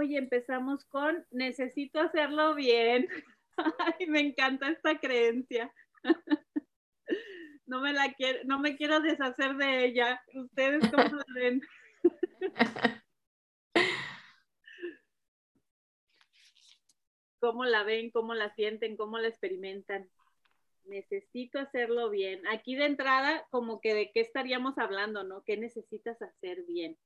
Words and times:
Hoy 0.00 0.16
empezamos 0.16 0.82
con 0.86 1.26
necesito 1.30 2.00
hacerlo 2.00 2.54
bien. 2.54 3.06
Ay, 3.78 4.06
me 4.06 4.20
encanta 4.20 4.70
esta 4.70 4.98
creencia. 4.98 5.70
No 7.66 7.80
me 7.80 7.92
la 7.92 8.12
quiero, 8.14 8.40
no 8.46 8.58
me 8.58 8.76
quiero 8.76 8.98
deshacer 8.98 9.54
de 9.54 9.84
ella. 9.84 10.20
¿Ustedes 10.34 10.90
cómo 10.90 11.04
la 11.04 11.24
ven? 11.36 11.60
¿Cómo 17.38 17.64
la 17.64 17.84
ven? 17.84 18.10
¿Cómo 18.10 18.34
la 18.34 18.52
sienten? 18.56 18.96
¿Cómo 18.96 19.18
la 19.18 19.28
experimentan? 19.28 20.10
Necesito 20.84 21.60
hacerlo 21.60 22.10
bien. 22.10 22.44
Aquí 22.48 22.74
de 22.74 22.86
entrada, 22.86 23.46
como 23.50 23.80
que 23.80 23.94
de 23.94 24.10
qué 24.10 24.18
estaríamos 24.18 24.76
hablando, 24.76 25.22
¿no? 25.22 25.44
¿Qué 25.44 25.56
necesitas 25.56 26.20
hacer 26.20 26.64
bien? 26.64 26.98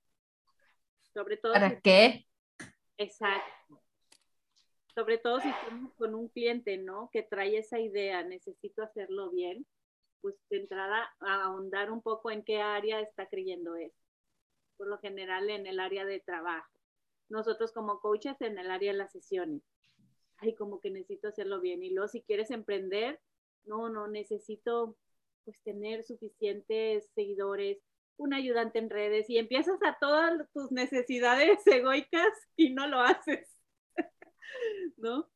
Sobre 1.12 1.36
todo. 1.36 1.52
¿Para 1.52 1.78
qué? 1.80 2.24
Exacto. 2.98 3.80
Sobre 4.94 5.18
todo 5.18 5.40
si 5.40 5.48
estamos 5.48 5.92
con 5.94 6.14
un 6.14 6.28
cliente, 6.28 6.76
¿no? 6.78 7.10
Que 7.12 7.22
trae 7.22 7.58
esa 7.58 7.80
idea, 7.80 8.22
necesito 8.22 8.82
hacerlo 8.82 9.30
bien, 9.30 9.66
pues 10.20 10.36
de 10.50 10.58
entrada 10.58 11.12
a 11.20 11.44
ahondar 11.44 11.90
un 11.90 12.00
poco 12.00 12.30
en 12.30 12.44
qué 12.44 12.60
área 12.60 13.00
está 13.00 13.26
creyendo 13.28 13.74
eso. 13.74 13.98
Por 14.76 14.86
lo 14.86 14.98
general 14.98 15.50
en 15.50 15.66
el 15.66 15.80
área 15.80 16.04
de 16.04 16.20
trabajo. 16.20 16.70
Nosotros 17.28 17.72
como 17.72 18.00
coaches 18.00 18.40
en 18.40 18.58
el 18.58 18.70
área 18.70 18.92
de 18.92 18.98
las 18.98 19.12
sesiones. 19.12 19.62
Ay, 20.38 20.54
como 20.54 20.80
que 20.80 20.90
necesito 20.90 21.28
hacerlo 21.28 21.60
bien. 21.60 21.82
Y 21.82 21.90
luego 21.90 22.08
si 22.08 22.22
quieres 22.22 22.50
emprender, 22.50 23.20
no, 23.64 23.88
no, 23.88 24.06
necesito 24.06 24.96
pues 25.44 25.60
tener 25.62 26.04
suficientes 26.04 27.10
seguidores, 27.14 27.78
un 28.16 28.34
ayudante 28.34 28.78
en 28.78 28.90
redes 28.90 29.28
y 29.28 29.38
empiezas 29.38 29.78
a 29.82 29.98
todas 29.98 30.32
tus 30.52 30.70
necesidades 30.70 31.58
egoicas 31.66 32.32
y 32.56 32.70
no 32.70 32.86
lo 32.86 33.00
haces, 33.00 33.48
¿no? 34.96 35.28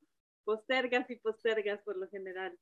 Postergas 0.44 1.10
y 1.10 1.16
postergas 1.16 1.82
por 1.82 1.96
lo 1.96 2.08
general. 2.08 2.58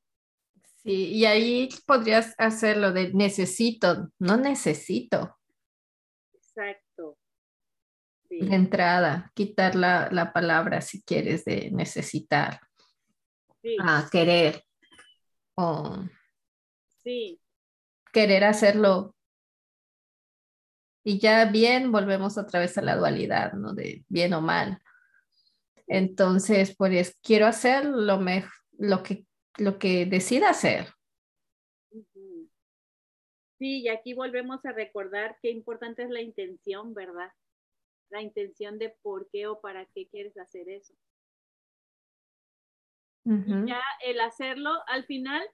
Sí, 0.82 1.12
y 1.12 1.24
ahí 1.24 1.68
podrías 1.86 2.34
hacerlo 2.38 2.92
de 2.92 3.12
necesito, 3.12 4.10
no 4.18 4.36
necesito. 4.36 5.36
Exacto. 6.32 7.18
De 8.28 8.54
entrada, 8.54 9.30
quitar 9.34 9.76
la, 9.76 10.08
la, 10.10 10.32
palabra 10.32 10.80
si 10.80 11.02
quieres 11.02 11.44
de 11.44 11.70
necesitar. 11.70 12.60
Sí. 13.62 13.76
A 13.80 14.08
querer. 14.10 14.64
O 15.54 16.04
sí. 17.04 17.40
querer 18.12 18.44
hacerlo 18.44 19.15
y 21.06 21.20
ya 21.20 21.44
bien 21.44 21.92
volvemos 21.92 22.36
otra 22.36 22.58
vez 22.58 22.76
a 22.78 22.82
la 22.82 22.96
dualidad, 22.96 23.52
¿no? 23.52 23.74
De 23.74 24.04
bien 24.08 24.34
o 24.34 24.40
mal. 24.40 24.82
Entonces, 25.86 26.74
pues 26.76 27.16
quiero 27.22 27.46
hacer 27.46 27.84
lo, 27.84 28.20
lo, 28.72 29.02
que, 29.04 29.24
lo 29.56 29.78
que 29.78 30.04
decida 30.06 30.50
hacer. 30.50 30.88
Sí, 33.60 33.82
y 33.82 33.88
aquí 33.88 34.14
volvemos 34.14 34.64
a 34.66 34.72
recordar 34.72 35.38
qué 35.40 35.50
importante 35.50 36.02
es 36.02 36.10
la 36.10 36.22
intención, 36.22 36.92
¿verdad? 36.92 37.30
La 38.10 38.20
intención 38.20 38.76
de 38.76 38.92
por 39.00 39.28
qué 39.30 39.46
o 39.46 39.60
para 39.60 39.86
qué 39.86 40.08
quieres 40.08 40.36
hacer 40.36 40.68
eso. 40.68 40.92
Y 43.24 43.68
ya 43.68 43.80
el 44.04 44.18
hacerlo, 44.18 44.72
al 44.88 45.04
final, 45.04 45.48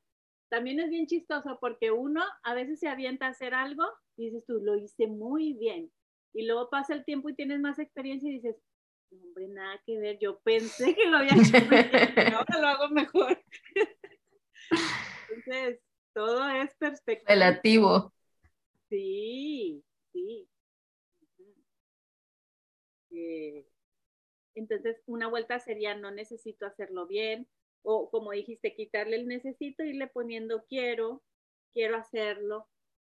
también 0.53 0.81
es 0.81 0.91
bien 0.91 1.07
chistoso 1.07 1.57
porque 1.63 1.91
uno 1.93 2.23
a 2.43 2.53
veces 2.53 2.79
se 2.79 2.87
avienta 2.87 3.25
a 3.25 3.31
hacer 3.31 3.55
algo 3.55 3.85
y 4.19 4.27
dices 4.27 4.45
tú, 4.47 4.61
lo 4.63 4.77
hice 4.77 5.07
muy 5.07 5.55
bien. 5.55 5.91
Y 6.35 6.45
luego 6.45 6.69
pasa 6.69 6.93
el 6.93 7.07
tiempo 7.07 7.31
y 7.31 7.35
tienes 7.35 7.59
más 7.59 7.79
experiencia 7.79 8.29
y 8.29 8.35
dices, 8.35 8.57
hombre, 9.11 9.49
nada 9.49 9.81
que 9.87 9.99
ver, 9.99 10.19
yo 10.19 10.41
pensé 10.41 10.95
que 10.95 11.07
lo 11.07 11.17
había 11.17 11.33
hecho 11.33 11.59
muy 11.59 11.83
bien, 11.85 12.35
ahora 12.37 12.61
lo 12.61 12.67
hago 12.67 12.89
mejor. 12.91 13.43
Entonces, 15.31 15.81
todo 16.13 16.47
es 16.51 16.75
perspectiva. 16.75 17.33
Relativo. 17.33 18.13
Sí, 18.91 19.83
sí. 20.13 20.47
Eh, 23.11 23.67
entonces, 24.55 25.01
una 25.07 25.29
vuelta 25.29 25.59
sería, 25.61 25.95
no 25.95 26.11
necesito 26.11 26.67
hacerlo 26.67 27.07
bien, 27.07 27.49
o 27.83 28.11
como 28.11 28.33
dijiste, 28.33 28.75
quitarle 28.75 29.17
el 29.17 29.27
necesito, 29.27 29.83
irle 29.83 30.07
poniendo 30.07 30.65
quiero, 30.67 31.23
quiero 31.73 31.97
hacerlo, 31.97 32.69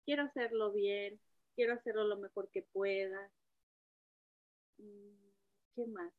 quiero 0.05 0.23
hacerlo 0.23 0.71
bien, 0.71 1.19
quiero 1.55 1.73
hacerlo 1.73 2.03
lo 2.05 2.17
mejor 2.17 2.49
que 2.51 2.63
pueda. 2.63 3.31
Mm, 4.77 5.31
¿Qué 5.75 5.85
más? 5.87 6.13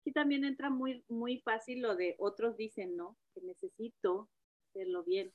Aquí 0.00 0.12
también 0.12 0.44
entra 0.44 0.70
muy, 0.70 1.04
muy 1.08 1.40
fácil 1.40 1.82
lo 1.82 1.96
de 1.96 2.16
otros 2.18 2.56
dicen, 2.56 2.96
¿no? 2.96 3.16
Que 3.34 3.40
necesito 3.40 4.28
hacerlo 4.68 5.02
bien. 5.02 5.32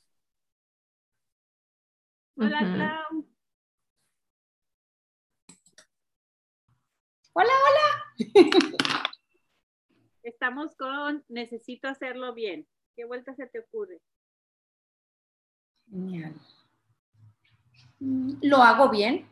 Hola, 2.36 2.58
Clau. 2.60 3.26
Hola, 7.34 7.52
hola. 7.66 8.98
Estamos 10.22 10.76
con 10.76 11.24
necesito 11.28 11.88
hacerlo 11.88 12.32
bien. 12.34 12.66
¿Qué 12.94 13.04
vuelta 13.04 13.34
se 13.34 13.46
te 13.46 13.60
ocurre? 13.60 14.00
Genial. 15.90 16.34
¿Lo 18.42 18.56
hago 18.58 18.90
bien? 18.90 19.28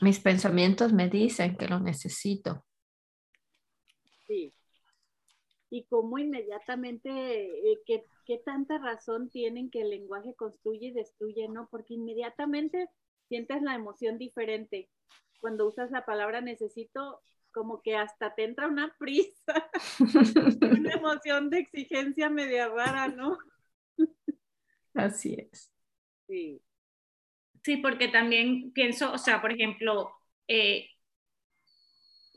Mis 0.00 0.20
pensamientos 0.20 0.92
me 0.92 1.08
dicen 1.08 1.56
que 1.56 1.66
lo 1.66 1.80
necesito. 1.80 2.64
Sí. 4.26 4.52
Y 5.70 5.84
cómo 5.86 6.18
inmediatamente, 6.18 7.10
eh, 7.10 7.80
qué, 7.86 8.04
qué 8.26 8.38
tanta 8.44 8.76
razón 8.78 9.30
tienen 9.30 9.70
que 9.70 9.80
el 9.80 9.90
lenguaje 9.90 10.34
construye 10.34 10.88
y 10.88 10.92
destruye, 10.92 11.48
¿no? 11.48 11.68
Porque 11.70 11.94
inmediatamente 11.94 12.90
sientes 13.28 13.62
la 13.62 13.74
emoción 13.74 14.18
diferente. 14.18 14.90
Cuando 15.40 15.66
usas 15.66 15.90
la 15.90 16.04
palabra 16.04 16.40
necesito, 16.40 17.22
como 17.52 17.82
que 17.82 17.96
hasta 17.96 18.34
te 18.34 18.44
entra 18.44 18.66
una 18.66 18.94
prisa, 18.98 19.70
una 20.60 20.92
emoción 20.92 21.50
de 21.50 21.60
exigencia 21.60 22.28
media 22.28 22.68
rara, 22.68 23.08
¿no? 23.08 23.38
Así 24.94 25.34
es. 25.38 25.72
Sí. 26.26 26.60
Sí, 27.62 27.76
porque 27.78 28.08
también 28.08 28.72
pienso, 28.72 29.12
o 29.12 29.18
sea, 29.18 29.40
por 29.40 29.52
ejemplo, 29.52 30.12
eh, 30.48 30.90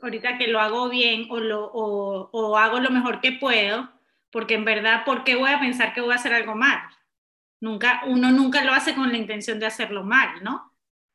ahorita 0.00 0.38
que 0.38 0.48
lo 0.48 0.60
hago 0.60 0.88
bien 0.88 1.26
o, 1.30 1.38
lo, 1.38 1.66
o, 1.66 2.30
o, 2.32 2.56
hago 2.56 2.80
lo 2.80 2.90
mejor 2.90 3.20
que 3.20 3.32
puedo, 3.32 3.90
porque 4.30 4.54
en 4.54 4.64
verdad, 4.64 5.04
¿por 5.04 5.24
qué 5.24 5.36
voy 5.36 5.50
a 5.50 5.60
pensar 5.60 5.92
que 5.92 6.00
voy 6.00 6.12
a 6.12 6.16
hacer 6.16 6.32
algo 6.32 6.54
mal? 6.54 6.80
Nunca, 7.60 8.02
uno 8.06 8.30
nunca 8.30 8.64
lo 8.64 8.72
hace 8.72 8.94
con 8.94 9.10
la 9.10 9.18
intención 9.18 9.58
de 9.58 9.66
hacerlo 9.66 10.04
mal, 10.04 10.42
¿no? 10.42 10.67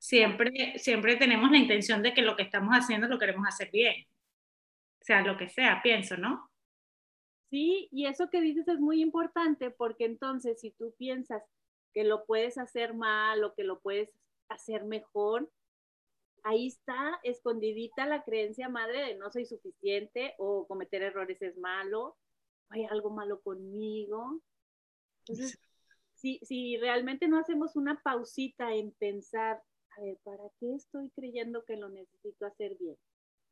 Siempre, 0.03 0.77
siempre 0.79 1.15
tenemos 1.15 1.49
la 1.49 1.57
intención 1.57 2.03
de 2.03 2.13
que 2.13 2.23
lo 2.23 2.35
que 2.35 2.43
estamos 2.43 2.73
haciendo 2.73 3.07
lo 3.07 3.17
queremos 3.17 3.47
hacer 3.47 3.71
bien. 3.71 4.05
O 4.99 5.05
sea, 5.05 5.21
lo 5.21 5.37
que 5.37 5.47
sea, 5.47 5.79
pienso, 5.81 6.17
¿no? 6.17 6.51
Sí, 7.49 7.87
y 7.89 8.05
eso 8.07 8.29
que 8.29 8.41
dices 8.41 8.67
es 8.67 8.81
muy 8.81 9.01
importante 9.01 9.71
porque 9.71 10.03
entonces 10.03 10.59
si 10.59 10.71
tú 10.71 10.93
piensas 10.97 11.41
que 11.93 12.03
lo 12.03 12.25
puedes 12.25 12.57
hacer 12.57 12.93
mal 12.93 13.45
o 13.45 13.53
que 13.53 13.63
lo 13.63 13.79
puedes 13.79 14.11
hacer 14.49 14.83
mejor, 14.83 15.49
ahí 16.43 16.67
está 16.67 17.21
escondidita 17.23 18.05
la 18.05 18.25
creencia 18.25 18.67
madre 18.67 19.05
de 19.05 19.15
no 19.15 19.31
soy 19.31 19.45
suficiente 19.45 20.35
o 20.37 20.67
cometer 20.67 21.01
errores 21.01 21.41
es 21.41 21.57
malo, 21.57 22.17
hay 22.67 22.83
algo 22.83 23.09
malo 23.09 23.39
conmigo. 23.39 24.41
Entonces, 25.19 25.61
si, 26.15 26.39
si 26.43 26.75
realmente 26.75 27.29
no 27.29 27.39
hacemos 27.39 27.77
una 27.77 28.01
pausita 28.01 28.73
en 28.73 28.91
pensar, 28.91 29.63
a 29.97 30.01
ver, 30.01 30.17
¿para 30.23 30.43
qué 30.59 30.75
estoy 30.75 31.09
creyendo 31.15 31.63
que 31.65 31.77
lo 31.77 31.89
necesito 31.89 32.45
hacer 32.45 32.75
bien? 32.79 32.97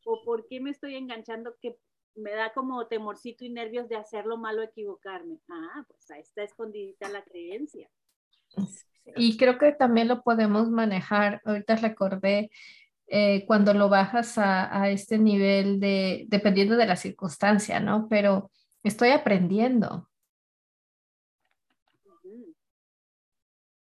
¿O 0.05 0.23
por 0.23 0.47
qué 0.47 0.59
me 0.59 0.71
estoy 0.71 0.95
enganchando 0.95 1.55
que 1.61 1.77
me 2.15 2.31
da 2.31 2.51
como 2.53 2.85
temorcito 2.88 3.45
y 3.45 3.49
nervios 3.49 3.88
de 3.89 3.95
hacerlo 3.95 4.38
malo, 4.38 4.61
equivocarme. 4.61 5.39
Ah, 5.49 5.83
pues 5.88 6.09
ahí 6.11 6.21
está 6.21 6.43
escondidita 6.43 7.09
la 7.09 7.23
creencia. 7.23 7.89
Y 9.15 9.38
creo 9.38 9.57
que 9.57 9.71
también 9.71 10.07
lo 10.07 10.21
podemos 10.21 10.69
manejar, 10.69 11.41
ahorita 11.45 11.75
recordé, 11.77 12.51
eh, 13.07 13.45
cuando 13.45 13.73
lo 13.73 13.89
bajas 13.89 14.38
a, 14.38 14.81
a, 14.81 14.89
este 14.89 15.17
nivel 15.17 15.79
de, 15.79 16.25
dependiendo 16.27 16.77
de 16.77 16.85
la 16.85 16.95
circunstancia, 16.95 17.79
¿no? 17.79 18.07
Pero 18.09 18.51
estoy 18.83 19.09
aprendiendo. 19.09 20.07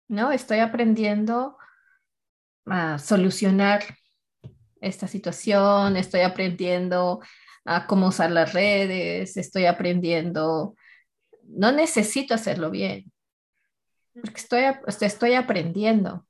¿No? 0.08 0.32
Estoy 0.32 0.58
aprendiendo 0.58 1.56
a 2.70 2.98
solucionar 2.98 3.82
esta 4.80 5.06
situación, 5.06 5.96
estoy 5.96 6.20
aprendiendo 6.20 7.20
a 7.64 7.86
cómo 7.86 8.08
usar 8.08 8.30
las 8.30 8.52
redes, 8.52 9.36
estoy 9.36 9.66
aprendiendo, 9.66 10.74
no 11.44 11.72
necesito 11.72 12.34
hacerlo 12.34 12.70
bien, 12.70 13.12
porque 14.14 14.40
estoy, 14.40 14.62
estoy 15.00 15.34
aprendiendo. 15.34 16.26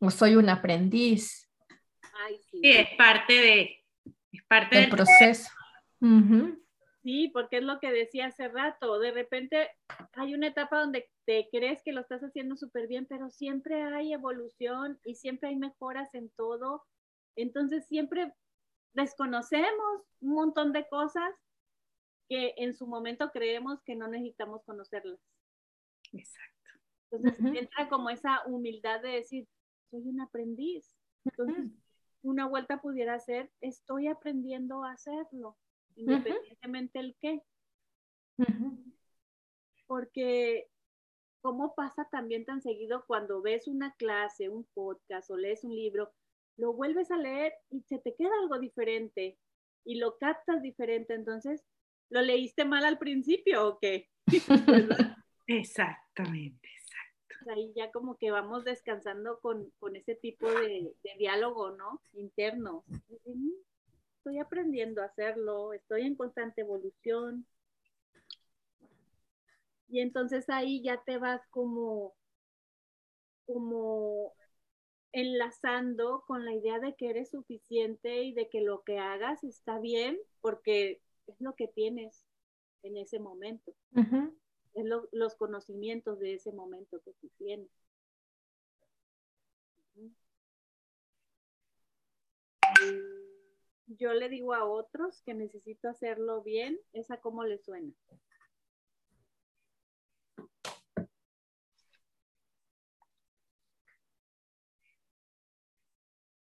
o 0.00 0.10
soy 0.10 0.34
un 0.34 0.48
aprendiz. 0.48 1.48
sí. 2.50 2.60
es 2.62 2.88
parte 2.96 3.32
de, 3.34 3.84
es 4.32 4.42
parte 4.48 4.78
del, 4.78 4.90
proceso. 4.90 5.48
Sí, 7.02 7.30
porque 7.32 7.58
es 7.58 7.64
lo 7.64 7.80
que 7.80 7.92
decía 7.92 8.26
hace 8.26 8.48
rato, 8.48 8.98
de 8.98 9.10
repente 9.12 9.70
hay 10.14 10.34
una 10.34 10.48
etapa 10.48 10.80
donde 10.80 11.08
te 11.24 11.48
crees 11.50 11.82
que 11.82 11.92
lo 11.92 12.00
estás 12.00 12.22
haciendo 12.22 12.56
súper 12.56 12.88
bien, 12.88 13.06
pero 13.06 13.30
siempre 13.30 13.82
hay 13.82 14.12
evolución 14.12 14.98
y 15.04 15.14
siempre 15.14 15.50
hay 15.50 15.56
mejoras 15.56 16.12
en 16.14 16.30
todo. 16.30 16.84
Entonces 17.36 17.86
siempre 17.86 18.32
desconocemos 18.94 20.02
un 20.20 20.34
montón 20.34 20.72
de 20.72 20.86
cosas 20.88 21.32
que 22.28 22.54
en 22.56 22.74
su 22.74 22.86
momento 22.86 23.30
creemos 23.30 23.82
que 23.84 23.94
no 23.94 24.08
necesitamos 24.08 24.62
conocerlas. 24.64 25.20
Exacto. 26.12 26.52
Entonces 27.10 27.60
entra 27.62 27.88
como 27.88 28.10
esa 28.10 28.42
humildad 28.46 29.00
de 29.00 29.10
decir, 29.10 29.46
soy 29.90 30.08
un 30.08 30.20
aprendiz. 30.20 30.96
Entonces, 31.24 31.70
una 32.22 32.46
vuelta 32.46 32.80
pudiera 32.80 33.18
ser, 33.18 33.50
estoy 33.60 34.08
aprendiendo 34.08 34.82
a 34.84 34.92
hacerlo, 34.92 35.56
independientemente 35.94 36.98
el 36.98 37.16
qué. 37.20 37.42
Porque 39.86 40.71
cómo 41.42 41.74
pasa 41.74 42.08
también 42.10 42.44
tan 42.44 42.62
seguido 42.62 43.04
cuando 43.06 43.42
ves 43.42 43.66
una 43.66 43.94
clase, 43.96 44.48
un 44.48 44.64
podcast 44.72 45.30
o 45.30 45.36
lees 45.36 45.64
un 45.64 45.74
libro, 45.74 46.12
lo 46.56 46.72
vuelves 46.72 47.10
a 47.10 47.16
leer 47.16 47.52
y 47.70 47.82
se 47.82 47.98
te 47.98 48.14
queda 48.14 48.30
algo 48.40 48.58
diferente 48.58 49.36
y 49.84 49.96
lo 49.96 50.16
captas 50.18 50.62
diferente. 50.62 51.14
Entonces, 51.14 51.64
¿lo 52.08 52.22
leíste 52.22 52.64
mal 52.64 52.84
al 52.84 52.98
principio 52.98 53.68
o 53.68 53.78
qué? 53.78 54.08
Exactamente, 55.48 56.68
exacto. 56.68 57.50
Ahí 57.50 57.72
ya 57.74 57.90
como 57.90 58.16
que 58.16 58.30
vamos 58.30 58.64
descansando 58.64 59.40
con, 59.40 59.72
ese 59.94 60.14
tipo 60.14 60.48
de, 60.48 60.94
diálogo, 61.18 61.72
¿no? 61.72 62.00
Interno. 62.12 62.84
Estoy 64.18 64.38
aprendiendo 64.38 65.02
a 65.02 65.06
hacerlo, 65.06 65.72
estoy 65.72 66.02
en 66.02 66.14
constante 66.14 66.60
evolución. 66.60 67.44
Y 69.92 70.00
entonces 70.00 70.48
ahí 70.48 70.82
ya 70.82 71.02
te 71.04 71.18
vas 71.18 71.46
como, 71.50 72.14
como 73.44 74.32
enlazando 75.12 76.24
con 76.26 76.46
la 76.46 76.54
idea 76.54 76.78
de 76.78 76.94
que 76.94 77.10
eres 77.10 77.30
suficiente 77.30 78.22
y 78.22 78.32
de 78.32 78.48
que 78.48 78.62
lo 78.62 78.84
que 78.84 78.98
hagas 78.98 79.44
está 79.44 79.78
bien 79.78 80.18
porque 80.40 81.02
es 81.26 81.38
lo 81.42 81.54
que 81.56 81.68
tienes 81.68 82.24
en 82.82 82.96
ese 82.96 83.18
momento. 83.18 83.74
Es 84.72 84.86
los 85.12 85.34
conocimientos 85.34 86.18
de 86.18 86.34
ese 86.36 86.52
momento 86.52 86.98
que 87.04 87.12
tú 87.20 87.28
tienes. 87.36 87.68
Yo 93.88 94.14
le 94.14 94.30
digo 94.30 94.54
a 94.54 94.64
otros 94.64 95.20
que 95.20 95.34
necesito 95.34 95.90
hacerlo 95.90 96.42
bien, 96.42 96.80
¿esa 96.94 97.18
cómo 97.18 97.44
le 97.44 97.58
suena? 97.58 97.92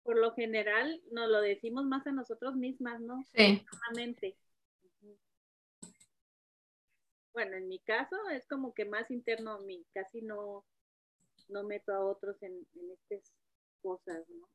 Por 0.09 0.17
lo 0.17 0.33
general 0.33 0.99
nos 1.11 1.29
lo 1.29 1.39
decimos 1.39 1.85
más 1.85 2.07
a 2.07 2.11
nosotros 2.11 2.55
mismas, 2.55 2.99
¿no? 2.99 3.23
Sí. 3.31 3.63
Bueno, 7.31 7.57
en 7.57 7.67
mi 7.67 7.77
caso 7.77 8.15
es 8.31 8.47
como 8.47 8.73
que 8.73 8.85
más 8.85 9.11
interno 9.11 9.51
a 9.51 9.59
mí, 9.59 9.85
casi 9.93 10.23
no, 10.23 10.65
no 11.49 11.61
meto 11.61 11.93
a 11.93 12.03
otros 12.03 12.41
en, 12.41 12.65
estas 12.91 13.31
cosas, 13.83 14.27
¿no? 14.29 14.49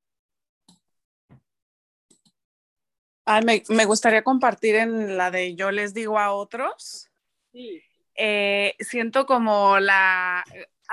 me, 3.69 3.85
gustaría 3.85 4.25
compartir 4.25 4.75
en 4.75 5.17
la 5.17 5.31
de 5.31 5.55
yo 5.55 5.71
les 5.71 5.95
digo 5.95 6.19
a 6.19 6.33
otros. 6.33 7.09
Sí. 7.53 7.81
Eh, 8.17 8.75
siento 8.81 9.25
como 9.25 9.79
la, 9.79 10.43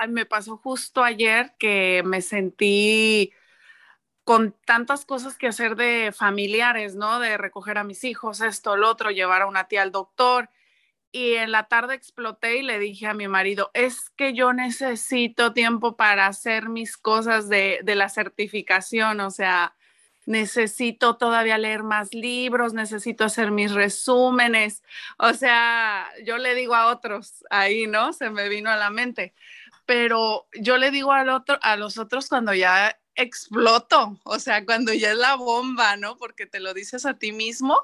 me 0.08 0.24
pasó 0.24 0.56
justo 0.56 1.02
ayer 1.02 1.52
que 1.58 2.04
me 2.04 2.22
sentí 2.22 3.32
con 4.24 4.54
tantas 4.64 5.04
cosas 5.04 5.36
que 5.36 5.48
hacer 5.48 5.76
de 5.76 6.12
familiares, 6.16 6.94
¿no? 6.94 7.18
De 7.18 7.36
recoger 7.38 7.78
a 7.78 7.84
mis 7.84 8.04
hijos, 8.04 8.40
esto, 8.40 8.76
lo 8.76 8.88
otro, 8.88 9.10
llevar 9.10 9.42
a 9.42 9.46
una 9.46 9.64
tía 9.68 9.82
al 9.82 9.92
doctor. 9.92 10.50
Y 11.10 11.34
en 11.34 11.52
la 11.52 11.64
tarde 11.64 11.94
exploté 11.94 12.56
y 12.58 12.62
le 12.62 12.78
dije 12.78 13.06
a 13.06 13.14
mi 13.14 13.28
marido, 13.28 13.70
es 13.74 14.10
que 14.10 14.32
yo 14.32 14.52
necesito 14.54 15.52
tiempo 15.52 15.96
para 15.96 16.26
hacer 16.26 16.68
mis 16.68 16.96
cosas 16.96 17.48
de, 17.48 17.80
de 17.84 17.94
la 17.96 18.08
certificación, 18.08 19.20
o 19.20 19.30
sea, 19.30 19.74
necesito 20.24 21.16
todavía 21.16 21.58
leer 21.58 21.82
más 21.82 22.14
libros, 22.14 22.72
necesito 22.74 23.24
hacer 23.24 23.50
mis 23.50 23.72
resúmenes, 23.72 24.82
o 25.18 25.34
sea, 25.34 26.08
yo 26.24 26.38
le 26.38 26.54
digo 26.54 26.74
a 26.74 26.86
otros, 26.86 27.44
ahí, 27.50 27.86
¿no? 27.86 28.12
Se 28.12 28.30
me 28.30 28.48
vino 28.48 28.70
a 28.70 28.76
la 28.76 28.90
mente, 28.90 29.34
pero 29.84 30.46
yo 30.54 30.78
le 30.78 30.90
digo 30.90 31.12
al 31.12 31.28
otro, 31.28 31.58
a 31.62 31.76
los 31.76 31.98
otros 31.98 32.28
cuando 32.28 32.54
ya 32.54 32.98
exploto, 33.14 34.18
o 34.24 34.38
sea, 34.38 34.64
cuando 34.64 34.92
ya 34.92 35.12
es 35.12 35.16
la 35.16 35.36
bomba, 35.36 35.96
¿no? 35.96 36.16
Porque 36.16 36.46
te 36.46 36.60
lo 36.60 36.74
dices 36.74 37.06
a 37.06 37.18
ti 37.18 37.32
mismo, 37.32 37.78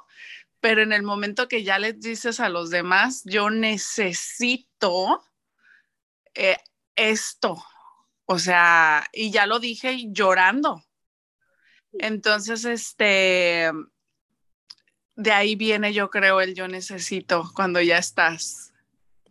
pero 0.61 0.83
en 0.83 0.93
el 0.93 1.03
momento 1.03 1.49
que 1.49 1.63
ya 1.63 1.79
les 1.79 2.01
dices 2.01 2.41
a 2.41 2.49
los 2.49 2.71
demás, 2.71 3.23
yo 3.25 3.51
necesito 3.51 5.23
eh, 6.35 6.57
esto, 6.97 7.63
o 8.27 8.39
sea, 8.39 9.07
y 9.13 9.31
ya 9.31 9.47
lo 9.47 9.59
dije 9.61 10.07
llorando. 10.09 10.83
Entonces, 11.93 12.65
este, 12.65 13.71
de 15.17 15.33
ahí 15.33 15.57
viene, 15.57 15.93
yo 15.93 16.11
creo, 16.11 16.41
el 16.41 16.55
yo 16.55 16.69
necesito 16.69 17.51
cuando 17.55 17.81
ya 17.81 17.99
estás 17.99 18.73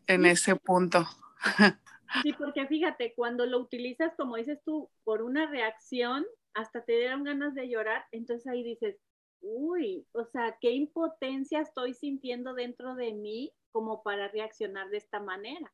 en 0.08 0.26
ese 0.26 0.56
punto. 0.56 1.08
Sí, 2.24 2.34
porque 2.34 2.68
fíjate, 2.68 3.14
cuando 3.14 3.46
lo 3.46 3.60
utilizas, 3.60 4.14
como 4.16 4.38
dices 4.38 4.60
tú, 4.64 4.90
por 5.04 5.22
una 5.22 5.50
reacción, 5.50 6.26
hasta 6.54 6.84
te 6.84 6.94
dieron 6.94 7.24
ganas 7.24 7.54
de 7.54 7.70
llorar, 7.70 8.06
entonces 8.12 8.48
ahí 8.48 8.64
dices, 8.64 8.98
uy, 9.42 10.06
o 10.14 10.26
sea, 10.26 10.58
qué 10.60 10.72
impotencia 10.72 11.62
estoy 11.62 11.94
sintiendo 11.94 12.54
dentro 12.54 12.96
de 12.96 13.14
mí 13.14 13.54
como 13.72 14.02
para 14.04 14.28
reaccionar 14.30 14.90
de 14.90 14.98
esta 14.98 15.20
manera. 15.20 15.72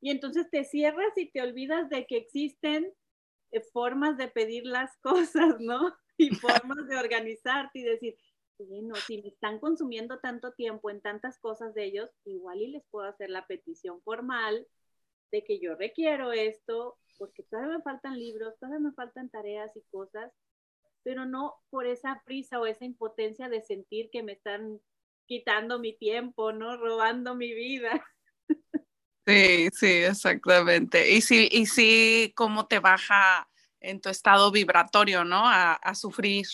Y 0.00 0.10
entonces 0.10 0.50
te 0.50 0.64
cierras 0.64 1.16
y 1.16 1.30
te 1.30 1.40
olvidas 1.40 1.88
de 1.88 2.06
que 2.06 2.16
existen 2.16 2.92
eh, 3.52 3.60
formas 3.72 4.16
de 4.18 4.28
pedir 4.28 4.66
las 4.66 4.96
cosas, 5.02 5.60
¿no? 5.60 5.94
Y 6.18 6.34
formas 6.34 6.86
de 6.88 6.96
organizarte 6.96 7.78
y 7.78 7.82
decir, 7.82 8.16
bueno, 8.58 8.94
si 8.96 9.22
me 9.22 9.28
están 9.28 9.58
consumiendo 9.58 10.18
tanto 10.18 10.52
tiempo 10.52 10.90
en 10.90 11.00
tantas 11.00 11.38
cosas 11.38 11.74
de 11.74 11.84
ellos, 11.84 12.10
igual 12.24 12.60
y 12.60 12.68
les 12.68 12.84
puedo 12.90 13.06
hacer 13.08 13.30
la 13.30 13.46
petición 13.46 14.02
formal 14.02 14.66
de 15.32 15.42
que 15.42 15.58
yo 15.58 15.74
requiero 15.74 16.32
esto, 16.32 16.98
porque 17.18 17.42
todavía 17.42 17.78
me 17.78 17.82
faltan 17.82 18.18
libros, 18.18 18.54
todavía 18.60 18.80
me 18.80 18.92
faltan 18.92 19.30
tareas 19.30 19.74
y 19.74 19.82
cosas, 19.90 20.30
pero 21.02 21.24
no 21.24 21.54
por 21.70 21.86
esa 21.86 22.22
prisa 22.24 22.60
o 22.60 22.66
esa 22.66 22.84
impotencia 22.84 23.48
de 23.48 23.62
sentir 23.62 24.10
que 24.12 24.22
me 24.22 24.32
están 24.32 24.78
quitando 25.26 25.78
mi 25.78 25.96
tiempo, 25.96 26.52
¿no? 26.52 26.76
Robando 26.76 27.34
mi 27.34 27.52
vida. 27.54 28.04
Sí, 29.24 29.68
sí, 29.72 29.86
exactamente. 29.86 31.12
Y 31.12 31.20
sí, 31.20 31.48
y 31.50 31.66
sí, 31.66 32.32
cómo 32.34 32.66
te 32.66 32.80
baja 32.80 33.48
en 33.78 34.00
tu 34.00 34.08
estado 34.08 34.50
vibratorio, 34.50 35.24
¿no? 35.24 35.48
A, 35.48 35.74
a 35.74 35.94
sufrir. 35.94 36.46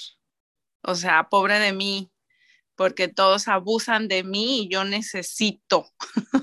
O 0.83 0.95
sea, 0.95 1.31
pobre 1.31 1.59
de 1.61 1.73
mí, 1.73 2.13
porque 2.77 3.09
todos 3.09 3.49
abusan 3.49 4.07
de 4.07 4.23
mí 4.23 4.65
y 4.65 4.69
yo 4.69 4.85
necesito. 4.85 5.87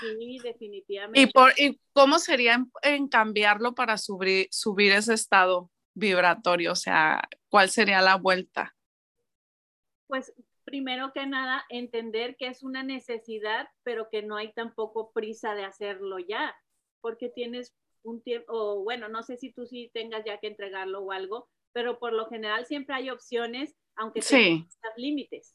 Sí, 0.00 0.38
definitivamente. 0.42 1.20
¿Y, 1.20 1.26
por, 1.26 1.52
y 1.58 1.80
cómo 1.92 2.18
sería 2.18 2.64
en, 2.82 3.08
cambiarlo 3.08 3.74
para 3.74 3.98
subir, 3.98 4.48
subir 4.50 4.92
ese 4.92 5.14
estado 5.14 5.70
vibratorio? 5.94 6.72
O 6.72 6.76
sea, 6.76 7.22
¿cuál 7.48 7.70
sería 7.70 8.00
la 8.00 8.16
vuelta? 8.16 8.74
Pues 10.06 10.32
primero 10.64 11.12
que 11.12 11.26
nada, 11.26 11.64
entender 11.68 12.36
que 12.36 12.48
es 12.48 12.62
una 12.62 12.82
necesidad, 12.82 13.68
pero 13.82 14.08
que 14.10 14.22
no 14.22 14.36
hay 14.36 14.52
tampoco 14.52 15.12
prisa 15.12 15.54
de 15.54 15.64
hacerlo 15.64 16.18
ya, 16.18 16.54
porque 17.00 17.28
tienes 17.28 17.74
un 18.02 18.22
tiempo, 18.22 18.52
o 18.52 18.82
bueno, 18.82 19.08
no 19.08 19.22
sé 19.22 19.36
si 19.36 19.52
tú 19.52 19.66
sí 19.66 19.90
tengas 19.92 20.24
ya 20.24 20.38
que 20.38 20.48
entregarlo 20.48 21.00
o 21.00 21.12
algo, 21.12 21.48
pero 21.72 21.98
por 21.98 22.12
lo 22.12 22.26
general 22.28 22.66
siempre 22.66 22.94
hay 22.94 23.10
opciones, 23.10 23.76
aunque 23.96 24.22
sí. 24.22 24.66
límites. 24.96 25.54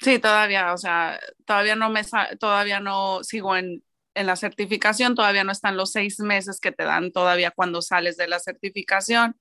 Sí, 0.00 0.18
todavía, 0.18 0.72
o 0.72 0.78
sea, 0.78 1.18
todavía 1.44 1.76
no 1.76 1.90
me, 1.90 2.02
todavía 2.38 2.80
no 2.80 3.24
sigo 3.24 3.56
en, 3.56 3.82
en 4.14 4.26
la 4.26 4.36
certificación, 4.36 5.14
todavía 5.14 5.44
no 5.44 5.52
están 5.52 5.76
los 5.76 5.92
seis 5.92 6.20
meses 6.20 6.60
que 6.60 6.72
te 6.72 6.84
dan 6.84 7.12
todavía 7.12 7.50
cuando 7.50 7.82
sales 7.82 8.16
de 8.16 8.28
la 8.28 8.40
certificación. 8.40 9.36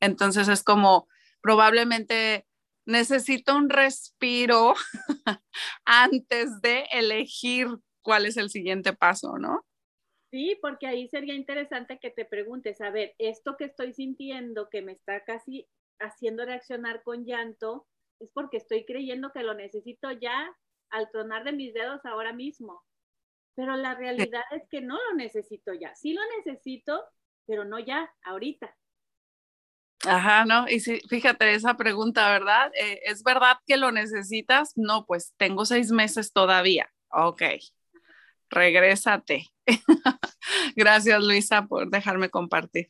Entonces 0.00 0.48
es 0.48 0.62
como 0.62 1.08
probablemente 1.40 2.46
necesito 2.84 3.54
un 3.54 3.68
respiro 3.68 4.74
antes 5.84 6.60
de 6.62 6.86
elegir 6.92 7.68
cuál 8.02 8.26
es 8.26 8.36
el 8.36 8.50
siguiente 8.50 8.92
paso, 8.94 9.38
¿no? 9.38 9.64
Sí, 10.30 10.58
porque 10.60 10.86
ahí 10.86 11.08
sería 11.08 11.34
interesante 11.34 11.98
que 11.98 12.10
te 12.10 12.24
preguntes, 12.24 12.80
a 12.80 12.90
ver, 12.90 13.14
esto 13.18 13.56
que 13.56 13.64
estoy 13.64 13.94
sintiendo, 13.94 14.68
que 14.68 14.82
me 14.82 14.92
está 14.92 15.24
casi 15.24 15.66
haciendo 15.98 16.44
reaccionar 16.44 17.02
con 17.02 17.24
llanto, 17.24 17.86
es 18.20 18.30
porque 18.32 18.58
estoy 18.58 18.84
creyendo 18.84 19.32
que 19.32 19.42
lo 19.42 19.54
necesito 19.54 20.10
ya 20.12 20.54
al 20.90 21.10
tronar 21.10 21.44
de 21.44 21.52
mis 21.52 21.74
dedos 21.74 22.04
ahora 22.04 22.32
mismo. 22.32 22.82
Pero 23.54 23.76
la 23.76 23.94
realidad 23.94 24.44
es 24.52 24.62
que 24.70 24.80
no 24.80 24.96
lo 24.96 25.14
necesito 25.16 25.72
ya. 25.74 25.94
Sí 25.94 26.12
lo 26.12 26.22
necesito, 26.36 27.04
pero 27.46 27.64
no 27.64 27.78
ya, 27.78 28.12
ahorita. 28.22 28.74
Ajá, 30.06 30.44
¿no? 30.44 30.68
Y 30.68 30.78
sí, 30.80 31.00
fíjate 31.08 31.54
esa 31.54 31.76
pregunta, 31.76 32.30
¿verdad? 32.30 32.70
Eh, 32.74 33.00
¿Es 33.04 33.22
verdad 33.24 33.58
que 33.66 33.76
lo 33.76 33.90
necesitas? 33.90 34.72
No, 34.76 35.06
pues 35.06 35.34
tengo 35.36 35.64
seis 35.64 35.90
meses 35.90 36.32
todavía. 36.32 36.88
Ok, 37.10 37.42
regrésate. 38.48 39.46
gracias, 40.76 41.24
Luisa, 41.24 41.66
por 41.66 41.90
dejarme 41.90 42.30
compartir. 42.30 42.88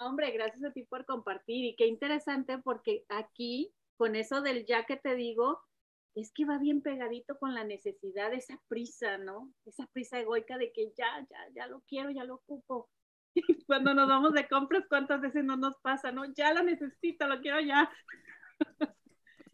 Hombre, 0.00 0.30
gracias 0.32 0.64
a 0.64 0.72
ti 0.72 0.82
por 0.84 1.04
compartir. 1.04 1.64
Y 1.64 1.76
qué 1.76 1.86
interesante 1.86 2.58
porque 2.58 3.04
aquí, 3.08 3.72
con 3.96 4.16
eso 4.16 4.40
del 4.40 4.66
ya 4.66 4.84
que 4.84 4.96
te 4.96 5.14
digo, 5.14 5.60
es 6.14 6.32
que 6.32 6.44
va 6.44 6.58
bien 6.58 6.82
pegadito 6.82 7.38
con 7.38 7.54
la 7.54 7.64
necesidad, 7.64 8.32
esa 8.32 8.60
prisa, 8.68 9.18
¿no? 9.18 9.52
Esa 9.64 9.86
prisa 9.88 10.20
egoica 10.20 10.58
de 10.58 10.72
que 10.72 10.92
ya, 10.96 11.26
ya, 11.28 11.38
ya 11.54 11.66
lo 11.66 11.80
quiero, 11.88 12.10
ya 12.10 12.24
lo 12.24 12.36
ocupo. 12.36 12.88
Cuando 13.66 13.94
nos 13.94 14.08
vamos 14.08 14.32
de 14.32 14.48
compras, 14.48 14.84
¿cuántas 14.88 15.20
veces 15.20 15.44
no 15.44 15.56
nos 15.56 15.76
pasa, 15.78 16.12
no? 16.12 16.24
Ya 16.34 16.52
lo 16.52 16.62
necesito, 16.62 17.26
lo 17.26 17.40
quiero 17.40 17.60
ya. 17.60 17.90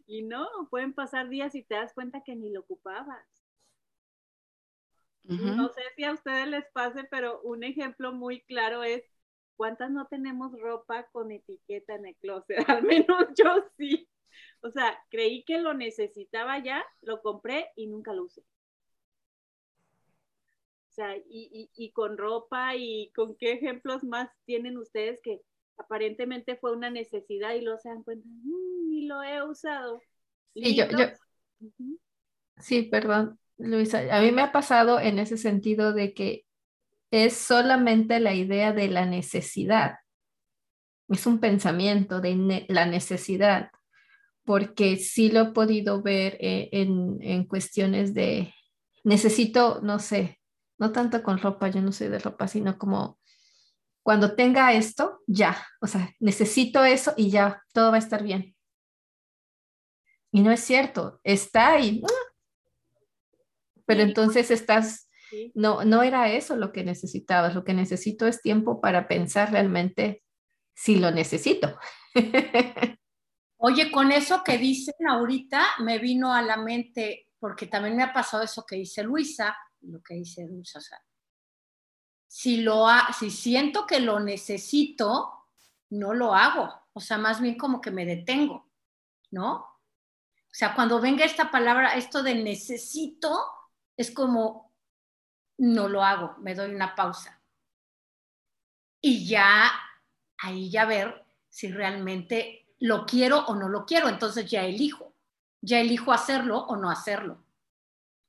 y 0.05 0.23
no, 0.23 0.47
pueden 0.69 0.93
pasar 0.93 1.29
días 1.29 1.55
y 1.55 1.63
te 1.63 1.75
das 1.75 1.93
cuenta 1.93 2.21
que 2.23 2.35
ni 2.35 2.51
lo 2.51 2.61
ocupabas. 2.61 3.27
No 5.23 5.69
sé 5.69 5.81
si 5.95 6.03
a 6.03 6.13
ustedes 6.13 6.47
les 6.47 6.65
pase, 6.71 7.03
pero 7.05 7.41
un 7.41 7.63
ejemplo 7.63 8.11
muy 8.11 8.41
claro 8.41 8.83
es 8.83 9.03
¿cuántas 9.55 9.91
no 9.91 10.07
tenemos 10.07 10.59
ropa 10.59 11.07
con 11.11 11.31
etiqueta 11.31 11.93
en 11.93 12.07
el 12.07 12.15
closet? 12.15 12.57
Al 12.81 12.83
menos 12.83 13.27
yo 13.37 13.63
sí. 13.77 14.09
O 14.61 14.69
sea, 14.71 14.97
creí 15.09 15.43
que 15.43 15.59
lo 15.59 15.73
necesitaba 15.73 16.63
ya, 16.63 16.83
lo 17.01 17.21
compré 17.21 17.69
y 17.75 17.87
nunca 17.87 18.13
lo 18.13 18.23
usé. 18.23 18.41
O 20.91 20.93
sea, 20.93 21.15
y, 21.25 21.91
con 21.93 22.17
ropa 22.17 22.75
y 22.75 23.11
con 23.15 23.35
qué 23.37 23.53
ejemplos 23.53 24.03
más 24.03 24.29
tienen 24.45 24.77
ustedes 24.77 25.19
que 25.23 25.41
aparentemente 25.77 26.57
fue 26.57 26.73
una 26.75 26.89
necesidad 26.89 27.53
y 27.53 27.61
lo 27.61 27.77
se 27.77 27.89
dan 27.89 28.03
cuenta, 28.03 28.27
mm, 28.27 28.89
ni 28.89 29.07
lo 29.07 29.23
he 29.23 29.41
usado. 29.41 30.01
Sí, 30.53 30.75
yo, 30.75 30.85
sí, 32.57 32.83
perdón, 32.83 33.39
Luisa, 33.57 34.03
a 34.15 34.21
mí 34.21 34.31
me 34.31 34.41
ha 34.41 34.51
pasado 34.51 34.99
en 34.99 35.17
ese 35.19 35.37
sentido 35.37 35.93
de 35.93 36.13
que 36.13 36.45
es 37.11 37.37
solamente 37.37 38.19
la 38.19 38.33
idea 38.33 38.73
de 38.73 38.87
la 38.87 39.05
necesidad. 39.05 39.95
Es 41.09 41.25
un 41.25 41.39
pensamiento 41.39 42.21
de 42.21 42.65
la 42.69 42.85
necesidad, 42.85 43.71
porque 44.43 44.97
sí 44.97 45.31
lo 45.31 45.41
he 45.41 45.51
podido 45.51 46.01
ver 46.01 46.37
eh, 46.39 46.69
en, 46.71 47.17
en 47.21 47.45
cuestiones 47.45 48.13
de 48.13 48.53
necesito, 49.03 49.79
no 49.81 49.99
sé, 49.99 50.39
no 50.77 50.91
tanto 50.91 51.21
con 51.23 51.37
ropa, 51.37 51.69
yo 51.69 51.81
no 51.81 51.91
soy 51.91 52.07
de 52.07 52.19
ropa, 52.19 52.47
sino 52.47 52.77
como 52.77 53.19
cuando 54.03 54.35
tenga 54.35 54.73
esto, 54.73 55.21
ya, 55.27 55.63
o 55.79 55.87
sea, 55.87 56.11
necesito 56.19 56.83
eso 56.83 57.13
y 57.17 57.29
ya, 57.29 57.63
todo 57.71 57.91
va 57.91 57.97
a 57.97 57.99
estar 57.99 58.23
bien. 58.23 58.55
Y 60.31 60.41
no 60.41 60.51
es 60.51 60.61
cierto, 60.61 61.19
está 61.23 61.73
ahí. 61.73 62.01
Pero 63.85 64.01
entonces 64.01 64.49
estás, 64.49 65.09
no, 65.53 65.83
no 65.83 66.01
era 66.01 66.31
eso 66.31 66.55
lo 66.55 66.71
que 66.71 66.83
necesitabas, 66.83 67.53
lo 67.53 67.63
que 67.63 67.73
necesito 67.73 68.25
es 68.25 68.41
tiempo 68.41 68.79
para 68.81 69.07
pensar 69.07 69.51
realmente 69.51 70.23
si 70.73 70.95
lo 70.95 71.11
necesito. 71.11 71.77
Oye, 73.63 73.91
con 73.91 74.11
eso 74.11 74.43
que 74.43 74.57
dicen 74.57 75.07
ahorita 75.07 75.63
me 75.79 75.99
vino 75.99 76.33
a 76.33 76.41
la 76.41 76.57
mente, 76.57 77.29
porque 77.37 77.67
también 77.67 77.95
me 77.95 78.01
ha 78.01 78.11
pasado 78.11 78.41
eso 78.41 78.65
que 78.65 78.75
dice 78.75 79.03
Luisa, 79.03 79.55
lo 79.81 80.01
que 80.01 80.15
dice 80.15 80.47
Dulce. 80.47 80.79
O 80.79 80.81
sea, 80.81 80.99
si, 82.27 82.61
lo 82.61 82.87
si 83.17 83.29
siento 83.29 83.85
que 83.85 83.99
lo 83.99 84.19
necesito, 84.19 85.45
no 85.91 86.15
lo 86.15 86.33
hago. 86.33 86.73
O 86.93 86.99
sea, 86.99 87.19
más 87.19 87.39
bien 87.39 87.55
como 87.55 87.81
que 87.81 87.91
me 87.91 88.03
detengo, 88.03 88.67
¿no? 89.29 89.53
O 89.53 90.53
sea, 90.53 90.73
cuando 90.73 90.99
venga 90.99 91.23
esta 91.23 91.51
palabra, 91.51 91.93
esto 91.93 92.23
de 92.23 92.33
necesito, 92.33 93.45
es 93.95 94.09
como, 94.09 94.73
no 95.59 95.87
lo 95.87 96.03
hago, 96.03 96.35
me 96.39 96.55
doy 96.55 96.73
una 96.73 96.95
pausa. 96.95 97.39
Y 98.99 99.27
ya, 99.27 99.71
ahí 100.39 100.71
ya 100.71 100.85
ver 100.85 101.23
si 101.47 101.71
realmente 101.71 102.60
lo 102.81 103.05
quiero 103.05 103.45
o 103.45 103.55
no 103.55 103.69
lo 103.69 103.85
quiero. 103.85 104.09
Entonces 104.09 104.49
ya 104.49 104.65
elijo, 104.65 105.13
ya 105.61 105.79
elijo 105.79 106.11
hacerlo 106.11 106.59
o 106.59 106.75
no 106.75 106.89
hacerlo, 106.89 107.37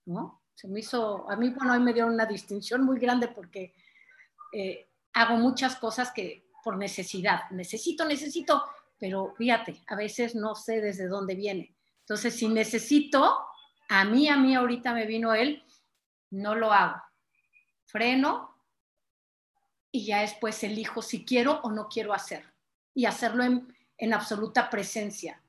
¿no? 0.07 0.43
Se 0.55 0.69
me 0.69 0.81
hizo, 0.81 1.29
a 1.29 1.37
mí, 1.37 1.51
bueno, 1.51 1.73
hoy 1.73 1.81
me 1.81 1.93
dio 1.93 2.07
una 2.07 2.27
distinción 2.27 2.85
muy 2.85 3.01
grande 3.01 3.29
porque 3.29 3.75
eh, 4.53 4.89
hago 5.15 5.37
muchas 5.37 5.77
cosas 5.77 6.13
que 6.13 6.47
por 6.63 6.77
necesidad, 6.77 7.51
necesito, 7.51 8.05
necesito, 8.05 8.63
pero 8.99 9.35
fíjate, 9.37 9.83
a 9.89 9.97
veces 9.97 10.35
no 10.35 10.55
sé 10.55 10.81
desde 10.81 11.09
dónde 11.09 11.35
viene. 11.35 11.75
Entonces, 12.01 12.37
si 12.37 12.49
necesito, 12.49 13.39
a 13.89 14.05
mí, 14.05 14.29
a 14.29 14.37
mí 14.37 14.55
ahorita 14.55 14.93
me 14.93 15.07
vino 15.07 15.35
él, 15.35 15.65
no 16.31 16.55
lo 16.55 16.73
hago. 16.73 17.03
Freno 17.87 18.55
y 19.91 20.05
ya 20.05 20.21
después 20.21 20.63
elijo 20.63 21.03
si 21.03 21.25
quiero 21.25 21.61
o 21.63 21.71
no 21.71 21.89
quiero 21.89 22.13
hacer 22.13 22.45
y 22.95 23.07
hacerlo 23.07 23.43
en, 23.43 23.72
en 24.03 24.13
absoluta 24.13 24.69
presencia. 24.69 25.41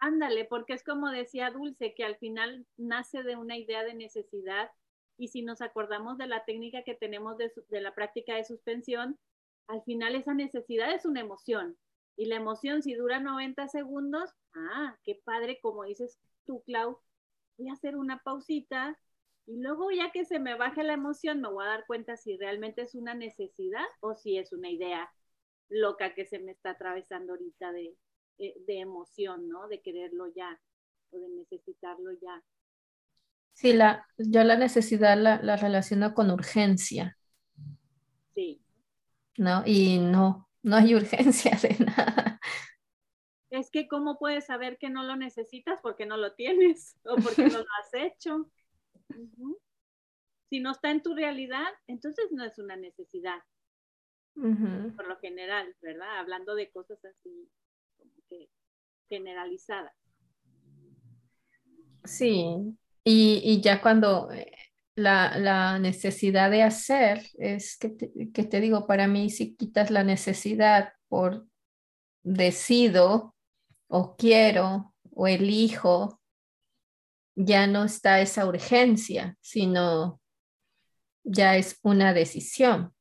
Ándale, 0.00 0.44
porque 0.44 0.72
es 0.72 0.82
como 0.82 1.08
decía 1.08 1.52
Dulce, 1.52 1.94
que 1.94 2.02
al 2.02 2.16
final 2.16 2.66
nace 2.76 3.22
de 3.22 3.36
una 3.36 3.56
idea 3.56 3.84
de 3.84 3.94
necesidad 3.94 4.72
y 5.16 5.28
si 5.28 5.42
nos 5.42 5.62
acordamos 5.62 6.18
de 6.18 6.26
la 6.26 6.44
técnica 6.44 6.82
que 6.82 6.96
tenemos 6.96 7.36
de, 7.38 7.52
la 7.80 7.94
práctica 7.94 8.34
de 8.34 8.44
suspensión, 8.44 9.20
al 9.68 9.82
final 9.84 10.16
esa 10.16 10.34
necesidad 10.34 10.92
es 10.92 11.04
una 11.04 11.20
emoción. 11.20 11.78
Y 12.16 12.26
la 12.26 12.34
emoción, 12.34 12.82
si 12.82 12.94
dura 12.94 13.20
90 13.20 13.68
segundos, 13.68 14.30
ah, 14.54 14.96
qué 15.04 15.20
padre, 15.24 15.60
como 15.62 15.84
dices 15.84 16.18
tú, 16.44 16.64
Clau, 16.66 16.98
voy 17.56 17.68
a 17.68 17.74
hacer 17.74 17.96
una 17.96 18.20
pausita 18.24 18.98
y 19.46 19.60
luego 19.60 19.92
ya 19.92 20.10
que 20.10 20.24
se 20.24 20.40
me 20.40 20.56
baje 20.56 20.82
la 20.82 20.94
emoción, 20.94 21.40
me 21.40 21.48
voy 21.48 21.64
a 21.64 21.68
dar 21.68 21.86
cuenta 21.86 22.16
si 22.16 22.36
realmente 22.36 22.82
es 22.82 22.96
una 22.96 23.14
necesidad 23.14 23.86
o 24.00 24.16
si 24.16 24.38
es 24.38 24.52
una 24.52 24.70
idea 24.70 25.08
loca 25.68 26.14
que 26.14 26.24
se 26.24 26.38
me 26.38 26.52
está 26.52 26.70
atravesando 26.70 27.32
ahorita 27.32 27.72
de, 27.72 27.94
eh, 28.38 28.54
de 28.66 28.80
emoción, 28.80 29.48
¿no? 29.48 29.68
De 29.68 29.80
quererlo 29.80 30.26
ya 30.34 30.60
o 31.10 31.18
de 31.18 31.28
necesitarlo 31.28 32.12
ya. 32.12 32.42
Sí, 33.52 33.72
la, 33.72 34.06
yo 34.16 34.44
la 34.44 34.56
necesidad 34.56 35.18
la, 35.18 35.42
la 35.42 35.56
relaciono 35.56 36.14
con 36.14 36.30
urgencia. 36.30 37.16
Sí. 38.34 38.62
¿No? 39.36 39.62
Y 39.66 39.98
no, 39.98 40.48
no 40.62 40.76
hay 40.76 40.94
urgencia 40.94 41.58
de 41.62 41.84
nada. 41.84 42.40
Es 43.50 43.70
que 43.70 43.88
¿cómo 43.88 44.18
puedes 44.18 44.46
saber 44.46 44.78
que 44.78 44.90
no 44.90 45.02
lo 45.04 45.16
necesitas? 45.16 45.80
Porque 45.82 46.06
no 46.06 46.16
lo 46.16 46.34
tienes 46.34 46.96
o 47.04 47.16
porque 47.16 47.46
no 47.46 47.58
lo 47.58 47.66
has 47.80 47.94
hecho. 47.94 48.50
Si 50.50 50.60
no 50.60 50.72
está 50.72 50.90
en 50.90 51.02
tu 51.02 51.14
realidad, 51.14 51.68
entonces 51.88 52.28
no 52.30 52.42
es 52.42 52.58
una 52.58 52.74
necesidad. 52.74 53.42
Por 54.96 55.08
lo 55.08 55.18
general, 55.18 55.74
¿verdad? 55.82 56.18
Hablando 56.18 56.54
de 56.54 56.70
cosas 56.70 57.04
así 57.04 57.50
generalizada. 59.08 59.92
Sí, 62.04 62.76
y, 63.04 63.60
ya 63.60 63.80
cuando 63.80 64.30
eh, 64.30 64.52
la, 64.94 65.78
necesidad 65.78 66.50
de 66.50 66.62
hacer 66.62 67.26
es 67.38 67.76
que 67.78 67.90
te, 67.90 68.60
digo, 68.60 68.86
para 68.86 69.06
mí 69.08 69.30
si 69.30 69.56
quitas 69.56 69.90
la 69.90 70.04
necesidad 70.04 70.92
por 71.08 71.46
decido 72.22 73.34
o 73.88 74.16
quiero 74.16 74.94
o 75.10 75.26
elijo, 75.26 76.20
ya 77.34 77.66
no 77.66 77.84
está 77.84 78.20
esa 78.20 78.46
urgencia, 78.46 79.36
sino 79.40 80.20
ya 81.24 81.56
es 81.56 81.78
una 81.82 82.12
decisión. 82.12 82.92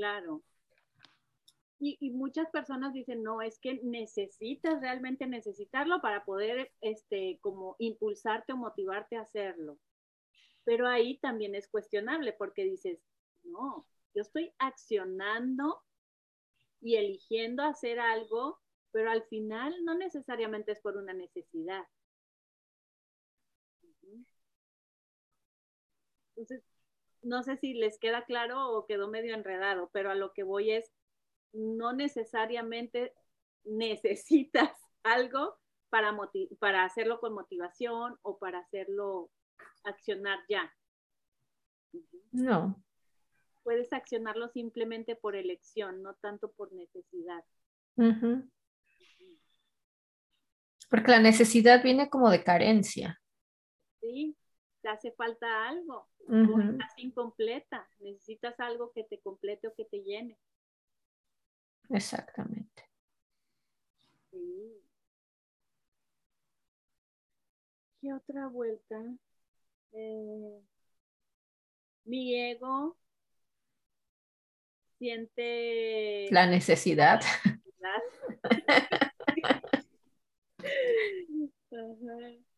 Claro. 0.00 0.42
Y, 1.78 2.10
muchas 2.10 2.48
personas 2.50 2.94
dicen, 2.94 3.22
no, 3.22 3.42
es 3.42 3.58
que 3.58 3.80
necesitas 3.82 4.80
realmente 4.80 5.26
necesitarlo 5.26 6.00
para 6.00 6.24
poder, 6.24 6.72
este, 6.80 7.38
como 7.42 7.76
impulsarte 7.78 8.54
o 8.54 8.56
motivarte 8.56 9.16
a 9.16 9.22
hacerlo. 9.22 9.78
Pero 10.64 10.88
ahí 10.88 11.18
también 11.18 11.54
es 11.54 11.68
cuestionable 11.68 12.32
porque 12.32 12.64
dices, 12.64 12.98
no, 13.42 13.86
yo 14.14 14.22
estoy 14.22 14.54
accionando 14.58 15.82
y 16.80 16.96
eligiendo 16.96 17.62
hacer 17.62 18.00
algo, 18.00 18.58
pero 18.92 19.10
al 19.10 19.24
final 19.24 19.84
no 19.84 19.94
necesariamente 19.94 20.72
es 20.72 20.80
por 20.80 20.96
una 20.96 21.12
necesidad. 21.12 21.84
Entonces, 26.36 26.69
no 27.22 27.42
sé 27.42 27.56
si 27.56 27.74
les 27.74 27.98
queda 27.98 28.24
claro 28.24 28.70
o 28.70 28.86
quedó 28.86 29.08
medio 29.08 29.34
enredado, 29.34 29.90
pero 29.92 30.10
a 30.10 30.14
lo 30.14 30.32
que 30.32 30.42
voy 30.42 30.72
es, 30.72 30.90
no 31.52 31.92
necesariamente 31.92 33.12
necesitas 33.64 34.70
algo 35.02 35.58
para, 35.88 36.16
para 36.58 36.84
hacerlo 36.84 37.20
con 37.20 37.34
motivación 37.34 38.16
o 38.22 38.38
para 38.38 38.60
hacerlo 38.60 39.30
accionar 39.84 40.38
ya. 40.48 40.72
No. 42.32 42.82
Puedes 43.62 43.92
accionarlo 43.92 44.48
simplemente 44.48 45.16
por 45.16 45.36
elección, 45.36 46.02
no 46.02 46.14
tanto 46.14 46.52
por 46.52 46.72
necesidad. 46.72 47.44
Porque 50.88 51.10
la 51.10 51.20
necesidad 51.20 51.82
viene 51.82 52.08
como 52.08 52.30
de 52.30 52.42
carencia. 52.42 53.20
Sí, 54.00 54.36
te 54.80 54.88
hace 54.88 55.12
falta 55.12 55.68
algo. 55.68 56.08
estás 56.28 56.92
incompleta. 56.98 57.88
Necesitas 57.98 58.58
algo 58.60 58.92
que 58.92 59.04
te 59.04 59.20
complete 59.20 59.68
o 59.68 59.74
que 59.74 59.84
te 59.84 59.98
llene. 60.02 60.38
Exactamente. 61.88 62.88
¿Qué 68.00 68.12
otra 68.14 68.46
vuelta? 68.46 68.96
Eh, 69.92 70.60
mi 72.04 72.34
ego 72.34 72.96
siente... 74.98 76.28
La 76.30 76.46
necesidad. 76.46 77.20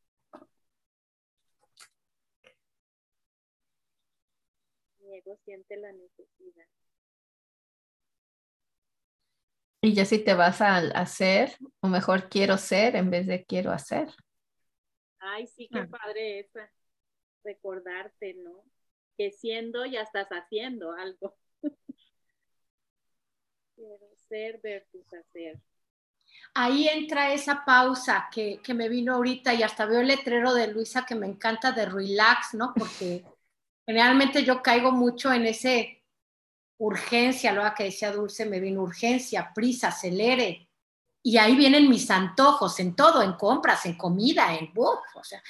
ego 5.12 5.36
siente 5.44 5.76
la 5.76 5.92
necesidad. 5.92 6.66
Y 9.84 9.94
ya 9.94 10.04
si 10.04 10.20
te 10.20 10.34
vas 10.34 10.60
a 10.60 10.76
hacer, 10.76 11.56
o 11.80 11.88
mejor 11.88 12.28
quiero 12.28 12.56
ser 12.56 12.94
en 12.94 13.10
vez 13.10 13.26
de 13.26 13.44
quiero 13.44 13.72
hacer. 13.72 14.08
Ay, 15.18 15.48
sí, 15.48 15.68
qué 15.72 15.84
padre 15.84 16.38
esa. 16.40 16.70
Recordarte, 17.42 18.34
¿no? 18.34 18.64
Que 19.18 19.32
siendo 19.32 19.84
ya 19.84 20.02
estás 20.02 20.28
haciendo 20.28 20.92
algo. 20.92 21.36
quiero 23.74 24.14
ser 24.28 24.60
versus 24.62 25.12
hacer. 25.12 25.60
Ahí 26.54 26.88
entra 26.88 27.32
esa 27.32 27.64
pausa 27.64 28.28
que, 28.32 28.60
que, 28.62 28.74
me 28.74 28.88
vino 28.88 29.14
ahorita 29.14 29.52
y 29.54 29.64
hasta 29.64 29.86
veo 29.86 30.00
el 30.00 30.08
letrero 30.08 30.54
de 30.54 30.68
Luisa 30.68 31.04
que 31.04 31.16
me 31.16 31.26
encanta 31.26 31.72
de 31.72 31.86
relax, 31.86 32.54
¿no? 32.54 32.72
Porque 32.74 33.24
generalmente 33.86 34.44
yo 34.44 34.62
caigo 34.62 34.92
mucho 34.92 35.32
en 35.32 35.46
ese 35.46 36.02
urgencia, 36.78 37.52
lo 37.52 37.62
que 37.74 37.84
decía 37.84 38.12
Dulce, 38.12 38.44
me 38.44 38.58
vino 38.58 38.82
urgencia, 38.82 39.52
prisa, 39.54 39.88
acelere. 39.88 40.68
Y 41.22 41.36
ahí 41.36 41.54
vienen 41.54 41.88
mis 41.88 42.10
antojos 42.10 42.80
en 42.80 42.96
todo, 42.96 43.22
en 43.22 43.34
compras, 43.34 43.86
en 43.86 43.96
comida, 43.96 44.56
en 44.56 44.72
o 44.76 45.22
sea, 45.22 45.40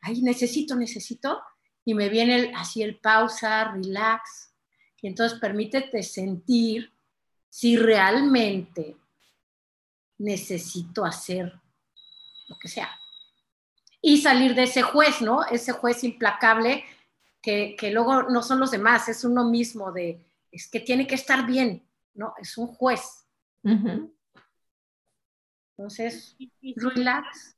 ahí 0.00 0.20
necesito, 0.22 0.74
necesito. 0.74 1.40
Y 1.84 1.94
me 1.94 2.08
viene 2.08 2.52
así 2.56 2.82
el 2.82 2.98
pausa, 2.98 3.70
relax. 3.72 4.52
Y 5.00 5.06
entonces 5.06 5.38
permítete 5.38 6.02
sentir 6.02 6.92
si 7.48 7.76
realmente 7.76 8.96
necesito 10.18 11.04
hacer 11.04 11.52
lo 12.48 12.58
que 12.58 12.68
sea. 12.68 12.90
Y 14.00 14.20
salir 14.20 14.56
de 14.56 14.64
ese 14.64 14.82
juez, 14.82 15.22
¿no? 15.22 15.44
Ese 15.44 15.70
juez 15.70 16.02
implacable 16.02 16.84
que, 17.42 17.76
que 17.76 17.90
luego 17.90 18.22
no 18.24 18.42
son 18.42 18.60
los 18.60 18.70
demás, 18.70 19.08
es 19.08 19.24
uno 19.24 19.44
mismo 19.50 19.92
de, 19.92 20.24
es 20.50 20.70
que 20.70 20.80
tiene 20.80 21.06
que 21.06 21.16
estar 21.16 21.46
bien, 21.46 21.86
¿no? 22.14 22.34
Es 22.40 22.56
un 22.56 22.68
juez. 22.68 23.26
Entonces, 25.76 26.36
relax. 26.76 27.56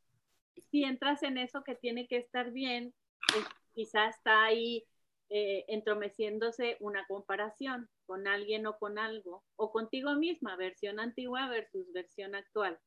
Si 0.70 0.84
entras 0.84 1.22
en 1.22 1.38
eso 1.38 1.62
que 1.62 1.74
tiene 1.74 2.08
que 2.08 2.16
estar 2.16 2.50
bien, 2.50 2.94
pues, 3.32 3.44
quizás 3.74 4.16
está 4.16 4.44
ahí 4.44 4.86
eh, 5.28 5.64
entromeciéndose 5.68 6.76
una 6.80 7.06
comparación 7.06 7.88
con 8.06 8.26
alguien 8.26 8.66
o 8.66 8.78
con 8.78 8.98
algo, 8.98 9.44
o 9.56 9.72
contigo 9.72 10.14
misma, 10.14 10.56
versión 10.56 11.00
antigua 11.00 11.48
versus 11.48 11.92
versión 11.92 12.34
actual. 12.34 12.78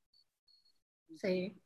Sí. 1.15 1.61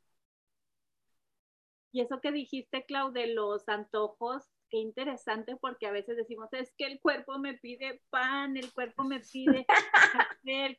Y 1.92 2.00
eso 2.00 2.20
que 2.20 2.32
dijiste, 2.32 2.84
Clau, 2.86 3.12
de 3.12 3.28
los 3.28 3.68
antojos, 3.68 4.50
qué 4.72 4.78
interesante 4.78 5.54
porque 5.60 5.86
a 5.86 5.92
veces 5.92 6.16
decimos, 6.16 6.48
es 6.52 6.72
que 6.78 6.86
el 6.86 6.98
cuerpo 6.98 7.38
me 7.38 7.52
pide 7.54 8.00
pan, 8.08 8.56
el 8.56 8.72
cuerpo 8.72 9.04
me 9.04 9.20
pide 9.20 9.66
el, 10.44 10.78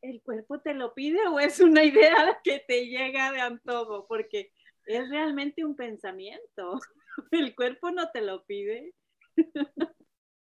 ¿el 0.00 0.22
cuerpo 0.22 0.60
te 0.60 0.72
lo 0.72 0.94
pide 0.94 1.28
o 1.28 1.38
es 1.38 1.60
una 1.60 1.84
idea 1.84 2.40
que 2.42 2.64
te 2.66 2.86
llega 2.86 3.30
de 3.32 3.42
antojo? 3.42 4.06
Porque 4.08 4.50
es 4.86 5.08
realmente 5.10 5.62
un 5.62 5.76
pensamiento. 5.76 6.80
El 7.30 7.54
cuerpo 7.54 7.90
no 7.90 8.10
te 8.10 8.20
lo 8.20 8.44
pide. 8.44 8.92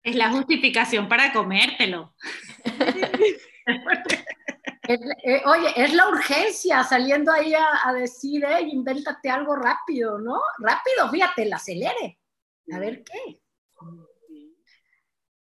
Es 0.03 0.15
la 0.15 0.31
justificación 0.31 1.09
para 1.09 1.33
comértelo. 1.33 2.15
Eh, 4.89 5.43
oye, 5.47 5.73
es 5.77 5.93
la 5.95 6.09
urgencia 6.09 6.85
saliendo 6.85 7.33
ahí 7.33 7.53
a, 7.55 7.93
decir, 7.93 8.45
eh, 8.45 8.63
invéntate 8.63 9.29
algo 9.29 9.57
rápido, 9.57 10.19
¿no? 10.19 10.41
Rápido, 10.59 11.11
fíjate, 11.11 11.43
el 11.43 11.53
acelere. 11.53 12.20
A 12.73 12.79
ver 12.79 13.05
qué. 13.05 13.41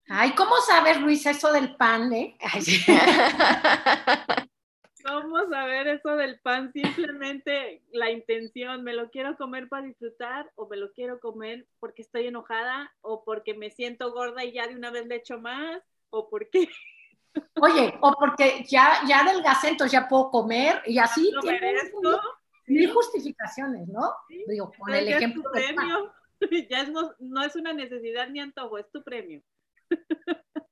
Ay, 0.09 0.35
¿cómo 0.35 0.57
sabes, 0.59 1.01
Luisa, 1.01 1.31
eso 1.31 1.51
del 1.53 1.77
pan, 1.77 2.13
eh? 2.13 2.37
¿Cómo 5.05 5.39
saber 5.51 5.89
eso 5.89 6.17
del 6.17 6.41
pan? 6.41 6.73
Simplemente 6.73 7.83
la 7.93 8.11
intención, 8.11 8.83
¿me 8.85 8.95
lo 8.95 9.11
quiero 9.11 9.37
comer 9.37 9.69
para 9.69 9.87
disfrutar 9.87 10.51
o 10.55 10.67
me 10.69 10.79
lo 10.79 10.93
quiero 10.93 11.21
comer 11.21 11.67
porque 11.79 12.01
estoy 12.03 12.27
enojada 12.27 12.91
o 13.03 13.23
porque 13.23 13.53
me 13.55 13.71
siento 13.71 14.13
gorda 14.13 14.45
y 14.45 14.53
ya 14.53 14.67
de 14.67 14.77
una 14.77 14.91
vez 14.91 15.07
le 15.07 15.17
echo 15.17 15.39
más 15.41 15.83
o 16.11 16.31
porque... 16.31 16.71
Oye, 17.61 17.95
o 18.01 18.15
porque 18.19 18.65
ya, 18.69 19.01
ya 19.07 19.21
adelgacé, 19.21 19.69
entonces 19.69 19.93
ya 19.93 20.09
puedo 20.09 20.31
comer 20.31 20.81
y 20.87 20.99
así 20.99 21.31
tiene 21.41 21.75
mil 22.67 22.93
justificaciones, 22.93 23.89
¿no? 23.89 24.15
Digo, 24.29 24.73
con 24.79 24.95
el 24.95 25.09
ejemplo 25.09 25.51
del 25.51 25.75
pan. 25.75 25.89
ya 26.71 26.85
no, 26.85 27.43
es 27.45 27.57
una 27.57 27.73
necesidad 27.73 28.29
ni 28.29 28.41
antojo, 28.41 28.79
es 28.79 28.91
tu 28.91 29.03
premio. 29.03 29.43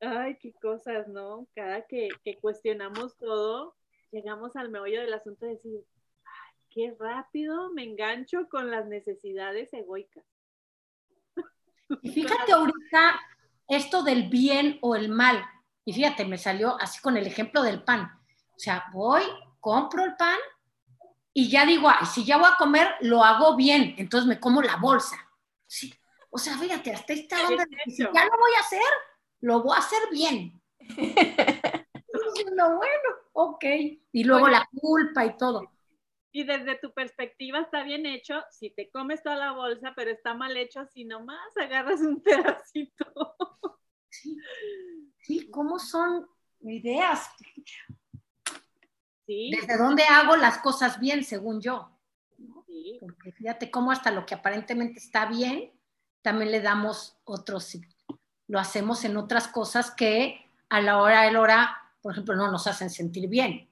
Ay, 0.00 0.38
qué 0.40 0.52
cosas, 0.54 1.08
¿no? 1.08 1.46
Cada 1.54 1.86
que, 1.86 2.08
cuestionamos 2.40 3.18
todo, 3.18 3.76
llegamos 4.10 4.56
al 4.56 4.70
meollo 4.70 5.00
del 5.00 5.12
asunto 5.12 5.44
de 5.44 5.52
decir, 5.52 5.84
qué 6.70 6.96
rápido 6.98 7.70
me 7.72 7.84
engancho 7.84 8.48
con 8.48 8.70
las 8.70 8.86
necesidades 8.86 9.72
egoicas. 9.74 10.24
Y 12.02 12.10
fíjate 12.12 12.52
ahorita 12.52 13.20
esto 13.68 14.02
del 14.02 14.28
bien 14.28 14.78
o 14.80 14.96
el 14.96 15.10
mal. 15.10 15.44
Y 15.84 15.92
fíjate, 15.92 16.24
me 16.24 16.38
salió 16.38 16.80
así 16.80 17.00
con 17.02 17.16
el 17.16 17.26
ejemplo 17.26 17.62
del 17.62 17.82
pan. 17.82 18.10
O 18.54 18.58
sea, 18.58 18.84
voy, 18.92 19.22
compro 19.60 20.04
el 20.04 20.16
pan 20.16 20.38
y 21.32 21.48
ya 21.48 21.64
digo, 21.64 21.88
si 22.12 22.24
ya 22.24 22.38
voy 22.38 22.48
a 22.52 22.56
comer, 22.56 22.88
lo 23.00 23.22
hago 23.22 23.56
bien, 23.56 23.94
entonces 23.98 24.26
me 24.26 24.40
como 24.40 24.62
la 24.62 24.76
bolsa. 24.76 25.16
Sí. 25.66 25.94
O 26.30 26.38
sea, 26.38 26.56
fíjate, 26.58 26.92
hasta 26.92 27.12
esta 27.12 27.48
onda, 27.48 27.64
si 27.86 27.98
ya 27.98 28.24
lo 28.24 28.30
voy 28.38 28.52
a 28.56 28.60
hacer, 28.60 28.92
lo 29.40 29.62
voy 29.62 29.76
a 29.76 29.80
hacer 29.80 29.98
bien. 30.10 30.60
no, 32.56 32.76
bueno, 32.76 33.08
ok. 33.32 33.64
Y 34.12 34.24
luego 34.24 34.48
la 34.48 34.68
culpa 34.80 35.24
y 35.24 35.36
todo. 35.36 35.70
Y 36.32 36.44
desde 36.44 36.76
tu 36.76 36.92
perspectiva 36.92 37.60
está 37.60 37.82
bien 37.82 38.06
hecho 38.06 38.40
si 38.50 38.70
te 38.70 38.90
comes 38.90 39.22
toda 39.22 39.36
la 39.36 39.52
bolsa, 39.52 39.92
pero 39.96 40.10
está 40.10 40.34
mal 40.34 40.56
hecho 40.56 40.84
si 40.86 41.04
nomás 41.04 41.56
agarras 41.56 42.00
un 42.00 42.22
pedacito. 42.22 43.04
Sí, 44.08 44.36
sí 45.18 45.50
¿cómo 45.50 45.78
son 45.78 46.28
ideas? 46.60 47.28
¿Desde 49.50 49.78
dónde 49.78 50.02
hago 50.04 50.36
las 50.36 50.58
cosas 50.58 50.98
bien, 50.98 51.24
según 51.24 51.60
yo? 51.60 51.90
Porque 52.98 53.32
fíjate 53.32 53.70
cómo 53.70 53.92
hasta 53.92 54.10
lo 54.10 54.26
que 54.26 54.34
aparentemente 54.34 54.98
está 54.98 55.26
bien, 55.26 55.72
también 56.22 56.50
le 56.50 56.60
damos 56.60 57.16
otros, 57.24 57.78
lo 58.48 58.58
hacemos 58.58 59.04
en 59.04 59.16
otras 59.16 59.48
cosas 59.48 59.90
que 59.92 60.44
a 60.68 60.80
la 60.80 60.98
hora 60.98 61.22
de 61.22 61.32
la 61.32 61.40
hora, 61.40 61.94
por 62.02 62.12
ejemplo, 62.12 62.34
no 62.34 62.50
nos 62.50 62.66
hacen 62.66 62.90
sentir 62.90 63.28
bien. 63.28 63.68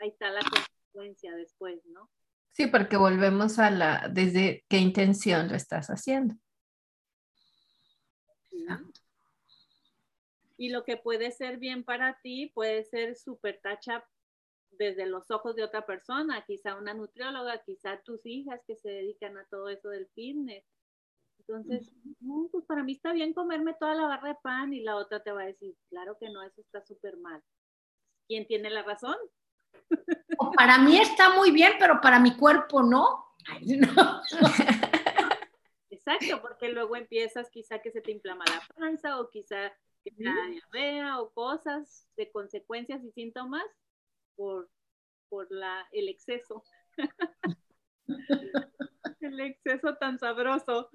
Ahí 0.00 0.08
está 0.08 0.30
la 0.30 0.40
consecuencia 0.40 1.32
después, 1.36 1.80
¿no? 1.86 2.10
Sí, 2.50 2.66
porque 2.66 2.96
volvemos 2.96 3.60
a 3.60 3.70
la, 3.70 4.08
desde 4.10 4.64
qué 4.68 4.78
intención 4.78 5.48
lo 5.48 5.54
estás 5.54 5.88
haciendo. 5.88 6.34
Y 10.62 10.68
lo 10.68 10.84
que 10.84 10.96
puede 10.96 11.32
ser 11.32 11.58
bien 11.58 11.82
para 11.82 12.20
ti 12.22 12.52
puede 12.54 12.84
ser 12.84 13.16
súper 13.16 13.58
tacha 13.60 14.06
desde 14.70 15.06
los 15.06 15.28
ojos 15.32 15.56
de 15.56 15.64
otra 15.64 15.84
persona, 15.84 16.44
quizá 16.46 16.76
una 16.76 16.94
nutrióloga, 16.94 17.64
quizá 17.64 18.00
tus 18.04 18.24
hijas 18.24 18.60
que 18.64 18.76
se 18.76 18.88
dedican 18.88 19.36
a 19.36 19.44
todo 19.46 19.68
eso 19.68 19.88
del 19.88 20.06
fitness. 20.14 20.64
Entonces, 21.40 21.92
pues 22.52 22.64
para 22.64 22.84
mí 22.84 22.92
está 22.92 23.12
bien 23.12 23.34
comerme 23.34 23.74
toda 23.74 23.96
la 23.96 24.06
barra 24.06 24.28
de 24.28 24.36
pan 24.40 24.72
y 24.72 24.82
la 24.82 24.94
otra 24.94 25.20
te 25.20 25.32
va 25.32 25.42
a 25.42 25.46
decir, 25.46 25.74
claro 25.90 26.16
que 26.20 26.30
no, 26.30 26.44
eso 26.44 26.60
está 26.60 26.80
súper 26.86 27.16
mal. 27.16 27.42
¿Quién 28.28 28.46
tiene 28.46 28.70
la 28.70 28.84
razón? 28.84 29.16
para 30.56 30.78
mí 30.78 30.96
está 30.96 31.34
muy 31.34 31.50
bien, 31.50 31.72
pero 31.80 32.00
para 32.00 32.20
mi 32.20 32.36
cuerpo 32.36 32.84
no. 32.84 33.34
Exacto, 35.90 36.40
porque 36.40 36.68
luego 36.68 36.94
empiezas 36.94 37.50
quizá 37.50 37.80
que 37.80 37.90
se 37.90 38.00
te 38.00 38.12
inflama 38.12 38.44
la 38.46 38.62
panza 38.76 39.18
o 39.18 39.28
quizá 39.28 39.72
que 40.04 40.10
te 40.10 40.24
da 40.24 40.46
diarrea 40.46 41.20
o 41.20 41.30
cosas 41.32 42.08
de 42.16 42.30
consecuencias 42.30 43.02
y 43.04 43.12
síntomas 43.12 43.64
por, 44.36 44.68
por 45.28 45.46
la, 45.50 45.86
el 45.92 46.08
exceso. 46.08 46.64
el 49.20 49.40
exceso 49.40 49.96
tan 49.96 50.18
sabroso. 50.18 50.90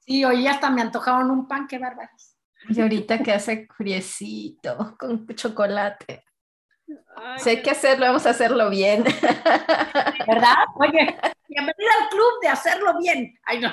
Sí, 0.00 0.24
hoy 0.24 0.46
hasta 0.46 0.70
me 0.70 0.82
antojaron 0.82 1.30
un 1.30 1.48
pan, 1.48 1.66
qué 1.66 1.78
bárbaros. 1.78 2.36
Y 2.68 2.80
ahorita 2.80 3.22
que 3.22 3.32
hace 3.32 3.68
friecito 3.76 4.96
con 4.98 5.26
chocolate. 5.28 6.24
sé 7.36 7.62
que 7.62 7.70
hacerlo, 7.70 8.06
vamos 8.06 8.26
a 8.26 8.30
hacerlo 8.30 8.68
bien. 8.68 9.04
¿Verdad? 9.04 10.54
Oye, 10.76 11.16
bienvenida 11.48 11.90
al 12.00 12.08
club 12.08 12.40
de 12.42 12.48
hacerlo 12.48 12.98
bien. 12.98 13.38
Ay, 13.44 13.60
no. 13.60 13.72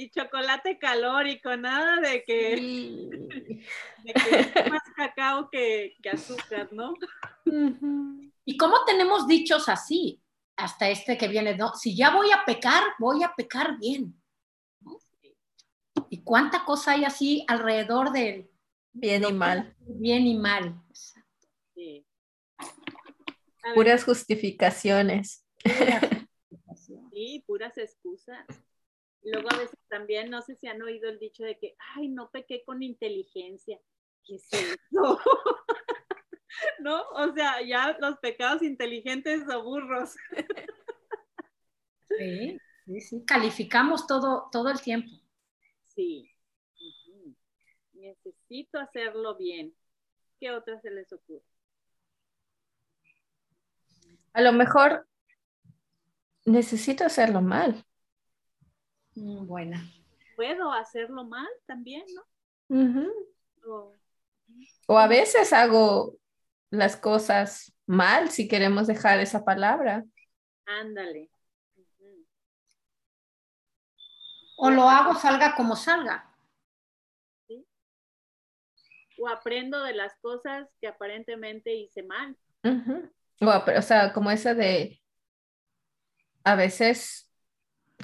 Y 0.00 0.08
chocolate 0.08 0.78
calórico, 0.78 1.54
nada 1.58 2.00
de 2.00 2.24
que, 2.24 2.56
de 4.04 4.12
que 4.14 4.40
es 4.40 4.70
más 4.70 4.82
cacao 4.96 5.50
que, 5.50 5.94
que 6.02 6.08
azúcar, 6.08 6.72
¿no? 6.72 6.94
¿Y 8.46 8.56
cómo 8.56 8.82
tenemos 8.86 9.28
dichos 9.28 9.68
así? 9.68 10.22
Hasta 10.56 10.88
este 10.88 11.18
que 11.18 11.28
viene, 11.28 11.54
¿no? 11.54 11.74
Si 11.74 11.94
ya 11.94 12.16
voy 12.16 12.30
a 12.30 12.46
pecar, 12.46 12.82
voy 12.98 13.22
a 13.22 13.34
pecar 13.36 13.78
bien. 13.78 14.18
¿Y 16.08 16.22
cuánta 16.24 16.64
cosa 16.64 16.92
hay 16.92 17.04
así 17.04 17.44
alrededor 17.46 18.10
del 18.10 18.50
bien 18.94 19.22
y 19.28 19.32
mal? 19.34 19.76
Bien 19.80 20.26
y 20.26 20.38
mal. 20.38 20.80
Sí. 21.74 22.06
Puras 23.74 24.04
justificaciones. 24.06 25.44
Sí, 27.12 27.44
puras 27.46 27.76
excusas. 27.76 28.46
Luego 29.22 29.48
a 29.52 29.58
veces 29.58 29.78
también, 29.88 30.30
no 30.30 30.40
sé 30.42 30.56
si 30.56 30.66
han 30.66 30.80
oído 30.80 31.08
el 31.08 31.18
dicho 31.18 31.44
de 31.44 31.58
que, 31.58 31.76
ay, 31.94 32.08
no 32.08 32.30
pequé 32.30 32.64
con 32.64 32.82
inteligencia. 32.82 33.78
¿Qué 34.24 34.36
es 34.36 34.48
eso? 34.52 34.78
¿No? 36.80 37.02
O 37.10 37.32
sea, 37.32 37.62
ya 37.62 37.96
los 38.00 38.18
pecados 38.18 38.62
inteligentes 38.62 39.42
o 39.48 39.62
burros. 39.62 40.16
Sí, 42.08 42.58
sí, 42.86 43.00
sí. 43.00 43.24
Calificamos 43.24 44.06
todo, 44.06 44.48
todo 44.50 44.70
el 44.70 44.80
tiempo. 44.80 45.10
Sí. 45.84 46.30
Necesito 47.92 48.78
hacerlo 48.78 49.36
bien. 49.36 49.74
¿Qué 50.40 50.50
otra 50.50 50.80
se 50.80 50.90
les 50.90 51.12
ocurre? 51.12 51.44
A 54.32 54.40
lo 54.40 54.52
mejor 54.52 55.06
necesito 56.46 57.04
hacerlo 57.04 57.42
mal. 57.42 57.84
Mm, 59.20 59.46
buena. 59.46 59.86
Puedo 60.34 60.72
hacerlo 60.72 61.24
mal 61.24 61.48
también, 61.66 62.04
¿no? 62.14 62.24
o, 64.86 64.98
a 64.98 65.06
veces 65.08 65.52
hago 65.52 66.16
las 66.70 66.96
cosas 66.96 67.74
mal, 67.86 68.30
si 68.30 68.48
queremos 68.48 68.86
dejar 68.86 69.20
esa 69.20 69.44
palabra. 69.44 70.04
Ándale. 70.64 71.28
O 74.56 74.70
lo 74.70 74.88
hago 74.88 75.14
salga 75.14 75.54
como 75.54 75.76
salga. 75.76 76.26
O 79.18 79.28
aprendo 79.28 79.82
de 79.82 79.92
las 79.92 80.16
cosas 80.22 80.66
que 80.80 80.88
aparentemente 80.88 81.74
hice 81.74 82.02
mal. 82.02 82.38
o 82.62 83.82
sea, 83.82 84.14
como 84.14 84.30
esa 84.30 84.54
de 84.54 85.02
a 86.42 86.54
veces 86.54 87.29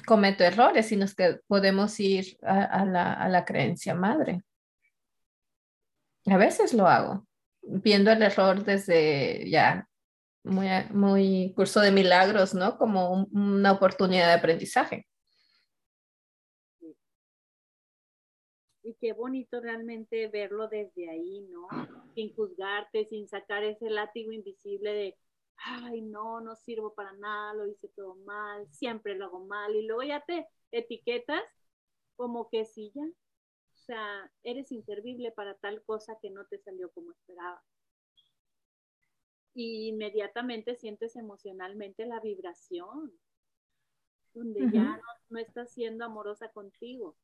cometo 0.07 0.45
errores, 0.45 0.87
sino 0.87 1.05
que 1.15 1.41
podemos 1.47 1.99
ir 1.99 2.37
a, 2.41 2.85
la, 2.85 3.43
creencia 3.45 3.93
madre. 3.93 4.41
A 6.25 6.37
veces 6.37 6.73
lo 6.73 6.87
hago, 6.87 7.27
viendo 7.61 8.09
el 8.11 8.21
error 8.21 8.63
desde 8.63 9.49
ya 9.49 9.85
muy, 10.43 10.67
muy 10.91 11.53
curso 11.55 11.81
de 11.81 11.91
milagros, 11.91 12.53
¿no? 12.53 12.77
Como 12.77 13.27
una 13.33 13.73
oportunidad 13.73 14.27
de 14.27 14.39
aprendizaje. 14.39 15.05
Y 18.83 18.95
qué 19.01 19.11
bonito 19.11 19.59
realmente 19.59 20.29
verlo 20.29 20.69
desde 20.69 21.09
ahí, 21.09 21.41
¿no? 21.49 21.67
Sin 22.15 22.33
juzgarte, 22.33 23.05
sin 23.07 23.27
sacar 23.27 23.65
ese 23.65 23.89
látigo 23.89 24.31
invisible 24.31 24.93
de, 24.93 25.17
ay, 25.57 26.01
no, 26.01 26.41
no 26.41 26.55
sirvo 26.55 26.93
para 26.93 27.13
nada, 27.13 27.53
lo 27.53 27.67
hice 27.67 27.87
todo 27.89 28.15
mal, 28.15 28.67
siempre 28.71 29.15
lo 29.15 29.25
hago 29.25 29.45
mal, 29.45 29.75
y 29.75 29.85
luego 29.85 30.03
ya 30.03 30.23
te 30.25 30.47
etiquetas 30.71 31.43
como 32.15 32.49
que 32.49 32.65
sí, 32.65 32.91
ya, 32.95 33.03
o 33.03 33.77
sea, 33.77 34.31
eres 34.43 34.71
inservible 34.71 35.31
para 35.31 35.55
tal 35.55 35.83
cosa 35.83 36.17
que 36.21 36.29
no 36.29 36.45
te 36.45 36.59
salió 36.59 36.91
como 36.91 37.11
esperaba. 37.11 37.63
Y 39.53 39.87
inmediatamente 39.89 40.75
sientes 40.75 41.15
emocionalmente 41.15 42.05
la 42.05 42.19
vibración, 42.19 43.11
donde 44.33 44.69
ya 44.71 44.97
no, 44.97 45.03
no 45.29 45.39
estás 45.39 45.71
siendo 45.73 46.05
amorosa 46.05 46.49
contigo. 46.49 47.17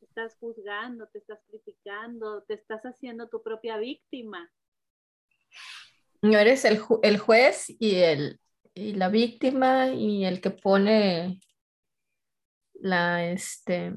Estás 0.00 0.36
juzgando, 0.36 1.06
te 1.08 1.18
estás 1.18 1.40
criticando, 1.46 2.42
te 2.42 2.54
estás 2.54 2.82
haciendo 2.84 3.28
tu 3.28 3.42
propia 3.42 3.76
víctima. 3.76 4.50
No 6.22 6.38
eres 6.38 6.64
el, 6.64 6.78
juez 6.78 7.66
y, 7.78 7.96
el, 7.96 8.40
y 8.74 8.94
la 8.94 9.08
víctima 9.08 9.88
y 9.88 10.24
el 10.24 10.40
que 10.40 10.50
pone 10.50 11.40
la, 12.74 13.26
este, 13.26 13.92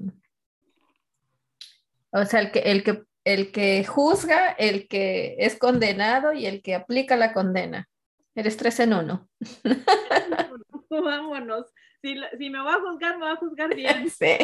o 2.12 2.25
sea, 2.25 2.41
el 2.41 2.51
que, 2.51 2.60
el 2.60 2.84
que, 2.84 3.03
el 3.23 3.51
que 3.51 3.84
juzga, 3.86 4.51
el 4.51 4.88
que 4.88 5.36
es 5.39 5.58
condenado 5.58 6.34
y 6.34 6.45
el 6.45 6.62
que 6.62 6.75
aplica 6.75 7.15
la 7.15 7.34
condena. 7.34 7.88
Eres 8.36 8.58
tres 8.58 8.79
en 8.79 8.93
uno. 8.93 9.29
Vámonos. 10.89 11.67
Si, 12.01 12.15
si, 12.38 12.49
me 12.49 12.60
va 12.60 12.75
a 12.75 12.79
juzgar, 12.79 13.17
me 13.17 13.25
va 13.25 13.34
a 13.34 13.38
juzgar 13.38 13.75
bien. 13.75 14.10
Sí, 14.10 14.38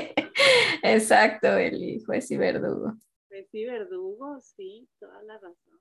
exacto, 0.83 1.55
el 1.57 2.03
juez 2.05 2.29
y 2.31 2.37
verdugo. 2.37 2.93
Juez 3.29 3.47
y 3.53 3.65
verdugo, 3.65 4.39
sí, 4.41 4.87
toda 4.99 5.23
la 5.23 5.35
razón 5.35 5.74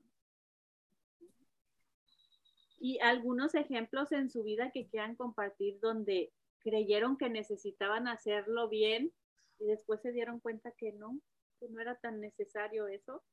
y 2.85 2.99
algunos 3.01 3.55
ejemplos 3.55 4.13
en 4.13 4.29
su 4.29 4.45
vida 4.45 4.71
que 4.71 4.87
quieran 4.87 5.17
compartir 5.17 5.81
donde 5.81 6.35
creyeron 6.59 7.17
que 7.17 7.31
necesitaban 7.31 8.09
hacerlo 8.09 8.69
bien 8.69 9.11
y 9.59 9.65
después 9.65 10.03
se 10.03 10.13
dieron 10.13 10.39
cuenta 10.39 10.71
que 10.77 10.93
no, 10.93 11.19
que 11.59 11.71
no 11.71 11.81
era 11.81 11.95
tan 11.95 12.21
necesario 12.21 12.87
eso. 12.87 13.25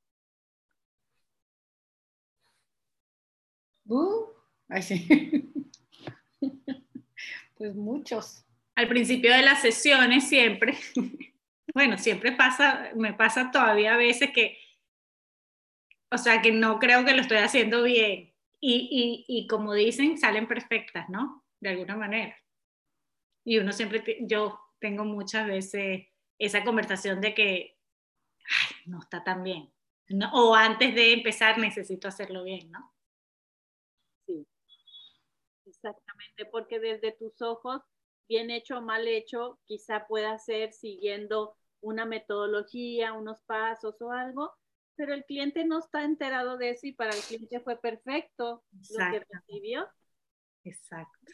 Uh, 3.88 4.28
ay, 4.70 4.84
sí. 4.84 5.06
pues 7.58 7.76
muchos. 7.76 8.46
Al 8.76 8.88
principio 8.88 9.34
de 9.34 9.42
las 9.42 9.62
sesiones 9.62 10.30
siempre, 10.30 10.78
bueno, 11.74 11.98
siempre 11.98 12.32
pasa, 12.32 12.90
me 12.96 13.14
pasa 13.14 13.52
todavía 13.52 13.96
a 13.96 13.98
veces 13.98 14.32
que, 14.34 14.58
o 16.10 16.18
sea, 16.18 16.42
que 16.42 16.54
no 16.54 16.80
creo 16.80 17.04
que 17.04 17.14
lo 17.14 17.22
estoy 17.22 17.40
haciendo 17.40 17.84
bien 17.84 18.31
y, 18.62 19.26
y, 19.28 19.48
como 19.48 19.74
dicen, 19.74 20.20
salen 20.20 20.48
perfectas, 20.48 21.10
¿no? 21.10 21.44
De 21.60 21.70
alguna 21.70 21.98
manera. 21.98 22.36
Y 23.44 23.58
uno 23.58 23.72
siempre, 23.72 24.20
yo 24.22 24.60
tengo 24.80 25.04
muchas 25.04 25.48
veces 25.48 26.08
esa 26.38 26.64
conversación 26.64 27.22
de 27.22 27.34
que, 27.34 27.78
ay, 28.40 28.76
no 28.86 29.00
está 29.00 29.24
tan 29.24 29.44
bien. 29.44 29.74
o 30.34 30.54
antes 30.54 30.94
de 30.94 31.14
empezar 31.14 31.58
necesito 31.58 32.08
hacerlo 32.08 32.44
bien, 32.44 32.70
¿no? 32.72 32.94
Sí, 34.28 34.48
exactamente, 35.66 36.46
porque 36.46 36.80
desde 36.80 37.14
tus 37.14 37.42
ojos, 37.42 37.82
bien 38.30 38.52
hecho 38.52 38.78
o 38.78 38.82
mal 38.82 39.08
hecho, 39.08 39.60
quizá 39.66 40.06
pueda 40.08 40.38
ser 40.38 40.72
siguiendo 40.72 41.58
una 41.82 42.06
metodología, 42.06 43.14
unos 43.14 43.42
pasos 43.42 44.00
o 44.02 44.12
algo, 44.12 44.54
pero 45.02 45.16
el 45.16 45.26
cliente 45.26 45.66
no 45.66 45.80
está 45.80 46.04
enterado 46.04 46.58
de 46.58 46.70
eso 46.70 46.86
y 46.86 46.92
para 46.92 47.10
el 47.10 47.24
cliente 47.24 47.60
fue 47.62 47.76
perfecto 47.76 48.64
lo 48.72 49.12
que 49.12 49.26
recibió. 49.28 49.88
Exacto. 50.64 51.34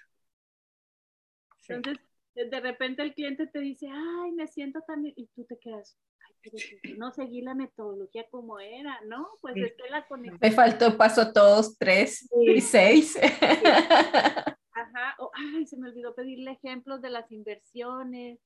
Entonces, 1.68 2.02
de 2.34 2.60
repente 2.62 3.02
el 3.02 3.14
cliente 3.14 3.46
te 3.46 3.60
dice, 3.60 3.90
ay, 3.92 4.32
me 4.32 4.48
siento 4.48 4.80
también, 4.88 5.14
y 5.18 5.28
tú 5.36 5.44
te 5.44 5.60
quedas, 5.60 5.98
ay, 6.26 6.36
pero 6.44 6.98
no 6.98 7.12
seguí 7.12 7.42
la 7.42 7.56
metodología 7.56 8.26
como 8.30 8.58
era, 8.58 9.02
¿no? 9.06 9.28
Pues 9.42 9.58
es 9.58 9.74
que 9.74 9.90
la 9.90 10.08
conexión. 10.08 10.40
Me 10.42 10.52
faltó 10.52 10.96
paso 10.96 11.34
todos, 11.34 11.78
tres 11.78 12.26
y 12.40 12.62
seis. 12.62 13.20
Ajá, 14.72 15.16
o, 15.20 15.30
ay, 15.34 15.68
se 15.68 15.76
me 15.76 15.90
olvidó 15.90 16.16
pedirle 16.16 16.52
ejemplos 16.52 17.02
de 17.02 17.10
las 17.10 17.30
inversiones. 17.34 18.40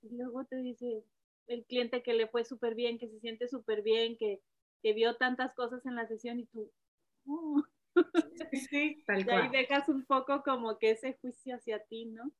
Y, 0.00 0.16
luego 0.16 0.46
te 0.46 0.56
dice 0.56 1.04
el 1.54 1.64
cliente 1.64 2.02
que 2.02 2.14
le 2.14 2.28
fue 2.28 2.44
súper 2.44 2.74
bien, 2.74 2.98
que 2.98 3.08
se 3.08 3.20
siente 3.20 3.48
súper 3.48 3.82
bien, 3.82 4.16
que, 4.18 4.40
que, 4.82 4.92
vio 4.92 5.16
tantas 5.16 5.54
cosas 5.54 5.84
en 5.86 5.96
la 5.96 6.06
sesión 6.06 6.40
y 6.40 6.46
tú, 6.46 6.70
oh". 7.26 7.62
Sí, 8.70 9.02
tal 9.06 9.20
y 9.28 9.30
ahí 9.30 9.48
dejas 9.50 9.88
un 9.88 10.04
poco 10.06 10.42
como 10.42 10.78
que 10.78 10.92
ese 10.92 11.18
juicio 11.20 11.56
hacia 11.56 11.82
ti, 11.84 12.06
¿no? 12.06 12.32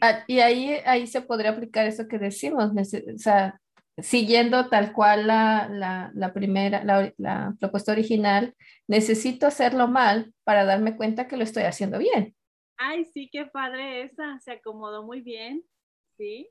Ah, 0.00 0.24
y 0.26 0.40
ahí, 0.40 0.70
ahí 0.86 1.06
se 1.06 1.20
podría 1.20 1.50
aplicar 1.50 1.86
eso 1.86 2.08
que 2.08 2.18
decimos, 2.18 2.70
o 2.72 3.18
sea, 3.18 3.60
siguiendo 3.98 4.68
tal 4.68 4.92
cual 4.92 5.26
la, 5.26 5.68
la, 5.68 6.10
la 6.14 6.32
primera, 6.32 6.84
la, 6.84 7.12
la, 7.18 7.54
propuesta 7.58 7.92
original, 7.92 8.54
necesito 8.86 9.46
hacerlo 9.46 9.88
mal 9.88 10.32
para 10.44 10.64
darme 10.64 10.96
cuenta 10.96 11.28
que 11.28 11.36
lo 11.36 11.44
estoy 11.44 11.64
haciendo 11.64 11.98
bien. 11.98 12.34
Ay, 12.78 13.04
sí, 13.06 13.28
qué 13.30 13.46
padre 13.46 14.02
esa, 14.02 14.38
se 14.40 14.52
acomodó 14.52 15.02
muy 15.02 15.20
bien, 15.20 15.62
¿sí? 16.16 16.48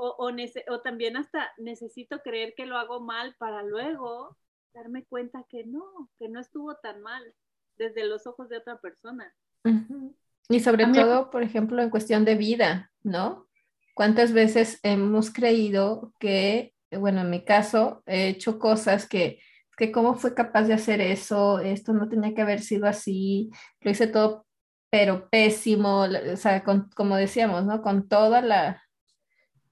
O, 0.00 0.14
o, 0.16 0.30
o 0.30 0.80
también 0.80 1.16
hasta 1.16 1.52
necesito 1.58 2.20
creer 2.20 2.54
que 2.56 2.66
lo 2.66 2.76
hago 2.78 3.00
mal 3.00 3.34
para 3.38 3.62
luego 3.64 4.36
darme 4.72 5.04
cuenta 5.04 5.44
que 5.48 5.64
no, 5.64 6.10
que 6.18 6.28
no 6.28 6.40
estuvo 6.40 6.76
tan 6.76 7.02
mal 7.02 7.34
desde 7.76 8.06
los 8.06 8.26
ojos 8.26 8.48
de 8.48 8.58
otra 8.58 8.80
persona. 8.80 9.34
Y 10.48 10.60
sobre 10.60 10.86
todo, 10.86 11.30
por 11.30 11.42
ejemplo, 11.42 11.82
en 11.82 11.90
cuestión 11.90 12.24
de 12.24 12.36
vida, 12.36 12.90
¿no? 13.02 13.48
¿Cuántas 13.94 14.32
veces 14.32 14.78
hemos 14.82 15.32
creído 15.32 16.12
que, 16.20 16.74
bueno, 16.92 17.22
en 17.22 17.30
mi 17.30 17.44
caso, 17.44 18.02
he 18.06 18.28
hecho 18.28 18.58
cosas 18.58 19.08
que, 19.08 19.40
que 19.76 19.90
cómo 19.90 20.14
fue 20.14 20.34
capaz 20.34 20.64
de 20.64 20.74
hacer 20.74 21.00
eso, 21.00 21.58
esto 21.60 21.92
no 21.92 22.08
tenía 22.08 22.34
que 22.34 22.42
haber 22.42 22.60
sido 22.60 22.86
así, 22.86 23.50
lo 23.80 23.90
hice 23.90 24.06
todo, 24.06 24.46
pero 24.90 25.28
pésimo, 25.28 26.02
o 26.02 26.36
sea, 26.36 26.64
como 26.64 27.16
decíamos, 27.16 27.64
¿no? 27.64 27.82
Con 27.82 28.08
toda 28.08 28.40
la, 28.40 28.82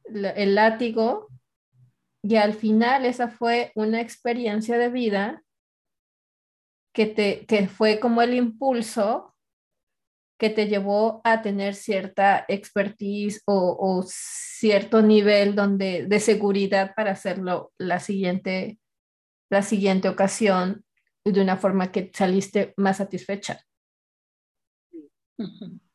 el 0.09 0.55
látigo. 0.55 1.29
Y 2.23 2.37
al 2.37 2.55
final 2.55 3.05
esa 3.05 3.29
fue 3.29 3.73
una 3.75 4.01
experiencia 4.01 4.79
de 4.79 4.88
vida 4.88 5.42
que, 6.92 7.07
te, 7.07 7.47
que 7.47 7.69
fue 7.69 8.01
como 8.01 8.23
el 8.23 8.35
impulso 8.35 9.37
que 10.38 10.51
te 10.51 10.66
llevó 10.66 11.21
a 11.25 11.42
tener 11.42 11.75
cierta 11.75 12.45
expertise 12.49 13.42
o, 13.47 14.05
cierto 14.07 15.03
nivel 15.03 15.55
donde, 15.55 16.07
de 16.07 16.21
seguridad 16.21 16.95
para 16.95 17.12
hacerlo 17.12 17.73
la 17.79 18.01
siguiente, 18.01 18.79
la 19.51 19.62
siguiente 19.62 20.09
ocasión 20.09 20.85
de 21.25 21.40
una 21.40 21.57
forma 21.57 21.90
que 21.90 22.11
saliste 22.14 22.75
más 22.77 22.99
satisfecha. 22.99 23.61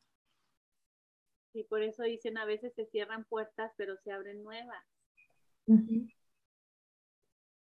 Y 1.54 1.64
por 1.64 1.82
eso 1.82 2.04
dicen 2.04 2.38
a 2.38 2.46
veces 2.46 2.74
se 2.76 2.86
cierran 2.86 3.26
puertas, 3.26 3.72
pero 3.78 3.98
se 3.98 4.12
abren 4.12 4.44
nuevas. 4.44 4.84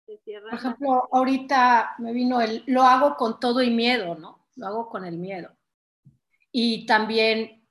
se 0.07 0.19
cierran 0.25 0.51
por 0.51 0.59
ejemplo, 0.59 1.09
ahorita 1.13 1.95
me 1.99 2.13
vino 2.13 2.41
el, 2.41 2.65
lo 2.67 2.83
hago 2.83 3.17
con 3.17 3.41
todo 3.41 3.63
y 3.63 3.71
miedo, 3.71 4.15
¿no? 4.15 4.47
Lo 4.57 4.67
hago 4.67 4.89
con 4.89 5.05
el 5.05 5.17
miedo 5.17 5.51
y 6.53 6.87
también 6.87 7.63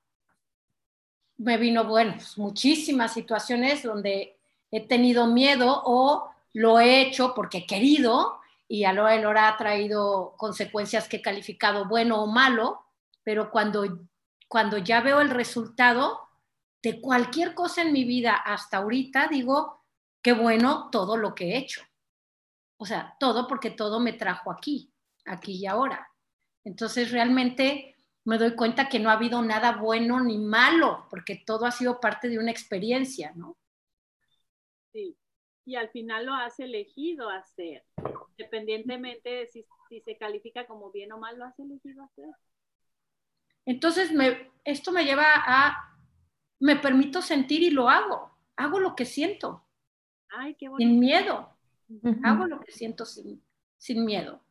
me 1.38 1.58
vino, 1.58 1.86
bueno, 1.86 2.14
pues, 2.16 2.38
muchísimas 2.38 3.14
situaciones 3.14 3.84
donde 3.84 4.40
he 4.72 4.88
tenido 4.88 5.28
miedo 5.28 5.82
o 5.86 6.30
lo 6.54 6.80
he 6.80 7.02
hecho 7.02 7.34
porque 7.36 7.60
he 7.60 7.68
querido 7.68 8.40
y 8.68 8.84
a 8.84 8.94
lo 8.94 9.04
hora 9.04 9.50
ha 9.50 9.58
traído 9.58 10.36
consecuencias 10.38 11.08
que 11.08 11.18
he 11.18 11.22
calificado 11.22 11.86
bueno 11.88 12.24
o 12.24 12.28
malo, 12.28 12.82
pero 13.24 13.52
cuando, 13.52 13.86
cuando 14.48 14.78
ya 14.78 15.02
veo 15.02 15.22
el 15.22 15.30
resultado 15.30 16.28
de 16.82 17.02
cualquier 17.02 17.54
cosa 17.54 17.82
en 17.82 17.94
mi 17.94 18.06
vida 18.06 18.36
hasta 18.36 18.78
ahorita, 18.78 19.28
digo, 19.28 19.84
qué 20.22 20.34
bueno 20.34 20.90
todo 20.92 21.18
lo 21.18 21.36
que 21.36 21.52
he 21.52 21.58
hecho. 21.58 21.82
O 22.78 22.86
sea, 22.86 23.16
todo 23.20 23.48
porque 23.48 23.72
todo 23.72 24.00
me 24.00 24.14
trajo 24.14 24.52
aquí, 24.52 24.94
aquí 25.26 25.54
y 25.54 25.66
ahora. 25.66 26.10
Entonces, 26.64 27.12
realmente 27.12 27.96
me 28.28 28.38
doy 28.38 28.56
cuenta 28.56 28.90
que 28.90 29.00
no 29.00 29.10
ha 29.10 29.14
habido 29.14 29.42
nada 29.42 29.78
bueno 29.78 30.20
ni 30.20 30.38
malo, 30.38 31.08
porque 31.10 31.42
todo 31.46 31.66
ha 31.66 31.72
sido 31.72 32.00
parte 32.00 32.28
de 32.28 32.38
una 32.38 32.52
experiencia, 32.52 33.32
¿no? 33.36 33.58
Sí, 34.92 35.18
y 35.66 35.76
al 35.76 35.90
final 35.90 36.26
lo 36.26 36.34
has 36.34 36.60
elegido 36.60 37.30
hacer, 37.30 37.86
independientemente 38.38 39.30
de 39.30 39.48
si, 39.48 39.66
se 40.02 40.18
califica 40.18 40.68
como 40.68 40.92
bien 40.92 41.14
o 41.14 41.18
mal, 41.18 41.38
lo 41.38 41.46
has 41.46 41.58
elegido 41.58 42.04
hacer. 42.04 42.30
Entonces, 43.68 44.12
me, 44.12 44.52
esto 44.64 44.92
me 44.92 45.06
lleva 45.06 45.26
a, 45.28 45.96
me 46.60 46.76
permito 46.76 47.22
sentir 47.22 47.62
y 47.62 47.70
lo 47.70 47.88
hago, 47.88 48.32
hago 48.56 48.80
lo 48.80 48.96
que 48.96 49.06
siento. 49.06 49.64
Ay, 50.30 50.56
qué 50.56 50.68
Sin 50.78 51.00
miedo, 51.00 51.56
hago 52.24 52.48
lo 52.48 52.60
que 52.62 52.72
siento 52.72 53.06
sin, 53.06 53.44
sin 53.78 54.04
miedo. 54.04 54.42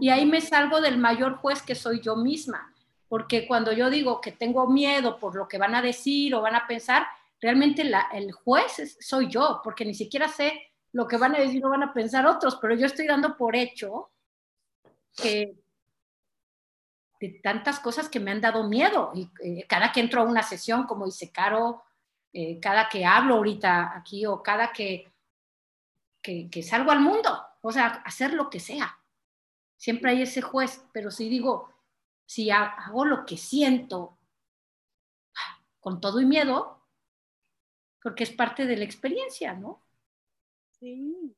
Y 0.00 0.10
ahí 0.10 0.24
me 0.24 0.40
salgo 0.40 0.80
del 0.80 0.98
mayor 0.98 1.36
juez 1.38 1.62
que 1.62 1.74
soy 1.74 2.00
yo 2.00 2.14
misma 2.14 2.72
porque 3.08 3.46
cuando 3.46 3.72
yo 3.72 3.90
digo 3.90 4.20
que 4.20 4.32
tengo 4.32 4.68
miedo 4.68 5.18
por 5.18 5.36
lo 5.36 5.46
que 5.46 5.58
van 5.58 5.74
a 5.74 5.82
decir 5.82 6.34
o 6.34 6.42
van 6.42 6.54
a 6.54 6.66
pensar, 6.66 7.06
realmente 7.40 7.88
el 8.12 8.32
juez 8.32 8.96
soy 9.00 9.28
yo, 9.28 9.60
porque 9.62 9.84
ni 9.84 9.94
siquiera 9.94 10.28
sé 10.28 10.72
lo 10.92 11.06
que 11.06 11.16
van 11.16 11.34
a 11.34 11.38
decir 11.38 11.64
o 11.64 11.70
van 11.70 11.82
a 11.82 11.92
pensar 11.92 12.26
otros, 12.26 12.58
pero 12.60 12.74
yo 12.74 12.86
estoy 12.86 13.06
dando 13.06 13.36
por 13.36 13.54
hecho 13.54 14.10
que 15.14 15.54
de 17.20 17.40
tantas 17.42 17.80
cosas 17.80 18.08
que 18.08 18.20
me 18.20 18.30
han 18.30 18.40
dado 18.40 18.68
miedo. 18.68 19.12
Y 19.14 19.30
eh, 19.42 19.66
cada 19.68 19.92
que 19.92 20.00
entro 20.00 20.22
a 20.22 20.24
una 20.24 20.42
sesión, 20.42 20.86
como 20.86 21.06
dice 21.06 21.30
Caro, 21.30 21.82
eh, 22.32 22.60
cada 22.60 22.88
que 22.88 23.04
hablo 23.04 23.36
ahorita 23.36 23.96
aquí 23.96 24.26
o 24.26 24.42
cada 24.42 24.72
que, 24.72 25.12
que, 26.22 26.50
que 26.50 26.62
salgo 26.62 26.90
al 26.90 27.00
mundo, 27.00 27.30
o 27.62 27.72
sea, 27.72 27.86
hacer 28.04 28.34
lo 28.34 28.50
que 28.50 28.60
sea. 28.60 28.98
Siempre 29.76 30.10
hay 30.10 30.22
ese 30.22 30.42
juez, 30.42 30.84
pero 30.92 31.10
si 31.10 31.28
digo, 31.28 31.72
si 32.24 32.50
hago 32.50 33.04
lo 33.04 33.24
que 33.24 33.36
siento 33.36 34.18
con 35.80 36.00
todo 36.00 36.20
y 36.20 36.26
miedo, 36.26 36.82
porque 38.02 38.24
es 38.24 38.32
parte 38.32 38.66
de 38.66 38.76
la 38.76 38.84
experiencia, 38.84 39.54
¿no? 39.54 39.82
Sí. 40.80 41.36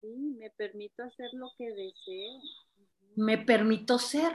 Sí, 0.00 0.36
me 0.38 0.50
permito 0.50 1.02
hacer 1.02 1.28
lo 1.34 1.50
que 1.58 1.70
deseo. 1.70 2.40
Me 3.18 3.36
permito 3.36 3.98
ser. 3.98 4.32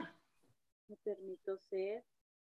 Me 0.89 0.97
permito 0.97 1.57
ser. 1.57 2.03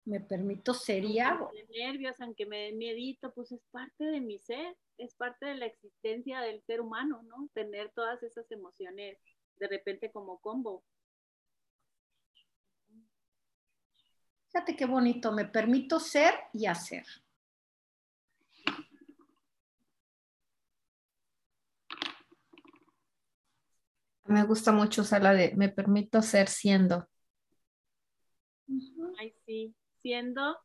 Me 0.06 0.20
permito 0.20 0.72
ser 0.72 1.04
y 1.04 1.18
hago. 1.18 1.50
Nervios, 1.68 2.18
aunque 2.18 2.46
me 2.46 2.60
den 2.60 2.78
miedito, 2.78 3.30
pues 3.34 3.52
es 3.52 3.60
parte 3.70 4.04
de 4.04 4.22
mi 4.22 4.38
ser, 4.38 4.74
es 4.96 5.14
parte 5.14 5.44
de 5.44 5.56
la 5.56 5.66
existencia 5.66 6.40
del 6.40 6.62
ser 6.62 6.80
humano, 6.80 7.22
¿no? 7.24 7.50
Tener 7.52 7.92
todas 7.92 8.22
esas 8.22 8.50
emociones 8.50 9.18
de 9.56 9.68
repente 9.68 10.10
como 10.10 10.38
combo. 10.38 10.82
Fíjate 14.46 14.76
qué 14.76 14.86
bonito, 14.86 15.30
me 15.30 15.44
permito 15.44 16.00
ser 16.00 16.32
y 16.54 16.64
hacer. 16.64 17.04
Me 24.26 24.42
gusta 24.44 24.72
mucho 24.72 25.02
usar 25.02 25.22
la 25.22 25.34
de 25.34 25.54
me 25.54 25.68
permito 25.68 26.22
ser 26.22 26.48
siendo. 26.48 27.08
Ay, 29.18 29.34
sí, 29.44 29.74
siendo 30.00 30.56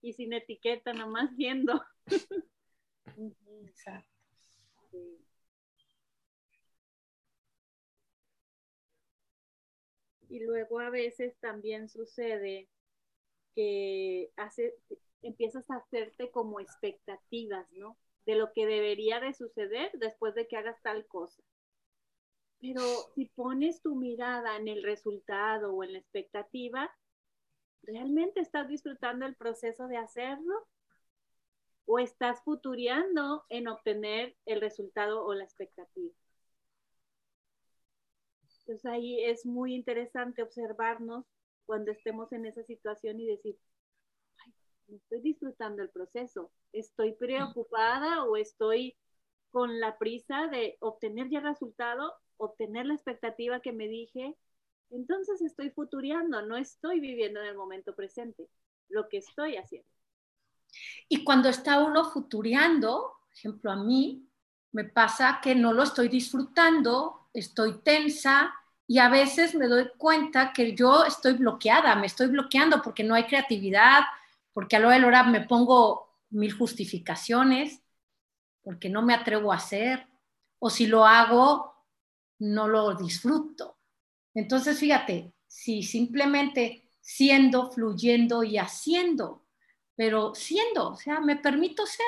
y 0.00 0.12
sin 0.12 0.32
etiqueta, 0.32 0.92
nomás 0.92 1.34
siendo. 1.36 1.82
Exacto. 3.66 4.08
Y 10.28 10.40
luego 10.40 10.80
a 10.80 10.90
veces 10.90 11.34
también 11.40 11.88
sucede 11.88 12.68
que 13.54 14.30
hace, 14.36 14.74
empiezas 15.22 15.70
a 15.70 15.76
hacerte 15.76 16.30
como 16.30 16.60
expectativas, 16.60 17.66
¿no? 17.72 17.96
De 18.26 18.36
lo 18.36 18.52
que 18.52 18.66
debería 18.66 19.20
de 19.20 19.32
suceder 19.32 19.90
después 19.94 20.34
de 20.34 20.46
que 20.46 20.56
hagas 20.56 20.80
tal 20.82 21.06
cosa. 21.06 21.42
Pero 22.60 22.82
si 23.14 23.26
pones 23.26 23.80
tu 23.82 23.94
mirada 23.94 24.56
en 24.56 24.68
el 24.68 24.82
resultado 24.82 25.74
o 25.74 25.84
en 25.84 25.92
la 25.92 25.98
expectativa, 25.98 26.90
¿realmente 27.82 28.40
estás 28.40 28.68
disfrutando 28.68 29.26
el 29.26 29.36
proceso 29.36 29.86
de 29.86 29.96
hacerlo? 29.96 30.66
¿O 31.86 31.98
estás 31.98 32.42
futuriando 32.42 33.44
en 33.48 33.68
obtener 33.68 34.36
el 34.44 34.60
resultado 34.60 35.24
o 35.24 35.34
la 35.34 35.44
expectativa? 35.44 36.12
Entonces 38.68 38.84
ahí 38.84 39.24
es 39.24 39.46
muy 39.46 39.74
interesante 39.74 40.42
observarnos 40.42 41.24
cuando 41.64 41.90
estemos 41.90 42.32
en 42.32 42.44
esa 42.44 42.62
situación 42.64 43.18
y 43.20 43.26
decir, 43.26 43.56
Ay, 44.44 44.52
estoy 44.96 45.20
disfrutando 45.22 45.82
el 45.82 45.88
proceso, 45.88 46.50
estoy 46.72 47.12
preocupada 47.14 48.24
o 48.24 48.36
estoy 48.36 48.96
con 49.50 49.80
la 49.80 49.96
prisa 49.96 50.48
de 50.48 50.76
obtener 50.80 51.30
ya 51.30 51.38
el 51.38 51.44
resultado, 51.44 52.12
obtener 52.38 52.86
la 52.86 52.94
expectativa 52.94 53.60
que 53.60 53.72
me 53.72 53.88
dije, 53.88 54.36
entonces 54.90 55.42
estoy 55.42 55.70
futureando, 55.70 56.42
no 56.42 56.56
estoy 56.56 57.00
viviendo 57.00 57.40
en 57.40 57.46
el 57.46 57.56
momento 57.56 57.94
presente, 57.94 58.48
lo 58.88 59.08
que 59.08 59.18
estoy 59.18 59.56
haciendo. 59.56 59.88
Y 61.08 61.24
cuando 61.24 61.48
está 61.48 61.80
uno 61.80 62.10
futureando, 62.10 63.16
por 63.28 63.36
ejemplo, 63.36 63.70
a 63.70 63.76
mí 63.76 64.26
me 64.72 64.84
pasa 64.84 65.40
que 65.42 65.54
no 65.54 65.72
lo 65.72 65.82
estoy 65.82 66.08
disfrutando, 66.08 67.28
estoy 67.32 67.80
tensa 67.82 68.54
y 68.86 68.98
a 68.98 69.08
veces 69.08 69.54
me 69.54 69.66
doy 69.66 69.90
cuenta 69.98 70.52
que 70.52 70.74
yo 70.74 71.04
estoy 71.04 71.34
bloqueada, 71.34 71.94
me 71.96 72.06
estoy 72.06 72.28
bloqueando 72.28 72.82
porque 72.82 73.04
no 73.04 73.14
hay 73.14 73.24
creatividad, 73.24 74.04
porque 74.52 74.76
a 74.76 74.80
lo 74.80 74.90
de 74.90 74.98
la 74.98 75.06
hora 75.06 75.22
me 75.24 75.42
pongo 75.42 76.16
mil 76.30 76.52
justificaciones, 76.52 77.82
porque 78.62 78.88
no 78.88 79.02
me 79.02 79.14
atrevo 79.14 79.52
a 79.52 79.56
hacer, 79.56 80.06
o 80.58 80.70
si 80.70 80.86
lo 80.86 81.06
hago, 81.06 81.77
no 82.38 82.68
lo 82.68 82.94
disfruto. 82.94 83.78
Entonces, 84.34 84.78
fíjate, 84.78 85.32
si 85.46 85.82
simplemente 85.82 86.88
siendo, 87.00 87.70
fluyendo 87.70 88.44
y 88.44 88.58
haciendo, 88.58 89.46
pero 89.96 90.34
siendo, 90.34 90.90
o 90.90 90.96
sea, 90.96 91.20
me 91.20 91.36
permito 91.36 91.84
ser. 91.86 92.06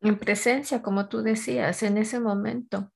En 0.00 0.18
presencia, 0.18 0.82
como 0.82 1.08
tú 1.08 1.22
decías, 1.22 1.82
en 1.82 1.98
ese 1.98 2.20
momento, 2.20 2.92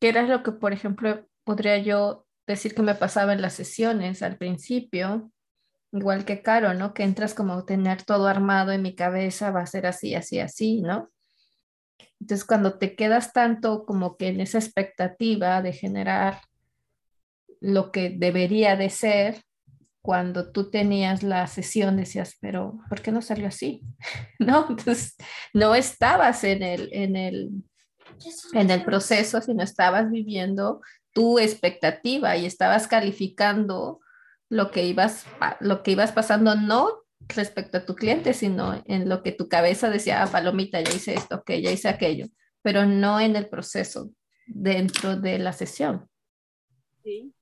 que 0.00 0.08
era 0.08 0.22
lo 0.22 0.42
que, 0.42 0.52
por 0.52 0.72
ejemplo, 0.72 1.26
podría 1.44 1.78
yo 1.78 2.26
decir 2.46 2.74
que 2.74 2.82
me 2.82 2.94
pasaba 2.94 3.32
en 3.32 3.42
las 3.42 3.54
sesiones 3.54 4.22
al 4.22 4.36
principio, 4.36 5.32
igual 5.92 6.24
que 6.24 6.42
Caro, 6.42 6.72
¿no? 6.74 6.94
Que 6.94 7.02
entras 7.02 7.34
como 7.34 7.64
tener 7.64 8.02
todo 8.02 8.26
armado 8.26 8.72
en 8.72 8.82
mi 8.82 8.94
cabeza, 8.94 9.50
va 9.50 9.60
a 9.60 9.66
ser 9.66 9.86
así, 9.86 10.14
así, 10.14 10.40
así, 10.40 10.80
¿no? 10.80 11.11
Entonces, 12.22 12.46
cuando 12.46 12.78
te 12.78 12.94
quedas 12.94 13.32
tanto 13.32 13.84
como 13.84 14.16
que 14.16 14.28
en 14.28 14.40
esa 14.40 14.58
expectativa 14.58 15.60
de 15.60 15.72
generar 15.72 16.40
lo 17.60 17.90
que 17.90 18.10
debería 18.16 18.76
de 18.76 18.90
ser, 18.90 19.42
cuando 20.02 20.52
tú 20.52 20.70
tenías 20.70 21.24
la 21.24 21.48
sesión 21.48 21.96
decías, 21.96 22.36
pero 22.40 22.78
¿por 22.88 23.02
qué 23.02 23.10
no 23.10 23.22
salió 23.22 23.48
así? 23.48 23.82
¿No? 24.38 24.66
Entonces, 24.68 25.16
no 25.52 25.74
estabas 25.74 26.44
en 26.44 26.62
el, 26.62 26.90
en 26.92 27.16
el, 27.16 27.50
en 28.52 28.70
el 28.70 28.84
proceso, 28.84 29.40
sino 29.40 29.64
estabas 29.64 30.08
viviendo 30.08 30.80
tu 31.12 31.40
expectativa 31.40 32.36
y 32.36 32.46
estabas 32.46 32.86
calificando 32.86 33.98
lo 34.48 34.70
que 34.70 34.84
ibas, 34.84 35.26
lo 35.58 35.82
que 35.82 35.90
ibas 35.90 36.12
pasando, 36.12 36.54
no 36.54 37.01
respecto 37.28 37.78
a 37.78 37.86
tu 37.86 37.94
cliente, 37.94 38.34
sino 38.34 38.82
en 38.86 39.08
lo 39.08 39.22
que 39.22 39.32
tu 39.32 39.48
cabeza 39.48 39.90
decía, 39.90 40.22
ah, 40.22 40.30
palomita, 40.30 40.80
ya 40.80 40.92
hice 40.94 41.14
esto, 41.14 41.36
ok, 41.36 41.50
ya 41.62 41.70
hice 41.70 41.88
aquello, 41.88 42.26
pero 42.62 42.86
no 42.86 43.20
en 43.20 43.36
el 43.36 43.48
proceso 43.48 44.10
dentro 44.46 45.16
de 45.16 45.38
la 45.38 45.52
sesión. 45.52 46.08
Sí, 47.02 47.34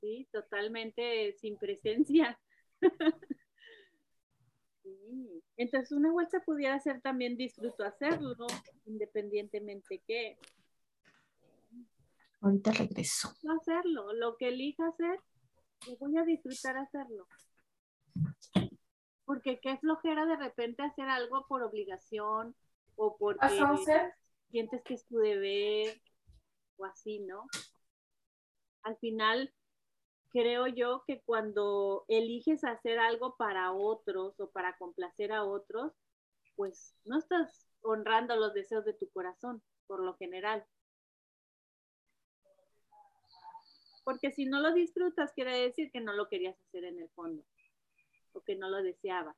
sí, 0.00 0.28
totalmente 0.32 1.36
sin 1.40 1.56
presencia. 1.56 2.38
Entonces 5.56 5.92
una 5.92 6.10
vuelta 6.10 6.40
pudiera 6.40 6.78
ser 6.80 7.00
también 7.00 7.36
disfruto 7.36 7.84
hacerlo, 7.84 8.34
independientemente 8.86 10.02
que. 10.06 10.38
Ahorita 12.40 12.72
regreso. 12.72 13.32
Hacerlo, 13.60 14.12
lo 14.12 14.36
que 14.36 14.48
elija 14.48 14.88
hacer, 14.88 15.20
voy 16.00 16.18
a 16.18 16.24
disfrutar 16.24 16.76
hacerlo. 16.76 17.28
Porque 19.24 19.60
qué 19.60 19.78
flojera 19.78 20.26
de 20.26 20.36
repente 20.36 20.82
hacer 20.82 21.08
algo 21.08 21.46
por 21.46 21.62
obligación 21.62 22.54
o 22.96 23.16
porque 23.16 23.46
sientes 24.50 24.82
que 24.82 24.94
es 24.94 25.06
tu 25.06 25.18
deber 25.18 26.00
o 26.76 26.84
así, 26.84 27.20
¿no? 27.20 27.46
Al 28.82 28.96
final, 28.98 29.52
creo 30.30 30.66
yo 30.66 31.04
que 31.06 31.22
cuando 31.22 32.04
eliges 32.08 32.64
hacer 32.64 32.98
algo 32.98 33.36
para 33.36 33.72
otros 33.72 34.38
o 34.40 34.50
para 34.50 34.76
complacer 34.76 35.32
a 35.32 35.44
otros, 35.44 35.92
pues 36.56 36.94
no 37.04 37.18
estás 37.18 37.66
honrando 37.80 38.36
los 38.36 38.52
deseos 38.52 38.84
de 38.84 38.94
tu 38.94 39.08
corazón, 39.10 39.62
por 39.86 40.02
lo 40.02 40.14
general. 40.16 40.64
Porque 44.04 44.32
si 44.32 44.46
no 44.46 44.60
lo 44.60 44.74
disfrutas, 44.74 45.32
quiere 45.32 45.56
decir 45.58 45.90
que 45.92 46.00
no 46.00 46.12
lo 46.12 46.28
querías 46.28 46.60
hacer 46.60 46.84
en 46.84 46.98
el 46.98 47.08
fondo 47.10 47.44
o 48.34 48.42
que 48.42 48.56
no 48.56 48.68
lo 48.68 48.82
deseabas. 48.82 49.36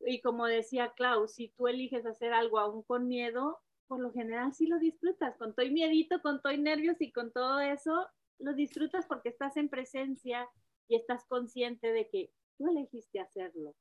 Y 0.00 0.20
como 0.20 0.46
decía 0.46 0.92
Klaus, 0.96 1.34
si 1.34 1.48
tú 1.48 1.68
eliges 1.68 2.06
hacer 2.06 2.32
algo 2.32 2.58
aún 2.58 2.82
con 2.82 3.08
miedo, 3.08 3.60
por 3.88 4.00
lo 4.00 4.12
general 4.12 4.52
sí 4.52 4.66
lo 4.66 4.78
disfrutas, 4.78 5.36
con 5.36 5.54
todo 5.54 5.66
miedito, 5.70 6.20
con 6.22 6.40
todo 6.40 6.56
nervios 6.56 7.00
y 7.00 7.10
con 7.10 7.32
todo 7.32 7.60
eso, 7.60 8.08
lo 8.38 8.54
disfrutas 8.54 9.06
porque 9.06 9.30
estás 9.30 9.56
en 9.56 9.68
presencia 9.68 10.48
y 10.86 10.96
estás 10.96 11.24
consciente 11.24 11.92
de 11.92 12.08
que 12.08 12.30
tú 12.56 12.68
elegiste 12.68 13.20
hacerlo. 13.20 13.74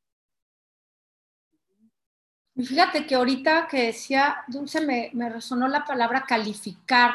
Fíjate 2.56 3.06
que 3.06 3.14
ahorita 3.14 3.68
que 3.68 3.88
decía, 3.88 4.44
Dulce, 4.48 4.82
me 4.82 5.30
resonó 5.30 5.68
la 5.68 5.86
palabra 5.86 6.26
calificar 6.28 7.14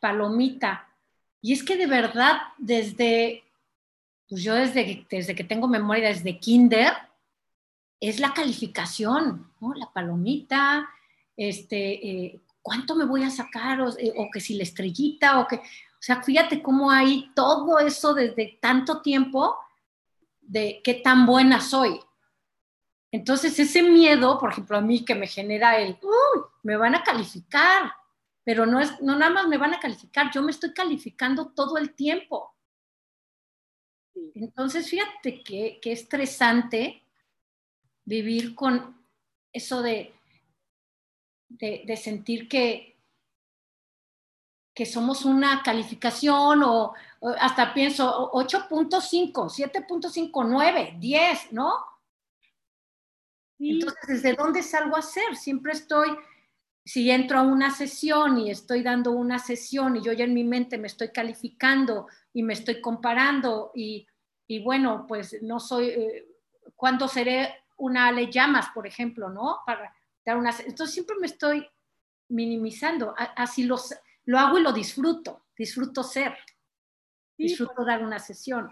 palomita. 0.00 0.88
Y 1.42 1.52
es 1.52 1.62
que 1.62 1.76
de 1.76 1.86
verdad, 1.86 2.38
desde, 2.58 3.44
pues 4.30 4.44
yo 4.44 4.54
desde, 4.54 5.04
desde 5.10 5.34
que 5.34 5.42
tengo 5.42 5.66
memoria, 5.66 6.08
desde 6.08 6.38
kinder, 6.38 6.92
es 7.98 8.20
la 8.20 8.32
calificación, 8.32 9.52
¿no? 9.60 9.74
La 9.74 9.92
palomita, 9.92 10.88
este, 11.36 12.08
eh, 12.08 12.40
¿cuánto 12.62 12.94
me 12.94 13.04
voy 13.04 13.24
a 13.24 13.30
sacar? 13.30 13.80
Eh, 13.98 14.12
o, 14.16 14.30
que 14.30 14.40
si 14.40 14.54
la 14.54 14.62
estrellita, 14.62 15.40
o 15.40 15.48
que, 15.48 15.56
o 15.56 16.02
sea, 16.02 16.22
fíjate 16.22 16.62
cómo 16.62 16.92
hay 16.92 17.32
todo 17.34 17.80
eso 17.80 18.14
desde 18.14 18.56
tanto 18.62 19.02
tiempo 19.02 19.56
de 20.40 20.80
qué 20.84 20.94
tan 20.94 21.26
buena 21.26 21.60
soy. 21.60 22.00
Entonces, 23.10 23.58
ese 23.58 23.82
miedo, 23.82 24.38
por 24.38 24.52
ejemplo, 24.52 24.78
a 24.78 24.80
mí 24.80 25.04
que 25.04 25.16
me 25.16 25.26
genera 25.26 25.76
el, 25.76 25.98
uy, 26.00 26.42
me 26.62 26.76
van 26.76 26.94
a 26.94 27.02
calificar, 27.02 27.92
pero 28.44 28.64
no, 28.64 28.78
es, 28.78 29.02
no 29.02 29.18
nada 29.18 29.32
más 29.32 29.48
me 29.48 29.58
van 29.58 29.74
a 29.74 29.80
calificar, 29.80 30.30
yo 30.32 30.40
me 30.40 30.52
estoy 30.52 30.72
calificando 30.72 31.48
todo 31.48 31.78
el 31.78 31.94
tiempo. 31.94 32.49
Entonces, 34.34 34.88
fíjate 34.88 35.42
qué 35.42 35.78
que 35.80 35.92
estresante 35.92 37.02
vivir 38.04 38.54
con 38.54 38.96
eso 39.52 39.82
de, 39.82 40.12
de, 41.48 41.96
sentir 41.96 42.48
que, 42.48 42.96
que 44.74 44.86
somos 44.86 45.24
una 45.24 45.62
calificación 45.62 46.62
o, 46.62 46.94
hasta 47.38 47.74
pienso 47.74 48.30
8.5, 48.32 49.32
7.5, 49.32 50.46
9, 50.48 50.96
10, 50.98 51.52
¿no? 51.52 51.72
Entonces, 53.58 54.00
¿desde 54.06 54.34
dónde 54.34 54.62
salgo 54.62 54.96
a 54.96 55.00
hacer? 55.00 55.36
Siempre 55.36 55.72
estoy 55.72 56.08
si 56.84 57.10
entro 57.10 57.38
a 57.38 57.42
una 57.42 57.70
sesión 57.70 58.38
y 58.38 58.50
estoy 58.50 58.82
dando 58.82 59.10
una 59.10 59.38
sesión 59.38 59.96
y 59.96 60.02
yo 60.02 60.12
ya 60.12 60.24
en 60.24 60.32
mi 60.32 60.44
mente 60.44 60.78
me 60.78 60.86
estoy 60.86 61.10
calificando 61.10 62.08
y 62.32 62.42
me 62.42 62.52
estoy 62.52 62.80
comparando 62.80 63.72
y, 63.74 64.06
bueno, 64.62 65.06
pues 65.06 65.42
no 65.42 65.60
soy, 65.60 65.88
eh, 65.88 66.28
¿cuándo 66.74 67.08
seré 67.08 67.64
una 67.76 68.08
Ale 68.08 68.30
Llamas, 68.30 68.68
por 68.74 68.86
ejemplo, 68.86 69.28
no? 69.28 69.60
Para 69.64 69.94
dar 70.24 70.36
una, 70.36 70.50
entonces 70.50 70.92
siempre 70.92 71.16
me 71.20 71.26
estoy 71.26 71.66
minimizando, 72.28 73.14
así 73.16 73.64
los, 73.64 73.94
lo 74.24 74.38
hago 74.38 74.58
y 74.58 74.62
lo 74.62 74.72
disfruto, 74.72 75.46
disfruto 75.56 76.02
ser, 76.02 76.36
disfruto 77.36 77.84
dar 77.84 78.04
una 78.04 78.18
sesión. 78.18 78.70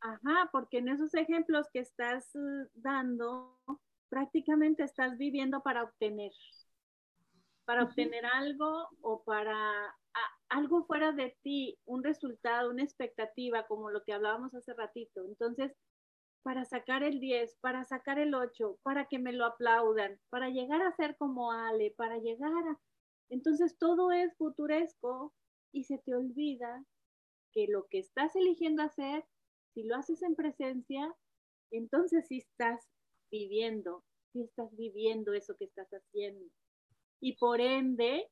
Ajá, 0.00 0.48
porque 0.50 0.78
en 0.78 0.88
esos 0.88 1.14
ejemplos 1.14 1.68
que 1.72 1.78
estás 1.78 2.34
eh, 2.34 2.68
dando, 2.74 3.60
prácticamente 4.08 4.82
estás 4.82 5.16
viviendo 5.16 5.62
para 5.62 5.84
obtener 5.84 6.32
para 7.64 7.84
obtener 7.84 8.26
algo 8.26 8.88
o 9.00 9.22
para 9.24 9.56
algo 10.52 10.84
fuera 10.84 11.12
de 11.12 11.36
ti, 11.42 11.78
un 11.86 12.04
resultado, 12.04 12.70
una 12.70 12.82
expectativa, 12.82 13.66
como 13.66 13.90
lo 13.90 14.04
que 14.04 14.12
hablábamos 14.12 14.54
hace 14.54 14.74
ratito. 14.74 15.24
Entonces, 15.24 15.72
para 16.42 16.64
sacar 16.64 17.02
el 17.02 17.20
10, 17.20 17.56
para 17.60 17.84
sacar 17.84 18.18
el 18.18 18.34
8, 18.34 18.78
para 18.82 19.06
que 19.06 19.18
me 19.18 19.32
lo 19.32 19.46
aplaudan, 19.46 20.20
para 20.28 20.50
llegar 20.50 20.82
a 20.82 20.94
ser 20.94 21.16
como 21.16 21.52
Ale, 21.52 21.94
para 21.96 22.18
llegar 22.18 22.52
a... 22.68 22.78
Entonces, 23.30 23.78
todo 23.78 24.12
es 24.12 24.36
futuresco 24.36 25.32
y 25.72 25.84
se 25.84 25.98
te 25.98 26.14
olvida 26.14 26.84
que 27.52 27.66
lo 27.68 27.86
que 27.88 27.98
estás 27.98 28.36
eligiendo 28.36 28.82
hacer, 28.82 29.24
si 29.72 29.84
lo 29.84 29.96
haces 29.96 30.22
en 30.22 30.34
presencia, 30.34 31.14
entonces 31.70 32.28
sí 32.28 32.38
estás 32.38 32.86
viviendo, 33.30 34.04
sí 34.32 34.42
estás 34.42 34.74
viviendo 34.76 35.32
eso 35.32 35.56
que 35.56 35.64
estás 35.64 35.88
haciendo 35.90 36.44
y 37.22 37.36
por 37.36 37.60
ende 37.60 38.28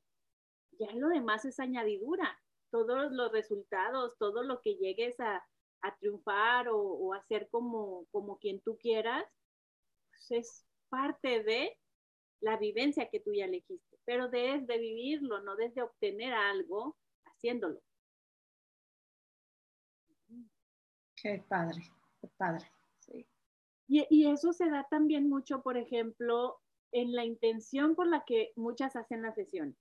ya 0.79 0.91
lo 0.93 1.09
demás 1.09 1.45
es 1.45 1.59
añadidura. 1.59 2.39
todos 2.71 3.11
los 3.11 3.31
resultados, 3.31 4.17
todo 4.17 4.43
lo 4.43 4.61
que 4.61 4.75
llegues 4.75 5.19
a, 5.19 5.45
triunfar 5.99 6.67
o, 6.69 7.13
a 7.13 7.21
ser 7.23 7.49
como, 7.49 8.05
como 8.11 8.37
quien 8.37 8.61
tú 8.61 8.77
quieras, 8.77 9.25
pues 10.09 10.31
es 10.31 10.65
parte 10.89 11.43
de 11.43 11.77
la 12.39 12.57
vivencia 12.57 13.09
que 13.09 13.19
tú 13.19 13.33
ya 13.33 13.45
elegiste, 13.45 13.99
pero 14.05 14.29
desde 14.29 14.77
vivirlo, 14.77 15.41
no 15.41 15.55
desde 15.55 15.81
obtener 15.81 16.33
algo 16.33 16.97
haciéndolo. 17.25 17.81
Qué 21.15 21.43
padre, 21.47 21.81
qué 22.19 22.27
padre. 22.37 22.71
Sí. 22.99 23.27
Y, 23.87 24.05
y, 24.09 24.31
eso 24.31 24.53
se 24.53 24.69
da 24.69 24.87
también 24.89 25.29
mucho, 25.29 25.61
por 25.61 25.77
ejemplo, 25.77 26.59
en 26.91 27.13
la 27.13 27.25
intención 27.25 27.95
por 27.95 28.07
la 28.07 28.23
que 28.25 28.53
muchas 28.55 28.95
hacen 28.95 29.21
la 29.21 29.33
sesión. 29.33 29.77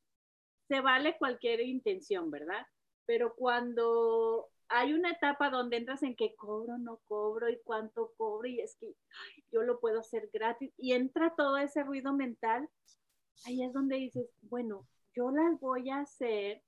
Se 0.70 0.80
vale 0.80 1.18
cualquier 1.18 1.62
intención, 1.62 2.30
¿verdad? 2.30 2.64
Pero 3.04 3.34
cuando 3.34 4.48
hay 4.68 4.92
una 4.92 5.10
etapa 5.10 5.50
donde 5.50 5.78
entras 5.78 6.04
en 6.04 6.14
que 6.14 6.36
cobro, 6.36 6.78
no 6.78 7.00
cobro 7.08 7.48
y 7.48 7.58
cuánto 7.64 8.12
cobro 8.16 8.46
y 8.46 8.60
es 8.60 8.76
que 8.76 8.94
yo 9.50 9.62
lo 9.62 9.80
puedo 9.80 9.98
hacer 9.98 10.30
gratis 10.32 10.72
y 10.76 10.92
entra 10.92 11.34
todo 11.36 11.56
ese 11.56 11.82
ruido 11.82 12.12
mental, 12.12 12.68
ahí 13.46 13.64
es 13.64 13.72
donde 13.72 13.96
dices, 13.96 14.30
bueno, 14.42 14.86
yo 15.12 15.32
las 15.32 15.58
voy 15.58 15.90
a 15.90 16.02
hacer 16.02 16.62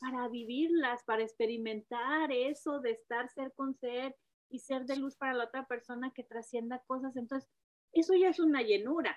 para 0.00 0.26
vivirlas, 0.26 1.04
para 1.04 1.22
experimentar 1.22 2.32
eso 2.32 2.80
de 2.80 2.90
estar 2.90 3.28
ser 3.28 3.52
con 3.54 3.76
ser 3.76 4.16
y 4.50 4.58
ser 4.58 4.84
de 4.84 4.96
luz 4.96 5.14
para 5.14 5.34
la 5.34 5.44
otra 5.44 5.64
persona 5.64 6.10
que 6.12 6.24
trascienda 6.24 6.82
cosas. 6.88 7.16
Entonces, 7.16 7.48
eso 7.92 8.14
ya 8.14 8.30
es 8.30 8.40
una 8.40 8.62
llenura. 8.62 9.16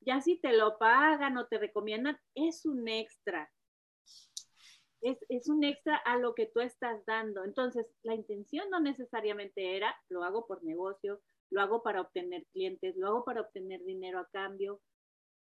Ya 0.00 0.20
si 0.20 0.36
te 0.40 0.52
lo 0.52 0.78
pagan 0.78 1.36
o 1.36 1.46
te 1.46 1.58
recomiendan, 1.58 2.18
es 2.34 2.64
un 2.64 2.88
extra. 2.88 3.50
Es, 5.02 5.18
es, 5.28 5.48
un 5.48 5.64
extra 5.64 5.96
a 5.96 6.18
lo 6.18 6.34
que 6.34 6.46
tú 6.46 6.60
estás 6.60 7.04
dando. 7.06 7.44
Entonces, 7.44 7.86
la 8.02 8.14
intención 8.14 8.68
no 8.70 8.80
necesariamente 8.80 9.76
era, 9.76 9.94
lo 10.08 10.24
hago 10.24 10.46
por 10.46 10.62
negocio, 10.62 11.20
lo 11.50 11.60
hago 11.62 11.82
para 11.82 12.00
obtener 12.02 12.46
clientes, 12.52 12.96
lo 12.96 13.08
hago 13.08 13.24
para 13.24 13.40
obtener 13.42 13.82
dinero 13.84 14.20
a 14.20 14.28
cambio. 14.28 14.80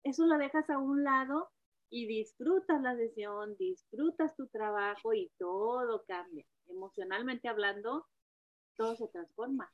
Eso 0.02 0.26
lo 0.26 0.38
dejas 0.38 0.68
a 0.70 0.78
un 0.78 1.02
lado 1.02 1.50
y 1.90 2.06
disfrutas 2.06 2.80
la 2.82 2.96
sesión, 2.96 3.56
disfrutas 3.56 4.36
tu 4.36 4.46
trabajo 4.48 5.14
y 5.14 5.30
todo 5.38 6.04
cambia. 6.06 6.44
Emocionalmente 6.66 7.48
hablando, 7.48 8.06
todo 8.76 8.96
se 8.96 9.08
transforma. 9.08 9.70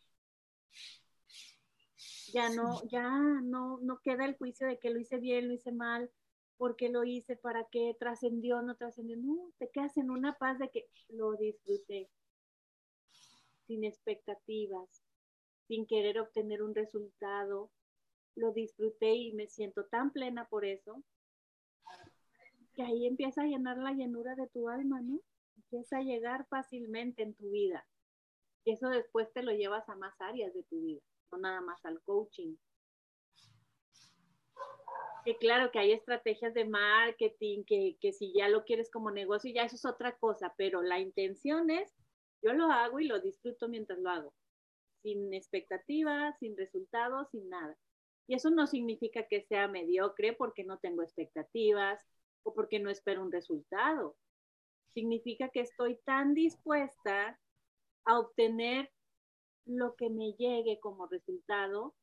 Ya 2.35 2.51
no, 2.51 2.83
ya 2.89 3.09
no, 3.45 3.79
no 3.81 4.01
queda 4.01 4.25
el 4.25 4.37
juicio 4.37 4.67
de 4.67 4.81
que 4.81 4.91
lo 4.91 4.99
hice 4.99 5.19
bien, 5.19 5.47
lo 5.47 5.55
hice 5.55 5.71
mal, 5.71 6.11
porque 6.57 6.89
lo 6.89 7.05
hice, 7.05 7.37
para 7.37 7.65
qué, 7.71 7.97
trascendió, 7.97 8.61
no 8.61 8.75
trascendió. 8.75 9.17
No, 9.17 9.53
te 9.59 9.71
quedas 9.71 9.97
en 9.99 10.11
una 10.11 10.37
paz 10.37 10.59
de 10.59 10.69
que 10.69 10.89
lo 11.11 11.35
disfruté, 11.35 12.11
sin 13.69 13.85
expectativas, 13.85 15.05
sin 15.69 15.87
querer 15.87 16.19
obtener 16.19 16.61
un 16.61 16.75
resultado. 16.75 17.71
Lo 18.35 18.51
disfruté 18.51 19.15
y 19.15 19.33
me 19.33 19.47
siento 19.47 19.85
tan 19.85 20.11
plena 20.11 20.49
por 20.49 20.65
eso 20.65 21.05
que 22.75 22.83
ahí 22.83 23.07
empieza 23.07 23.43
a 23.43 23.47
llenar 23.47 23.79
la 23.79 23.93
llenura 23.93 24.35
de 24.35 24.49
tu 24.49 24.69
alma, 24.69 25.01
¿no? 25.01 25.21
Empieza 25.57 25.99
a 25.99 26.03
llegar 26.03 26.47
fácilmente 26.49 27.23
en 27.23 27.35
tu 27.35 27.53
vida. 27.53 27.87
Y 28.65 28.73
eso 28.73 28.89
después 28.89 29.33
te 29.33 29.45
lo 29.45 29.53
llevas 29.53 29.89
a 29.89 29.95
más 29.95 30.21
áreas 30.21 30.53
de 30.53 30.65
tu 30.65 30.81
vida, 30.81 31.03
no 31.37 31.49
nada 31.49 31.61
más 31.61 31.85
al 31.85 32.01
coaching. 32.03 32.57
Que 35.25 35.37
claro 35.39 35.71
que 35.71 35.79
hay 35.79 35.93
estrategias 35.93 36.53
de 36.53 36.67
marketing, 36.67 37.65
que, 37.65 37.97
que 38.01 38.13
si 38.13 38.33
ya 38.35 38.49
lo 38.49 38.65
quieres 38.65 38.91
como 38.91 39.11
negocio, 39.11 39.51
ya 39.53 39.65
eso 39.65 39.77
es 39.77 39.87
otra 39.87 40.17
cosa, 40.19 40.55
pero 40.59 40.83
la 40.83 41.01
intención 41.01 41.71
es, 41.71 41.91
yo 42.43 42.53
lo 42.53 42.67
hago 42.67 43.01
y 43.01 43.07
lo 43.07 43.21
disfruto 43.21 43.69
mientras 43.69 43.99
lo 43.99 44.11
hago, 44.11 44.35
sin 45.03 45.33
expectativas, 45.33 46.39
sin 46.39 46.57
resultados, 46.57 47.31
sin 47.31 47.49
nada. 47.49 47.75
Y 48.27 48.35
eso 48.35 48.51
no 48.51 48.67
significa 48.67 49.27
que 49.27 49.43
sea 49.43 49.67
mediocre 49.69 50.35
porque 50.35 50.65
no 50.65 50.79
tengo 50.79 51.03
expectativas, 51.03 52.05
o 52.45 52.55
porque 52.55 52.79
no 52.79 52.91
espero 52.91 53.23
un 53.23 53.33
resultado. 53.33 54.17
Significa 54.93 55.49
que 55.49 55.61
estoy 55.61 55.99
tan 56.05 56.35
dispuesta 56.35 57.41
a 58.05 58.19
obtener 58.19 58.91
lo 59.67 59.95
que 59.97 60.11
me 60.11 60.33
llegue 60.33 60.79
como 60.81 61.07
resultado 61.07 61.95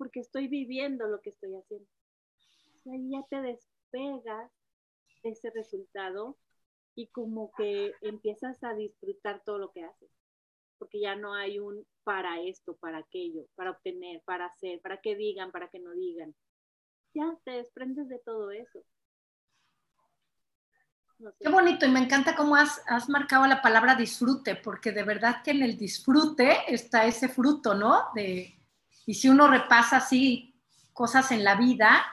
porque 0.00 0.20
estoy 0.20 0.48
viviendo 0.48 1.06
lo 1.08 1.20
que 1.20 1.28
estoy 1.28 1.54
haciendo. 1.54 1.86
ahí 2.86 3.10
ya 3.10 3.22
te 3.28 3.42
despegas 3.42 4.50
de 5.22 5.30
ese 5.30 5.50
resultado 5.50 6.38
y 6.94 7.08
como 7.08 7.52
que 7.52 7.92
empiezas 8.00 8.64
a 8.64 8.72
disfrutar 8.72 9.42
todo 9.44 9.58
lo 9.58 9.72
que 9.72 9.84
haces. 9.84 10.10
Porque 10.78 11.00
ya 11.00 11.16
no 11.16 11.34
hay 11.34 11.58
un 11.58 11.86
para 12.02 12.40
esto, 12.40 12.76
para 12.76 12.96
aquello, 12.96 13.46
para 13.54 13.72
obtener, 13.72 14.22
para 14.24 14.46
hacer, 14.46 14.80
para 14.80 15.02
que 15.02 15.16
digan, 15.16 15.52
para 15.52 15.68
que 15.68 15.80
no 15.80 15.92
digan. 15.92 16.34
Ya 17.12 17.38
te 17.44 17.50
desprendes 17.50 18.08
de 18.08 18.20
todo 18.20 18.50
eso. 18.52 18.82
Qué 21.38 21.50
bonito 21.50 21.84
y 21.84 21.90
me 21.90 22.00
encanta 22.00 22.34
cómo 22.34 22.56
has, 22.56 22.80
marcado 23.08 23.46
la 23.46 23.60
palabra 23.60 23.94
disfrute, 23.94 24.56
porque 24.56 24.92
de 24.92 25.02
verdad 25.02 25.42
que 25.42 25.50
en 25.50 25.62
el 25.62 25.76
disfrute 25.76 26.72
está 26.72 27.04
ese 27.04 27.28
fruto, 27.28 27.74
¿no? 27.74 28.04
De, 28.14 28.58
y 29.04 29.14
si 29.14 29.28
uno 29.28 29.46
repasa 29.46 29.98
así 29.98 30.54
cosas 30.94 31.30
en 31.32 31.44
la 31.44 31.56
vida, 31.56 32.06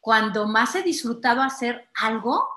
cuando 0.00 0.48
más 0.48 0.74
he 0.74 0.82
disfrutado 0.82 1.42
hacer 1.42 1.90
algo, 1.94 2.48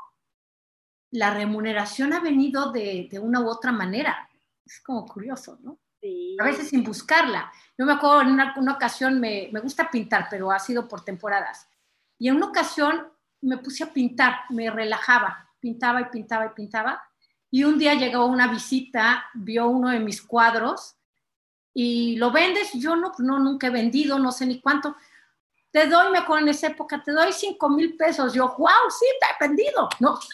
la 1.11 1.31
remuneración 1.31 2.13
ha 2.13 2.21
venido 2.21 2.71
de, 2.71 3.09
una 3.21 3.41
u 3.41 3.47
otra 3.47 3.71
manera. 3.71 4.29
Es 4.65 4.79
como 4.81 5.05
curioso, 5.05 5.59
¿no? 5.61 5.77
Sí. 6.01 6.37
A 6.39 6.45
veces 6.45 6.69
sin 6.69 6.83
buscarla. 6.83 7.51
Yo 7.77 7.85
me 7.85 7.93
acuerdo 7.93 8.21
en 8.21 8.31
una, 8.31 8.55
una 8.57 8.73
ocasión, 8.73 9.19
me, 9.19 9.49
me 9.51 9.59
gusta 9.59 9.91
pintar, 9.91 10.27
pero 10.27 10.51
ha 10.51 10.57
sido 10.57 10.87
por 10.87 11.05
temporadas. 11.05 11.67
Y 12.17 12.29
en 12.29 12.37
una 12.37 12.47
ocasión 12.47 13.11
me 13.41 13.57
puse 13.57 13.83
a 13.83 13.93
pintar, 13.93 14.41
me 14.49 14.71
relajaba 14.71 15.50
pintaba 15.61 16.01
y 16.01 16.05
pintaba 16.05 16.47
y 16.47 16.49
pintaba. 16.49 17.01
Y 17.49 17.63
un 17.63 17.77
día 17.77 17.93
llegó 17.93 18.25
una 18.25 18.47
visita, 18.47 19.25
vio 19.33 19.67
uno 19.67 19.89
de 19.89 19.99
mis 19.99 20.21
cuadros 20.21 20.95
y 21.73 22.17
lo 22.17 22.31
vendes. 22.31 22.73
Yo 22.73 22.95
no, 22.95 23.13
no, 23.19 23.39
nunca 23.39 23.67
he 23.67 23.69
vendido, 23.69 24.19
no 24.19 24.31
sé 24.31 24.45
ni 24.45 24.59
cuánto. 24.59 24.95
Te 25.71 25.87
doy, 25.87 26.11
me 26.11 26.17
acuerdo 26.17 26.45
en 26.45 26.49
esa 26.49 26.67
época, 26.67 27.01
te 27.01 27.11
doy 27.11 27.31
cinco 27.31 27.69
mil 27.69 27.95
pesos. 27.95 28.33
Yo, 28.33 28.55
wow, 28.57 28.89
sí, 28.89 29.05
te 29.19 29.45
he 29.45 29.47
vendido, 29.47 29.87
¿no? 29.99 30.19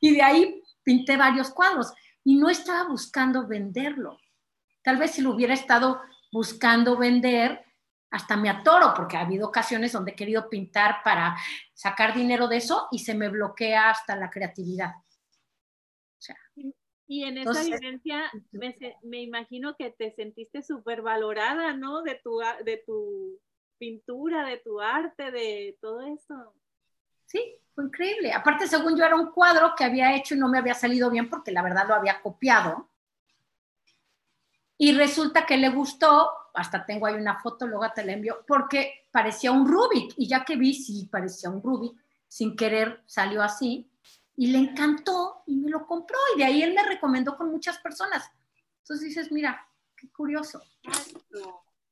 Y 0.00 0.14
de 0.14 0.22
ahí 0.22 0.62
pinté 0.84 1.16
varios 1.16 1.50
cuadros 1.50 1.92
y 2.22 2.36
no 2.36 2.48
estaba 2.48 2.84
buscando 2.84 3.48
venderlo. 3.48 4.16
Tal 4.84 4.96
vez 4.96 5.10
si 5.10 5.22
lo 5.22 5.32
hubiera 5.32 5.52
estado 5.52 6.00
buscando 6.30 6.96
vender, 6.96 7.64
hasta 8.10 8.36
me 8.36 8.48
atoro, 8.48 8.92
porque 8.94 9.16
ha 9.16 9.20
habido 9.20 9.48
ocasiones 9.48 9.92
donde 9.92 10.12
he 10.12 10.16
querido 10.16 10.48
pintar 10.48 11.02
para 11.04 11.36
sacar 11.74 12.14
dinero 12.14 12.48
de 12.48 12.56
eso 12.56 12.88
y 12.90 13.00
se 13.00 13.14
me 13.14 13.28
bloquea 13.28 13.90
hasta 13.90 14.16
la 14.16 14.30
creatividad. 14.30 14.92
y 17.06 17.24
en 17.24 17.38
esa 17.38 17.62
vivencia 17.62 18.30
me, 19.02 19.22
imagino 19.22 19.76
que 19.76 19.90
te 19.90 20.12
sentiste 20.12 20.62
súper 20.62 21.02
valorada, 21.02 21.72
¿no? 21.74 22.02
De 22.02 22.20
tu, 22.22 22.40
de 22.64 22.82
tu 22.84 23.40
pintura, 23.78 24.46
de 24.46 24.58
tu 24.58 24.80
arte, 24.80 25.30
de 25.30 25.78
todo 25.80 26.02
eso. 26.02 26.54
Sí, 27.24 27.60
fue 27.74 27.84
increíble. 27.84 28.32
Aparte, 28.32 28.66
según 28.66 28.96
yo, 28.96 29.04
era 29.04 29.16
un 29.16 29.30
cuadro 29.32 29.74
que 29.76 29.84
había 29.84 30.16
hecho 30.16 30.34
y 30.34 30.38
no 30.38 30.48
me 30.48 30.58
había 30.58 30.74
salido 30.74 31.10
bien 31.10 31.28
porque 31.28 31.52
la 31.52 31.62
verdad 31.62 31.86
lo 31.86 31.94
había 31.94 32.20
copiado. 32.20 32.90
Y 34.78 34.92
resulta 34.92 35.44
que 35.44 35.56
le 35.56 35.68
gustó, 35.70 36.30
hasta 36.58 36.84
tengo 36.84 37.06
ahí 37.06 37.14
una 37.14 37.38
foto, 37.38 37.66
luego 37.66 37.86
te 37.94 38.04
la 38.04 38.12
envío, 38.12 38.44
porque 38.46 39.06
parecía 39.12 39.52
un 39.52 39.66
Rubik. 39.66 40.14
Y 40.16 40.26
ya 40.26 40.44
que 40.44 40.56
vi, 40.56 40.74
sí, 40.74 41.08
parecía 41.10 41.50
un 41.50 41.62
Rubik, 41.62 41.96
sin 42.26 42.56
querer 42.56 43.02
salió 43.06 43.42
así. 43.42 43.88
Y 44.36 44.48
le 44.48 44.58
encantó 44.58 45.42
y 45.46 45.56
me 45.56 45.70
lo 45.70 45.86
compró. 45.86 46.18
Y 46.34 46.38
de 46.38 46.44
ahí 46.44 46.62
él 46.62 46.74
me 46.74 46.82
recomendó 46.82 47.36
con 47.36 47.50
muchas 47.50 47.78
personas. 47.78 48.28
Entonces 48.78 49.08
dices, 49.08 49.30
mira, 49.30 49.68
qué 49.96 50.10
curioso. 50.10 50.60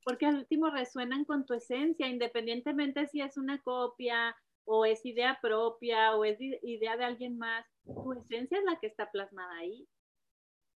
Porque 0.04 0.26
al 0.26 0.36
último 0.36 0.70
resuenan 0.70 1.24
con 1.24 1.46
tu 1.46 1.54
esencia, 1.54 2.08
independientemente 2.08 3.06
si 3.06 3.20
es 3.20 3.36
una 3.36 3.60
copia 3.62 4.36
o 4.64 4.84
es 4.84 5.04
idea 5.06 5.38
propia 5.40 6.14
o 6.16 6.24
es 6.24 6.38
idea 6.40 6.96
de 6.96 7.04
alguien 7.04 7.38
más. 7.38 7.64
Tu 7.84 8.12
esencia 8.14 8.58
es 8.58 8.64
la 8.64 8.78
que 8.80 8.88
está 8.88 9.10
plasmada 9.10 9.58
ahí. 9.58 9.86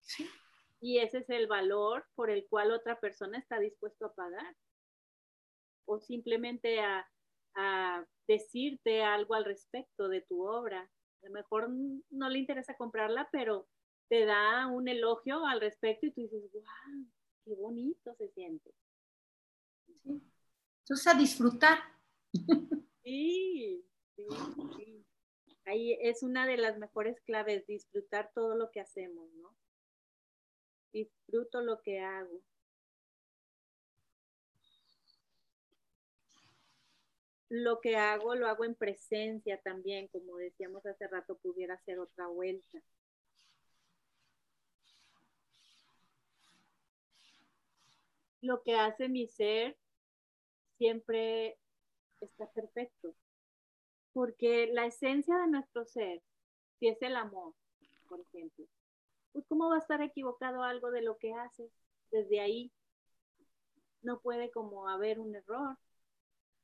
Sí 0.01 0.29
y 0.81 0.99
ese 0.99 1.19
es 1.19 1.31
el 1.31 1.47
valor 1.47 2.07
por 2.15 2.31
el 2.31 2.47
cual 2.49 2.73
otra 2.73 2.99
persona 2.99 3.39
está 3.39 3.59
dispuesto 3.59 4.07
a 4.07 4.15
pagar. 4.15 4.57
O 5.87 6.01
simplemente 6.01 6.81
a, 6.81 7.07
decirte 8.27 9.03
algo 9.03 9.35
al 9.35 9.45
respecto 9.45 10.09
de 10.09 10.23
tu 10.23 10.47
obra. 10.47 10.83
A 11.23 11.27
lo 11.27 11.33
mejor 11.33 11.69
no 11.69 12.29
le 12.29 12.39
interesa 12.39 12.77
comprarla, 12.77 13.29
pero 13.33 13.69
te 14.09 14.25
da 14.25 14.69
un 14.69 14.89
elogio 14.89 15.45
al 15.45 15.61
respecto 15.61 16.07
y 16.07 16.13
tú 16.13 16.23
dices, 16.23 16.51
wow, 16.53 17.07
qué 17.45 17.55
bonito 17.57 18.15
se 18.15 18.29
siente. 18.29 18.73
Entonces 20.05 21.07
a 21.07 21.15
disfrutar. 21.15 21.79
Sí, 23.03 23.83
sí, 24.15 24.25
sí. 24.77 25.07
Ahí 25.65 25.97
es 26.03 26.23
una 26.23 26.47
de 26.47 26.59
las 26.59 26.77
mejores 26.79 27.19
claves, 27.23 27.67
disfrutar 27.67 28.31
todo 28.35 28.55
lo 28.55 28.71
que 28.71 28.81
hacemos, 28.81 29.33
¿no? 29.33 29.57
Disfruto 30.93 31.61
lo 31.63 31.81
que 31.83 32.01
hago. 32.01 32.41
Lo 37.49 37.81
que 37.81 37.97
hago 37.97 38.35
lo 38.35 38.47
hago 38.47 38.65
en 38.65 38.75
presencia 38.75 39.61
también, 39.61 40.09
como 40.09 40.37
decíamos 40.37 40.87
hace 40.87 41.09
rato, 41.09 41.37
pudiera 41.39 41.77
ser 41.85 41.99
otra 41.99 42.29
vuelta. 42.29 42.81
Lo 48.43 48.63
que 48.63 48.77
hace 48.77 49.09
mi 49.09 49.27
ser 49.27 49.77
siempre 50.79 51.59
está 52.21 52.51
perfecto 52.53 53.15
porque 54.13 54.69
la 54.73 54.87
esencia 54.87 55.37
de 55.39 55.47
nuestro 55.49 55.85
ser, 55.85 56.23
si 56.79 56.89
es 56.89 57.01
el 57.03 57.17
amor, 57.17 57.55
por 58.09 58.21
ejemplo, 58.21 58.67
pues 59.33 59.45
cómo 59.49 59.69
va 59.69 59.77
a 59.77 59.81
estar 59.81 60.01
equivocado 60.03 60.63
algo 60.63 60.91
de 60.91 61.03
lo 61.03 61.19
que 61.19 61.35
haces 61.35 61.71
desde 62.11 62.41
ahí. 62.41 62.73
No 64.03 64.21
puede 64.21 64.51
como 64.51 64.89
haber 64.89 65.19
un 65.21 65.35
error. 65.35 65.77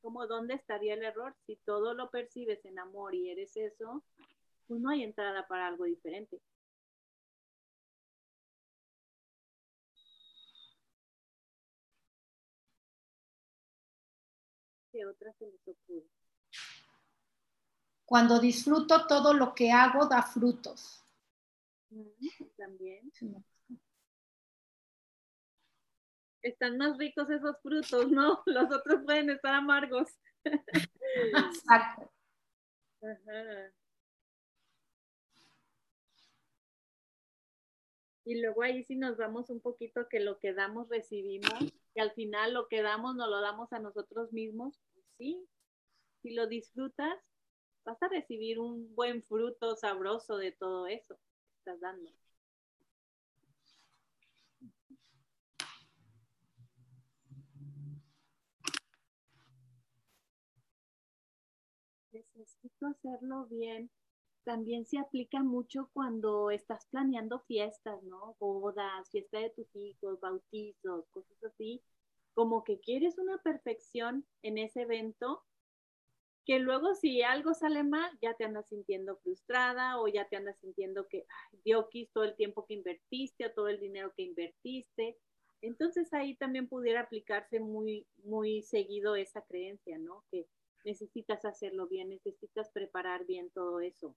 Como 0.01 0.27
dónde 0.27 0.53
estaría 0.53 0.93
el 0.93 1.03
error 1.03 1.35
si 1.45 1.55
todo 1.57 1.93
lo 1.93 2.09
percibes 2.09 2.63
en 2.65 2.79
amor 2.79 3.15
y 3.15 3.29
eres 3.29 3.57
eso, 3.57 4.03
pues 4.67 4.79
no 4.79 4.89
hay 4.89 5.03
entrada 5.03 5.47
para 5.47 5.67
algo 5.67 5.85
diferente. 5.85 6.39
¿Qué 14.91 15.05
otra 15.05 15.33
se 15.33 15.45
les 15.45 15.67
ocurre? 15.67 16.07
Cuando 18.05 18.39
disfruto 18.39 19.05
todo 19.05 19.33
lo 19.33 19.53
que 19.53 19.71
hago 19.71 20.05
da 20.05 20.23
frutos. 20.23 21.03
También. 22.57 23.11
Están 26.41 26.77
más 26.77 26.97
ricos 26.97 27.29
esos 27.29 27.57
frutos, 27.61 28.09
¿no? 28.11 28.41
Los 28.45 28.71
otros 28.71 29.03
pueden 29.05 29.29
estar 29.29 29.53
amargos. 29.53 30.09
Exacto. 30.43 32.11
Y 38.25 38.41
luego 38.41 38.63
ahí 38.63 38.83
sí 38.83 38.95
nos 38.95 39.17
vamos 39.17 39.49
un 39.49 39.61
poquito 39.61 40.07
que 40.09 40.19
lo 40.19 40.37
que 40.39 40.53
damos 40.53 40.89
recibimos, 40.89 41.53
y 41.93 41.99
al 41.99 42.11
final 42.11 42.53
lo 42.53 42.67
que 42.67 42.81
damos 42.81 43.15
nos 43.15 43.29
lo 43.29 43.39
damos 43.39 43.71
a 43.71 43.79
nosotros 43.79 44.33
mismos. 44.33 44.77
Pues 44.93 45.05
sí, 45.17 45.47
si 46.21 46.33
lo 46.33 46.47
disfrutas, 46.47 47.17
vas 47.85 48.01
a 48.03 48.09
recibir 48.09 48.59
un 48.59 48.93
buen 48.95 49.23
fruto 49.23 49.77
sabroso 49.77 50.37
de 50.37 50.51
todo 50.51 50.87
eso 50.87 51.17
dando. 51.75 52.11
Necesito 62.11 62.87
hacerlo 62.87 63.45
bien. 63.45 63.91
También 64.43 64.85
se 64.85 64.97
aplica 64.97 65.43
mucho 65.43 65.89
cuando 65.93 66.51
estás 66.51 66.85
planeando 66.87 67.39
fiestas, 67.41 68.01
¿no? 68.03 68.37
Bodas, 68.39 69.09
fiesta 69.09 69.39
de 69.39 69.49
tus 69.49 69.75
hijos, 69.75 70.19
bautizos, 70.21 71.05
cosas 71.09 71.43
así. 71.43 71.83
Como 72.33 72.63
que 72.63 72.79
quieres 72.79 73.17
una 73.17 73.37
perfección 73.39 74.25
en 74.43 74.57
ese 74.57 74.83
evento 74.83 75.43
que 76.47 76.59
luego 76.59 76.95
si 76.95 77.21
algo 77.23 77.53
sale 77.53 77.83
mal, 77.83 78.09
ya 78.21 78.33
te 78.33 78.45
andas 78.45 78.69
sintiendo 78.69 79.17
frustrada 79.17 79.99
o 79.99 80.07
ya 80.07 80.29
te 80.29 80.37
andas 80.37 80.57
sintiendo 80.61 81.05
que 81.09 81.25
ay, 81.27 81.59
dio 81.65 81.89
todo 82.13 82.23
el 82.23 82.37
tiempo 82.37 82.65
que 82.65 82.75
invertiste 82.75 83.45
o 83.45 83.51
todo 83.51 83.67
el 83.67 83.81
dinero 83.81 84.13
que 84.15 84.23
invertiste. 84.23 85.17
Entonces 85.61 86.13
ahí 86.13 86.37
también 86.37 86.69
pudiera 86.69 87.01
aplicarse 87.01 87.59
muy, 87.59 88.07
muy 88.23 88.63
seguido 88.63 89.17
esa 89.17 89.41
creencia, 89.41 89.97
¿no? 89.97 90.23
Que 90.31 90.47
necesitas 90.85 91.43
hacerlo 91.43 91.89
bien, 91.89 92.07
necesitas 92.09 92.71
preparar 92.71 93.25
bien 93.25 93.51
todo 93.51 93.81
eso. 93.81 94.15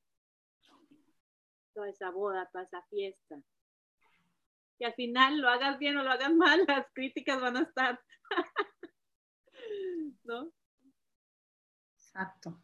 Toda 1.75 1.89
esa 1.89 2.11
boda, 2.11 2.49
toda 2.53 2.63
esa 2.63 2.83
fiesta. 2.83 3.43
Que 4.79 4.87
al 4.87 4.95
final 4.95 5.41
lo 5.41 5.49
hagas 5.49 5.81
bien 5.81 5.97
o 5.97 6.05
lo 6.05 6.11
hagas 6.13 6.33
mal, 6.33 6.65
las 6.69 6.87
críticas 6.93 7.41
van 7.41 7.57
a 7.57 7.63
estar. 7.63 8.01
¿No? 10.23 10.53
Exacto. 12.15 12.61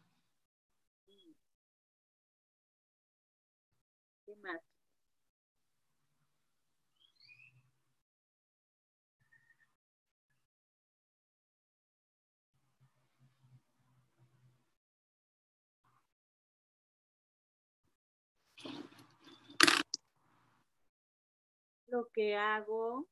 Lo 21.87 22.07
que 22.13 22.33
hago 22.37 23.07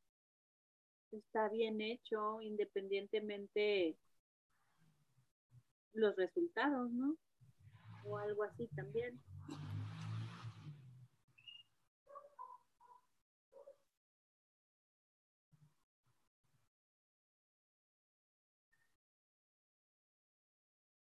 está 1.11 1.49
bien 1.49 1.81
hecho, 1.81 2.41
independientemente 2.41 3.97
los 5.95 6.15
resultados, 6.15 6.91
¿no? 6.91 7.15
O 8.05 8.17
algo 8.17 8.43
así 8.43 8.67
también. 8.75 9.19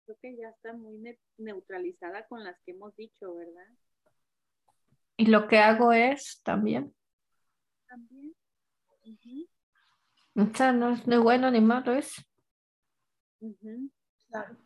Creo 0.05 0.19
que 0.23 0.37
ya 0.37 0.49
está 0.49 0.73
muy 0.73 1.03
neutralizada 1.37 2.27
con 2.27 2.43
las 2.43 2.59
que 2.65 2.71
hemos 2.71 2.97
dicho, 2.97 3.35
¿verdad? 3.35 3.69
Y 5.19 5.27
lo 5.27 5.49
que 5.49 5.59
hago 5.59 5.93
es 5.93 6.41
también. 6.43 6.95
También. 7.87 8.35
O 10.35 10.47
sea, 10.55 10.73
no 10.73 10.91
es 10.91 11.07
ni 11.07 11.19
bueno 11.19 11.51
ni 11.51 11.61
malo, 11.61 11.93
es. 11.93 12.25
Claro. 14.31 14.57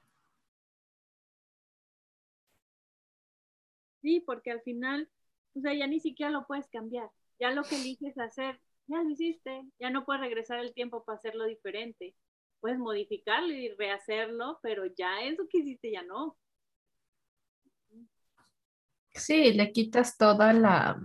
Sí, 4.02 4.20
porque 4.20 4.50
al 4.50 4.60
final, 4.62 5.08
o 5.54 5.60
sea, 5.60 5.74
ya 5.74 5.86
ni 5.86 6.00
siquiera 6.00 6.30
lo 6.32 6.46
puedes 6.46 6.68
cambiar. 6.68 7.08
Ya 7.38 7.50
lo 7.50 7.62
que 7.62 7.76
eliges 7.76 8.18
hacer, 8.18 8.60
ya 8.86 9.02
lo 9.02 9.10
hiciste, 9.10 9.62
ya 9.78 9.90
no 9.90 10.04
puedes 10.04 10.20
regresar 10.22 10.58
el 10.58 10.74
tiempo 10.74 11.04
para 11.04 11.18
hacerlo 11.18 11.46
diferente. 11.46 12.14
Puedes 12.60 12.78
modificarlo 12.78 13.52
y 13.52 13.68
rehacerlo, 13.70 14.58
pero 14.62 14.84
ya 14.86 15.22
eso 15.22 15.46
que 15.48 15.58
hiciste 15.58 15.92
ya 15.92 16.02
no. 16.02 16.36
Sí, 19.14 19.52
le 19.52 19.72
quitas 19.72 20.16
toda 20.16 20.52
la, 20.52 20.98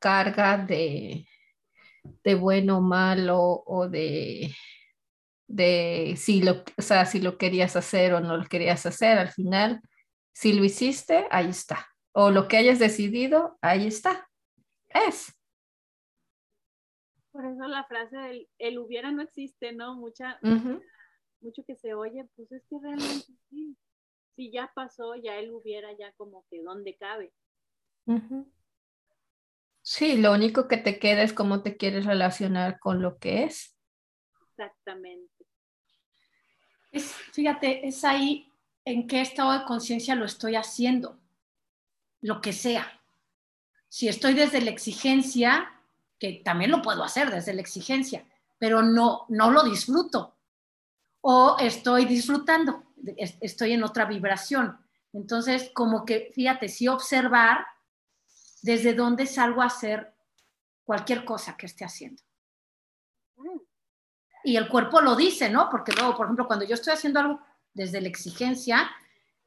carga 0.00 0.58
de, 0.58 1.26
de 2.24 2.34
bueno 2.34 2.78
o 2.78 2.80
malo 2.80 3.62
o 3.66 3.88
de, 3.88 4.50
de 5.46 6.14
si 6.16 6.42
lo, 6.42 6.64
o 6.76 6.82
sea, 6.82 7.06
si 7.06 7.20
lo 7.20 7.38
querías 7.38 7.76
hacer 7.76 8.14
o 8.14 8.20
no 8.20 8.36
lo 8.36 8.44
querías 8.46 8.86
hacer. 8.86 9.18
Al 9.18 9.30
final, 9.30 9.80
si 10.32 10.52
lo 10.52 10.64
hiciste, 10.64 11.26
ahí 11.30 11.50
está 11.50 11.88
o 12.14 12.30
lo 12.30 12.46
que 12.48 12.56
hayas 12.56 12.78
decidido, 12.78 13.58
ahí 13.60 13.86
está. 13.86 14.30
Es. 14.88 15.36
Por 17.32 17.44
eso 17.44 17.66
la 17.66 17.84
frase 17.84 18.16
del 18.16 18.48
el 18.58 18.78
hubiera 18.78 19.10
no 19.10 19.22
existe, 19.22 19.72
¿no? 19.72 19.96
Mucha, 19.96 20.38
mucho 21.40 21.64
que 21.66 21.74
se 21.74 21.94
oye, 21.94 22.28
pues 22.36 22.50
es 22.52 22.64
que 22.70 22.76
realmente 22.80 23.32
sí. 23.50 23.76
Si 24.36 24.50
ya 24.52 24.70
pasó, 24.74 25.16
ya 25.16 25.36
él 25.38 25.50
hubiera 25.52 25.92
ya 25.96 26.12
como 26.12 26.44
que 26.50 26.62
dónde 26.62 26.96
cabe. 26.96 27.32
Sí, 29.82 30.16
lo 30.16 30.32
único 30.32 30.68
que 30.68 30.76
te 30.76 30.98
queda 31.00 31.22
es 31.22 31.32
cómo 31.32 31.62
te 31.62 31.76
quieres 31.76 32.06
relacionar 32.06 32.78
con 32.78 33.02
lo 33.02 33.18
que 33.18 33.44
es. 33.44 33.76
Exactamente. 34.50 35.33
Es, 36.94 37.12
fíjate, 37.32 37.86
es 37.86 38.04
ahí 38.04 38.50
en 38.84 39.08
qué 39.08 39.20
estado 39.20 39.52
de 39.52 39.64
conciencia 39.64 40.14
lo 40.14 40.24
estoy 40.24 40.54
haciendo 40.54 41.18
lo 42.20 42.40
que 42.40 42.52
sea. 42.52 43.00
Si 43.88 44.08
estoy 44.08 44.34
desde 44.34 44.60
la 44.60 44.70
exigencia, 44.70 45.72
que 46.18 46.40
también 46.44 46.70
lo 46.70 46.82
puedo 46.82 47.02
hacer 47.02 47.30
desde 47.30 47.52
la 47.52 47.60
exigencia, 47.60 48.24
pero 48.58 48.82
no, 48.82 49.26
no 49.28 49.50
lo 49.50 49.64
disfruto. 49.64 50.36
O 51.20 51.56
estoy 51.58 52.04
disfrutando, 52.04 52.84
estoy 53.40 53.72
en 53.72 53.82
otra 53.82 54.04
vibración. 54.04 54.78
Entonces, 55.12 55.70
como 55.74 56.04
que, 56.04 56.30
fíjate, 56.32 56.68
sí 56.68 56.86
observar 56.86 57.66
desde 58.62 58.94
dónde 58.94 59.26
salgo 59.26 59.62
a 59.62 59.66
hacer 59.66 60.14
cualquier 60.84 61.24
cosa 61.24 61.56
que 61.56 61.66
esté 61.66 61.84
haciendo. 61.84 62.22
Y 64.44 64.56
el 64.56 64.68
cuerpo 64.68 65.00
lo 65.00 65.16
dice, 65.16 65.50
¿no? 65.50 65.68
Porque 65.70 65.92
luego, 65.92 66.16
por 66.16 66.26
ejemplo, 66.26 66.46
cuando 66.46 66.64
yo 66.64 66.74
estoy 66.74 66.92
haciendo 66.92 67.18
algo 67.18 67.40
desde 67.72 68.00
la 68.00 68.08
exigencia, 68.08 68.90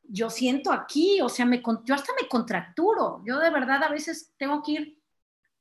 yo 0.04 0.30
siento 0.30 0.72
aquí, 0.72 1.22
o 1.22 1.30
sea, 1.30 1.45
me, 1.45 1.62
yo 1.84 1.95
hasta 1.95 2.14
me 2.20 2.28
contracturo. 2.28 3.22
Yo 3.26 3.38
de 3.39 3.50
verdad 3.50 3.84
a 3.84 3.89
veces 3.89 4.34
tengo 4.38 4.64
que 4.64 4.72
ir 4.72 5.02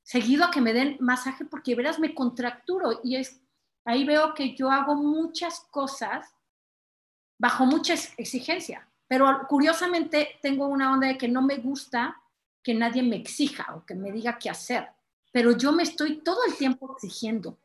seguido 0.01 0.45
a 0.45 0.51
que 0.51 0.61
me 0.61 0.73
den 0.73 0.97
masaje 0.99 1.45
porque 1.45 1.75
verás 1.75 1.99
me 1.99 2.15
contracturo 2.15 3.01
y 3.03 3.17
es 3.17 3.41
ahí 3.83 4.05
veo 4.05 4.33
que 4.33 4.55
yo 4.55 4.71
hago 4.71 4.95
muchas 4.95 5.61
cosas 5.71 6.33
bajo 7.37 7.65
mucha 7.65 7.93
exigencia, 7.93 8.87
pero 9.07 9.45
curiosamente 9.47 10.39
tengo 10.41 10.67
una 10.67 10.91
onda 10.91 11.07
de 11.07 11.17
que 11.17 11.27
no 11.27 11.41
me 11.41 11.57
gusta 11.57 12.21
que 12.63 12.73
nadie 12.73 13.03
me 13.03 13.15
exija 13.15 13.75
o 13.75 13.85
que 13.85 13.95
me 13.95 14.11
diga 14.11 14.39
qué 14.39 14.49
hacer, 14.49 14.89
pero 15.31 15.55
yo 15.57 15.71
me 15.71 15.83
estoy 15.83 16.17
todo 16.21 16.39
el 16.47 16.55
tiempo 16.55 16.93
exigiendo. 16.93 17.57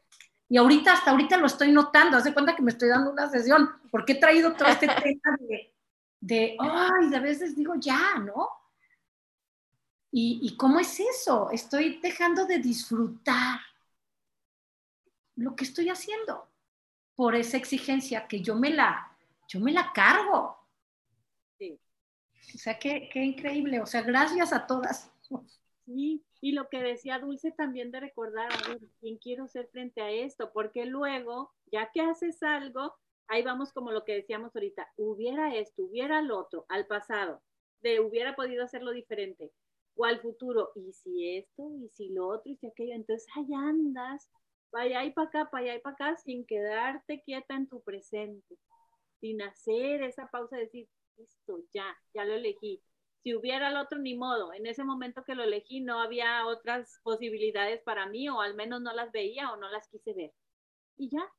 Y 0.52 0.58
ahorita, 0.58 0.92
hasta 0.92 1.12
ahorita 1.12 1.38
lo 1.38 1.46
estoy 1.46 1.72
notando, 1.72 2.18
hace 2.18 2.34
cuenta 2.34 2.54
que 2.54 2.60
me 2.60 2.72
estoy 2.72 2.90
dando 2.90 3.10
una 3.10 3.26
sesión, 3.26 3.70
porque 3.90 4.12
he 4.12 4.20
traído 4.20 4.52
todo 4.52 4.68
este 4.68 4.86
tema 4.86 5.38
de, 5.40 5.74
de, 6.20 6.56
ay, 6.60 7.08
de 7.08 7.20
veces 7.20 7.56
digo, 7.56 7.72
ya, 7.76 8.18
¿no? 8.18 8.50
¿Y, 10.10 10.40
¿Y 10.42 10.54
cómo 10.58 10.78
es 10.78 11.00
eso? 11.00 11.48
Estoy 11.50 12.00
dejando 12.02 12.44
de 12.44 12.58
disfrutar 12.58 13.60
lo 15.36 15.56
que 15.56 15.64
estoy 15.64 15.88
haciendo 15.88 16.46
por 17.14 17.34
esa 17.34 17.56
exigencia 17.56 18.28
que 18.28 18.42
yo 18.42 18.54
me 18.54 18.68
la, 18.68 19.10
yo 19.48 19.58
me 19.58 19.72
la 19.72 19.90
cargo. 19.94 20.68
Sí. 21.56 21.80
O 22.54 22.58
sea, 22.58 22.78
qué, 22.78 23.08
qué 23.10 23.24
increíble. 23.24 23.80
O 23.80 23.86
sea, 23.86 24.02
gracias 24.02 24.52
a 24.52 24.66
todas. 24.66 25.10
Sí, 25.86 26.22
y 26.42 26.52
lo 26.52 26.68
que 26.68 26.82
decía 26.82 27.20
Dulce 27.20 27.52
también 27.52 27.92
de 27.92 28.00
recordar, 28.00 28.52
a 28.52 28.76
¿quién 29.00 29.16
quiero 29.18 29.46
ser 29.46 29.68
frente 29.68 30.02
a 30.02 30.10
esto? 30.10 30.50
Porque 30.52 30.86
luego, 30.86 31.52
ya 31.70 31.92
que 31.94 32.00
haces 32.00 32.42
algo, 32.42 32.96
ahí 33.28 33.44
vamos 33.44 33.72
como 33.72 33.92
lo 33.92 34.04
que 34.04 34.16
decíamos 34.16 34.54
ahorita, 34.54 34.92
hubiera 34.96 35.54
esto, 35.54 35.84
hubiera 35.84 36.20
lo 36.20 36.40
otro, 36.40 36.66
al 36.68 36.88
pasado, 36.88 37.40
de 37.80 38.00
hubiera 38.00 38.34
podido 38.34 38.64
hacerlo 38.64 38.90
diferente, 38.90 39.52
o 39.94 40.04
al 40.04 40.20
futuro, 40.20 40.72
y 40.74 40.92
si 40.92 41.36
esto, 41.36 41.70
y 41.76 41.88
si 41.90 42.08
lo 42.08 42.26
otro, 42.26 42.50
y 42.50 42.56
si 42.56 42.66
aquello, 42.66 42.94
entonces 42.94 43.28
ahí 43.36 43.54
andas, 43.54 44.28
vaya 44.72 45.04
y 45.04 45.12
para 45.12 45.28
acá, 45.28 45.48
para 45.48 45.62
allá 45.62 45.74
y 45.76 45.80
para 45.80 45.94
acá, 45.94 46.16
sin 46.16 46.44
quedarte 46.44 47.22
quieta 47.22 47.54
en 47.54 47.68
tu 47.68 47.80
presente, 47.82 48.56
sin 49.20 49.40
hacer 49.42 50.02
esa 50.02 50.26
pausa 50.26 50.56
de 50.56 50.62
decir, 50.62 50.88
listo, 51.16 51.60
ya, 51.72 51.96
ya 52.12 52.24
lo 52.24 52.34
elegí. 52.34 52.82
Si 53.22 53.34
hubiera 53.34 53.68
el 53.68 53.76
otro, 53.76 53.98
ni 53.98 54.16
modo. 54.16 54.52
En 54.52 54.66
ese 54.66 54.84
momento 54.84 55.24
que 55.24 55.34
lo 55.34 55.44
elegí 55.44 55.80
no 55.80 56.00
había 56.00 56.46
otras 56.46 57.00
posibilidades 57.02 57.82
para 57.82 58.06
mí 58.06 58.28
o 58.28 58.40
al 58.40 58.54
menos 58.54 58.80
no 58.82 58.92
las 58.92 59.12
veía 59.12 59.52
o 59.52 59.56
no 59.56 59.70
las 59.70 59.88
quise 59.88 60.12
ver. 60.12 60.32
Y 60.96 61.10
ya, 61.10 61.32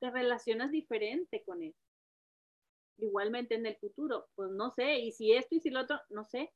te 0.00 0.10
relacionas 0.10 0.70
diferente 0.70 1.42
con 1.44 1.62
él. 1.62 1.74
Igualmente 2.98 3.54
en 3.54 3.66
el 3.66 3.76
futuro, 3.76 4.28
pues 4.34 4.50
no 4.50 4.70
sé, 4.70 4.98
y 4.98 5.12
si 5.12 5.32
esto 5.32 5.54
y 5.54 5.60
si 5.60 5.70
lo 5.70 5.80
otro, 5.80 5.98
no 6.10 6.24
sé, 6.24 6.52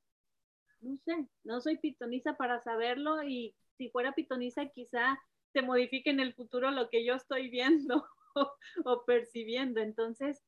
no 0.81 0.99
sé, 1.05 1.29
no 1.43 1.61
soy 1.61 1.79
pitoniza 1.79 2.37
para 2.37 2.61
saberlo 2.61 3.23
y 3.23 3.55
si 3.79 3.89
fuera 3.89 4.13
pitoniza 4.13 4.67
quizá 4.67 5.19
se 5.53 5.63
modifique 5.63 6.11
en 6.11 6.21
el 6.21 6.35
futuro 6.35 6.71
lo 6.71 6.91
que 6.91 7.05
yo 7.05 7.15
estoy 7.15 7.49
viendo 7.49 8.07
o, 8.85 9.05
percibiendo. 9.07 9.81
Entonces, 9.81 10.43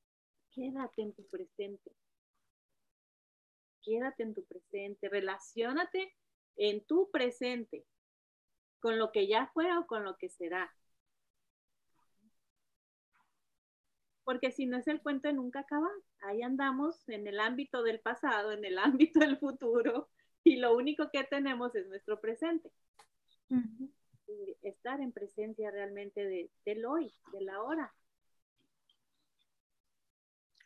quédate 0.51 1.03
en 1.03 1.15
tu 1.15 1.27
presente. 1.29 1.93
Quédate 3.87 4.25
en 4.25 4.35
tu 4.35 4.45
presente, 4.45 5.09
relacionate 5.09 6.13
en 6.57 6.85
tu 6.85 7.09
presente 7.13 7.87
con 8.81 8.99
lo 8.99 9.13
que 9.13 9.29
ya 9.29 9.47
fue 9.55 9.75
o 9.79 9.87
con 9.87 10.03
lo 10.03 10.17
que 10.17 10.29
será. 10.29 10.75
Porque 14.25 14.51
si 14.51 14.67
no 14.67 14.77
es 14.77 14.89
el 14.89 15.01
cuento 15.01 15.29
de 15.29 15.35
nunca 15.35 15.61
acabar, 15.61 15.93
ahí 16.23 16.43
andamos 16.43 17.09
en 17.09 17.29
el 17.29 17.39
ámbito 17.39 17.85
del 17.85 18.01
pasado, 18.01 18.51
en 18.51 18.65
el 18.65 18.77
ámbito 18.79 19.21
del 19.21 19.39
futuro, 19.39 20.09
y 20.43 20.57
lo 20.57 20.77
único 20.77 21.11
que 21.13 21.23
tenemos 21.23 21.73
es 21.77 21.87
nuestro 21.87 22.21
presente 22.21 22.73
estar 24.63 25.01
en 25.01 25.13
presencia 25.13 25.71
realmente 25.71 26.25
de, 26.25 26.51
del 26.65 26.85
hoy, 26.85 27.15
de 27.33 27.41
la 27.43 27.63
hora. 27.63 27.95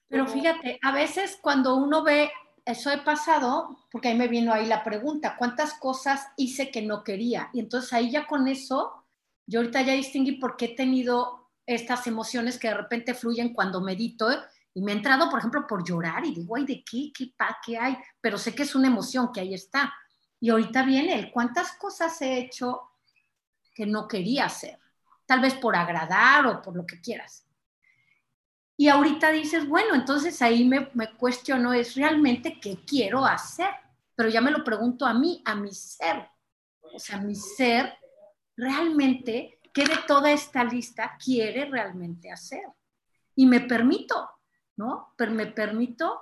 Pero 0.09 0.27
fíjate, 0.27 0.79
a 0.83 0.93
veces 0.93 1.39
cuando 1.41 1.77
uno 1.77 2.03
ve 2.03 2.31
eso 2.71 2.91
he 2.91 2.99
pasado, 2.99 3.77
porque 3.91 4.09
ahí 4.09 4.16
me 4.16 4.29
vino 4.29 4.53
ahí 4.53 4.66
la 4.66 4.83
pregunta, 4.83 5.37
¿cuántas 5.39 5.75
cosas 5.75 6.29
hice 6.37 6.71
que 6.71 6.83
no 6.83 7.05
quería? 7.05 7.51
Y 7.53 7.61
entonces 7.61 7.93
ahí 7.93 8.11
ya 8.11 8.27
con 8.27 8.49
eso, 8.49 9.05
yo 9.47 9.61
ahorita 9.61 9.83
ya 9.83 9.93
distinguí 9.95 10.33
por 10.33 10.57
qué 10.57 10.66
he 10.66 10.75
tenido 10.77 11.51
estas 11.66 12.07
emociones 12.07 12.59
que 12.59 12.68
de 12.68 12.75
repente 12.75 13.14
fluyen 13.14 13.53
cuando 13.55 13.81
medito 13.81 14.29
y 14.75 14.83
me 14.83 14.93
he 14.93 14.97
entrado, 14.97 15.29
por 15.31 15.39
ejemplo, 15.39 15.66
por 15.66 15.85
llorar 15.85 16.25
y 16.25 16.35
digo, 16.35 16.57
ay, 16.57 16.64
¿de 16.64 16.85
qué? 16.85 17.12
¿Qué, 17.16 17.33
pa, 17.37 17.59
qué 17.64 17.79
hay? 17.79 17.97
Pero 18.21 18.39
sé 18.39 18.55
que 18.55 18.62
es 18.62 18.75
una 18.75 18.89
emoción 18.89 19.33
que 19.33 19.41
ahí 19.41 19.55
está. 19.55 19.93
Y 20.39 20.51
ahorita 20.51 20.85
viene 20.85 21.14
el 21.14 21.31
cuántas 21.31 21.73
cosas 21.73 22.21
he 22.23 22.39
hecho 22.39 22.91
que 23.75 23.87
no 23.87 24.09
quería 24.09 24.47
hacer, 24.47 24.79
tal 25.27 25.41
vez 25.41 25.55
por 25.55 25.77
agradar 25.77 26.47
o 26.47 26.62
por 26.62 26.77
lo 26.77 26.87
que 26.87 27.01
quieras. 27.01 27.47
Y 28.81 28.89
ahorita 28.89 29.31
dices, 29.31 29.68
bueno, 29.68 29.95
entonces 29.95 30.41
ahí 30.41 30.64
me, 30.64 30.89
me 30.95 31.12
cuestiono, 31.12 31.74
es 31.74 31.97
realmente 31.97 32.59
qué 32.59 32.78
quiero 32.83 33.26
hacer, 33.26 33.68
pero 34.14 34.31
ya 34.31 34.41
me 34.41 34.51
lo 34.51 34.64
pregunto 34.64 35.05
a 35.05 35.12
mí, 35.12 35.43
a 35.45 35.55
mi 35.55 35.70
ser. 35.74 36.26
O 36.95 36.99
sea, 36.99 37.18
mi 37.18 37.35
ser 37.35 37.93
realmente, 38.57 39.61
¿qué 39.74 39.85
de 39.85 39.99
toda 40.07 40.33
esta 40.33 40.64
lista 40.64 41.18
quiere 41.22 41.66
realmente 41.66 42.33
hacer? 42.33 42.62
Y 43.35 43.45
me 43.45 43.61
permito, 43.61 44.31
¿no? 44.76 45.12
Pero 45.14 45.33
me 45.33 45.45
permito 45.45 46.18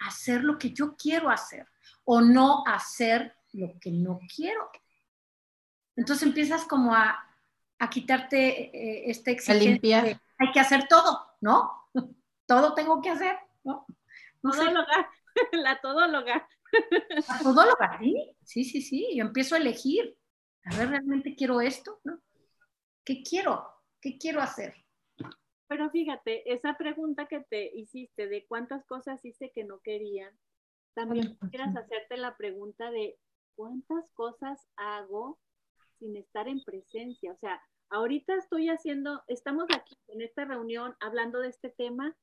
hacer 0.00 0.44
lo 0.44 0.58
que 0.58 0.74
yo 0.74 0.94
quiero 0.94 1.30
hacer 1.30 1.66
o 2.04 2.20
no 2.20 2.64
hacer 2.66 3.34
lo 3.52 3.78
que 3.80 3.92
no 3.92 4.20
quiero. 4.36 4.70
Entonces 5.96 6.26
empiezas 6.26 6.66
como 6.66 6.94
a, 6.94 7.18
quitarte 7.90 8.76
eh, 8.76 9.10
esta 9.10 9.30
exigencia. 9.30 10.02
De, 10.02 10.20
hay 10.40 10.52
que 10.52 10.60
hacer 10.60 10.86
todo, 10.86 11.29
¿no? 11.40 11.88
todo 12.46 12.74
tengo 12.74 13.00
que 13.00 13.10
hacer, 13.10 13.36
¿no? 13.64 13.86
no 14.42 14.50
todóloga, 14.50 15.10
la 15.52 15.80
todóloga. 15.80 16.48
La 17.28 17.38
todóloga, 17.42 17.98
sí, 17.98 18.32
sí, 18.44 18.64
sí, 18.64 18.82
sí. 18.82 19.08
Yo 19.16 19.24
empiezo 19.24 19.54
a 19.54 19.58
elegir. 19.58 20.16
A 20.64 20.76
ver, 20.76 20.90
realmente 20.90 21.34
quiero 21.34 21.60
esto, 21.60 22.00
¿no? 22.04 22.20
¿Qué 23.04 23.22
quiero? 23.22 23.66
¿Qué 24.00 24.18
quiero 24.18 24.40
hacer? 24.40 24.74
Pero 25.66 25.90
fíjate, 25.90 26.52
esa 26.52 26.76
pregunta 26.76 27.26
que 27.26 27.40
te 27.48 27.70
hiciste 27.76 28.28
de 28.28 28.44
cuántas 28.46 28.84
cosas 28.86 29.24
hice 29.24 29.52
que 29.52 29.64
no 29.64 29.80
querían, 29.80 30.32
también 30.94 31.38
quieras 31.50 31.74
hacerte 31.76 32.16
la 32.16 32.36
pregunta 32.36 32.90
de 32.90 33.16
cuántas 33.54 34.10
cosas 34.12 34.60
hago 34.76 35.38
sin 35.98 36.16
estar 36.16 36.48
en 36.48 36.62
presencia. 36.64 37.32
O 37.32 37.38
sea, 37.38 37.62
ahorita 37.90 38.34
estoy 38.34 38.68
haciendo, 38.68 39.22
estamos 39.28 39.66
aquí 39.74 39.96
en 40.08 40.22
esta 40.22 40.44
reunión 40.44 40.96
hablando 41.00 41.40
de 41.40 41.48
este 41.48 41.70
tema, 41.70 42.16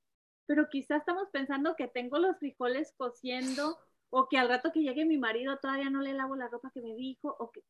pero 0.45 0.69
quizás 0.69 0.99
estamos 0.99 1.29
pensando 1.31 1.75
que 1.75 1.87
tengo 1.87 2.17
los 2.17 2.37
frijoles 2.37 2.93
cociendo 2.97 3.77
o 4.09 4.29
que 4.29 4.37
al 4.37 4.47
rato 4.47 4.71
que 4.71 4.81
llegue 4.81 5.05
mi 5.05 5.17
marido 5.17 5.57
todavía 5.57 5.89
no 5.89 6.01
le 6.01 6.13
lavo 6.13 6.35
la 6.35 6.47
ropa 6.47 6.71
que 6.73 6.81
me 6.81 6.95
dijo, 6.95 7.35
o 7.39 7.51
que 7.51 7.61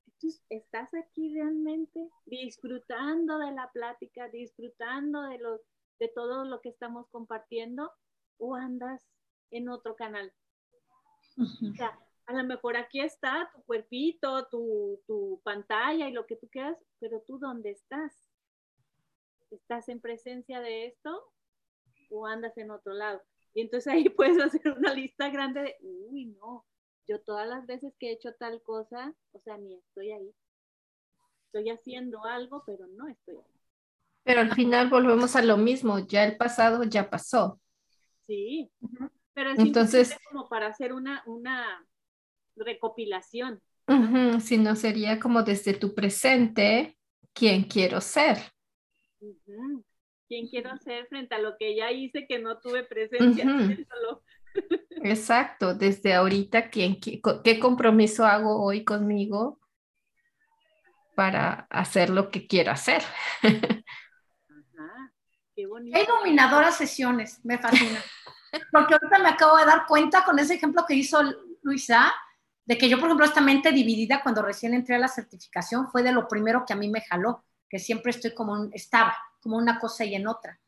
estás 0.50 0.94
aquí 0.94 1.34
realmente 1.34 2.10
disfrutando 2.26 3.40
de 3.40 3.52
la 3.52 3.72
plática, 3.72 4.30
disfrutando 4.30 5.24
de, 5.24 5.40
lo, 5.40 5.60
de 6.00 6.08
todo 6.10 6.46
lo 6.46 6.62
que 6.62 6.70
estamos 6.70 7.08
compartiendo, 7.10 7.92
o 8.38 8.54
andas 8.54 9.02
en 9.50 9.70
otro 9.70 9.96
canal. 9.96 10.32
O 11.40 11.74
sea, 11.76 11.98
a 12.28 12.34
lo 12.34 12.44
mejor 12.44 12.76
aquí 12.76 13.00
está 13.00 13.50
tu 13.54 13.64
cuerpito, 13.64 14.48
tu, 14.48 15.02
tu, 15.08 15.42
pantalla 15.44 16.10
y 16.10 16.12
lo 16.12 16.26
que 16.26 16.36
tú 16.36 16.50
quieras, 16.50 16.78
pero 17.00 17.22
tú 17.26 17.40
dónde 17.40 17.72
estás? 17.72 18.14
¿Estás 19.50 19.88
en 19.88 20.02
presencia 20.02 20.60
de 20.60 20.88
esto 20.88 21.24
o 22.10 22.28
andas 22.28 22.58
en 22.58 22.70
otro 22.70 22.94
lado? 22.94 23.22
Y 23.54 23.62
entonces 23.62 23.92
ahí 23.92 24.10
puedes 24.10 24.40
hacer 24.40 24.74
una 24.78 24.94
lista 24.94 25.30
grande 25.30 25.62
de, 25.62 25.76
uy, 25.82 26.26
no, 26.26 26.66
yo 27.08 27.22
todas 27.22 27.48
las 27.48 27.66
veces 27.66 27.94
que 27.98 28.10
he 28.10 28.14
hecho 28.14 28.34
tal 28.34 28.62
cosa, 28.62 29.16
o 29.32 29.40
sea, 29.40 29.58
ni 29.58 29.76
estoy 29.76 30.12
ahí. 30.12 30.36
Estoy 31.46 31.70
haciendo 31.70 32.26
algo, 32.26 32.62
pero 32.66 32.88
no 32.88 33.08
estoy 33.08 33.38
ahí. 33.38 33.62
Pero 34.24 34.42
al 34.42 34.54
final 34.54 34.90
volvemos 34.90 35.38
a 35.38 35.42
lo 35.42 35.56
mismo, 35.56 36.00
ya 36.00 36.26
el 36.26 36.36
pasado 36.36 36.84
ya 36.84 37.10
pasó. 37.10 37.62
Sí, 38.26 38.70
pero 39.34 39.52
es 39.52 39.60
entonces 39.60 40.18
como 40.30 40.50
para 40.50 40.68
hacer 40.68 40.92
una, 40.92 41.24
una 41.26 41.88
recopilación. 42.64 43.62
si 44.42 44.58
no 44.58 44.76
sería 44.76 45.20
como 45.20 45.44
desde 45.44 45.74
tu 45.74 45.94
presente, 45.94 46.98
¿quién 47.34 47.64
quiero 47.64 48.02
ser? 48.02 48.38
¿Quién 50.28 50.48
quiero 50.50 50.78
ser 50.78 51.08
frente 51.08 51.36
a 51.36 51.40
lo 51.40 51.56
que 51.58 51.76
ya 51.76 51.92
hice 51.92 52.28
que 52.28 52.40
no 52.40 52.60
tuve 52.60 52.84
presencia? 52.84 53.46
Exacto, 55.04 55.74
desde 55.74 56.14
ahorita, 56.14 56.70
¿quién, 56.70 57.00
qué, 57.00 57.60
compromiso 57.60 58.26
hago 58.26 58.64
hoy 58.64 58.84
conmigo 58.84 59.60
para 61.16 61.68
hacer 61.70 62.10
lo 62.10 62.30
que 62.30 62.48
quiero 62.48 62.72
hacer? 62.72 63.02
Ajá, 63.44 65.14
qué 65.56 65.66
bonito. 65.66 65.98
Sesiones, 66.72 67.44
me 67.44 67.58
fascina. 67.58 68.04
porque 68.72 68.94
ahorita 68.94 69.20
me 69.20 69.30
acabo 69.30 69.58
de 69.58 69.66
dar 69.66 69.86
cuenta 69.88 70.24
con 70.24 70.38
ese 70.40 70.56
ejemplo 70.56 70.86
que 70.88 70.96
hizo 70.96 71.22
Luisa, 71.64 72.14
de 72.68 72.78
que 72.78 72.90
yo, 72.90 73.00
por 73.00 73.08
ejemplo, 73.08 73.26
esta 73.26 73.42
mente 73.42 73.72
dividida 73.72 74.22
cuando 74.22 74.42
recién 74.42 74.74
entré 74.74 74.96
a 74.96 75.00
la 75.00 75.08
certificación 75.08 75.90
fue 75.90 76.04
de 76.04 76.12
lo 76.12 76.28
primero 76.28 76.66
que 76.68 76.74
a 76.74 76.76
mí 76.76 76.90
me 76.90 77.02
jaló, 77.02 77.46
que 77.70 77.80
siempre 77.80 78.12
estoy 78.12 78.34
como 78.34 78.66
estaba, 78.74 79.18
como 79.40 79.58
una 79.58 79.80
cosa 79.80 80.04
y 80.04 80.16
en 80.16 80.28
otra. 80.28 80.60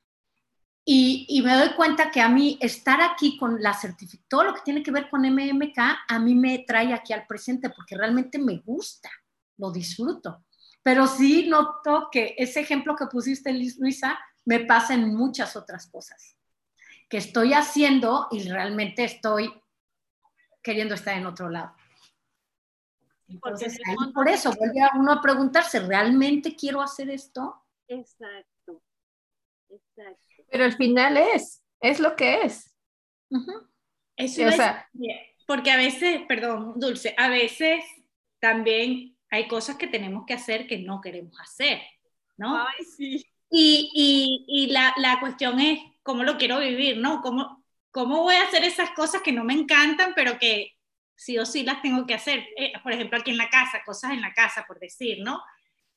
Y, 0.85 1.25
y, 1.29 1.41
me 1.41 1.53
doy 1.53 1.73
cuenta 1.75 2.09
que 2.09 2.21
a 2.21 2.29
mí 2.29 2.57
estar 2.61 3.01
aquí 3.01 3.37
con 3.37 3.61
la 3.61 3.73
certificación, 3.73 4.25
todo 4.29 4.45
lo 4.45 4.53
que 4.55 4.61
tiene 4.61 4.81
que 4.81 4.91
ver 4.91 5.09
con 5.09 5.21
MMK, 5.21 5.77
a 6.07 6.19
mí 6.19 6.33
me 6.33 6.59
trae 6.59 6.93
aquí 6.93 7.13
al 7.13 7.27
presente 7.27 7.69
porque 7.69 7.97
realmente 7.97 8.39
me 8.39 8.57
gusta, 8.59 9.11
lo 9.57 9.69
disfruto. 9.69 10.45
Pero 10.81 11.05
sí 11.05 11.47
noto 11.47 12.07
que 12.09 12.33
ese 12.37 12.61
ejemplo 12.61 12.95
que 12.95 13.07
pusiste, 13.07 13.53
Luisa, 13.77 14.17
me 14.45 14.61
pasa 14.61 14.93
en 14.93 15.13
muchas 15.13 15.55
otras 15.55 15.87
cosas 15.87 16.37
que 17.09 17.17
estoy 17.17 17.53
haciendo 17.53 18.27
y 18.31 18.47
realmente 18.47 19.03
estoy 19.03 19.51
queriendo 20.63 20.95
estar 20.95 21.17
en 21.17 21.25
otro 21.25 21.49
lado. 21.49 21.75
Entonces, 23.29 23.79
por 24.13 24.27
eso 24.27 24.51
vuelve 24.53 24.81
a 24.81 24.91
uno 24.95 25.11
a 25.11 25.21
preguntarse, 25.21 25.79
¿realmente 25.79 26.55
quiero 26.55 26.81
hacer 26.81 27.09
esto? 27.09 27.63
Exacto, 27.87 28.81
exacto. 29.69 30.43
Pero 30.51 30.65
al 30.65 30.73
final 30.73 31.17
es, 31.17 31.61
es 31.79 31.99
lo 31.99 32.15
que 32.15 32.41
es. 32.41 32.75
Eso 34.15 34.47
es, 34.47 34.59
porque 35.45 35.71
a 35.71 35.77
veces, 35.77 36.21
perdón, 36.27 36.73
Dulce, 36.77 37.13
a 37.17 37.29
veces 37.29 37.83
también 38.39 39.17
hay 39.29 39.47
cosas 39.47 39.77
que 39.77 39.87
tenemos 39.87 40.25
que 40.25 40.33
hacer 40.33 40.67
que 40.67 40.79
no 40.79 41.01
queremos 41.01 41.39
hacer, 41.39 41.81
¿no? 42.37 42.57
Ay, 42.57 42.85
sí. 42.85 43.25
Y, 43.51 43.89
y, 43.93 44.45
y 44.47 44.67
la, 44.71 44.93
la, 44.97 45.19
cuestión 45.19 45.59
es 45.59 45.79
cómo 46.03 46.23
lo 46.23 46.37
quiero 46.37 46.59
vivir, 46.59 46.97
¿no? 46.97 47.21
¿Cómo, 47.21 47.63
¿Cómo 47.91 48.23
voy 48.23 48.35
a 48.35 48.43
hacer 48.43 48.63
esas 48.63 48.91
cosas 48.91 49.21
que 49.21 49.31
no 49.31 49.43
me 49.43 49.53
encantan, 49.53 50.13
pero 50.15 50.37
que 50.37 50.73
sí 51.19 51.37
o 51.37 51.45
sí 51.45 51.63
las 51.63 51.81
tengo 51.81 52.07
que 52.07 52.13
hacer? 52.13 52.47
Eh, 52.55 52.71
por 52.81 52.93
ejemplo, 52.93 53.19
aquí 53.19 53.31
en 53.31 53.37
la 53.37 53.49
casa, 53.49 53.83
cosas 53.85 54.11
en 54.11 54.21
la 54.21 54.33
casa, 54.33 54.63
por 54.65 54.79
decir, 54.79 55.19
¿no? 55.21 55.41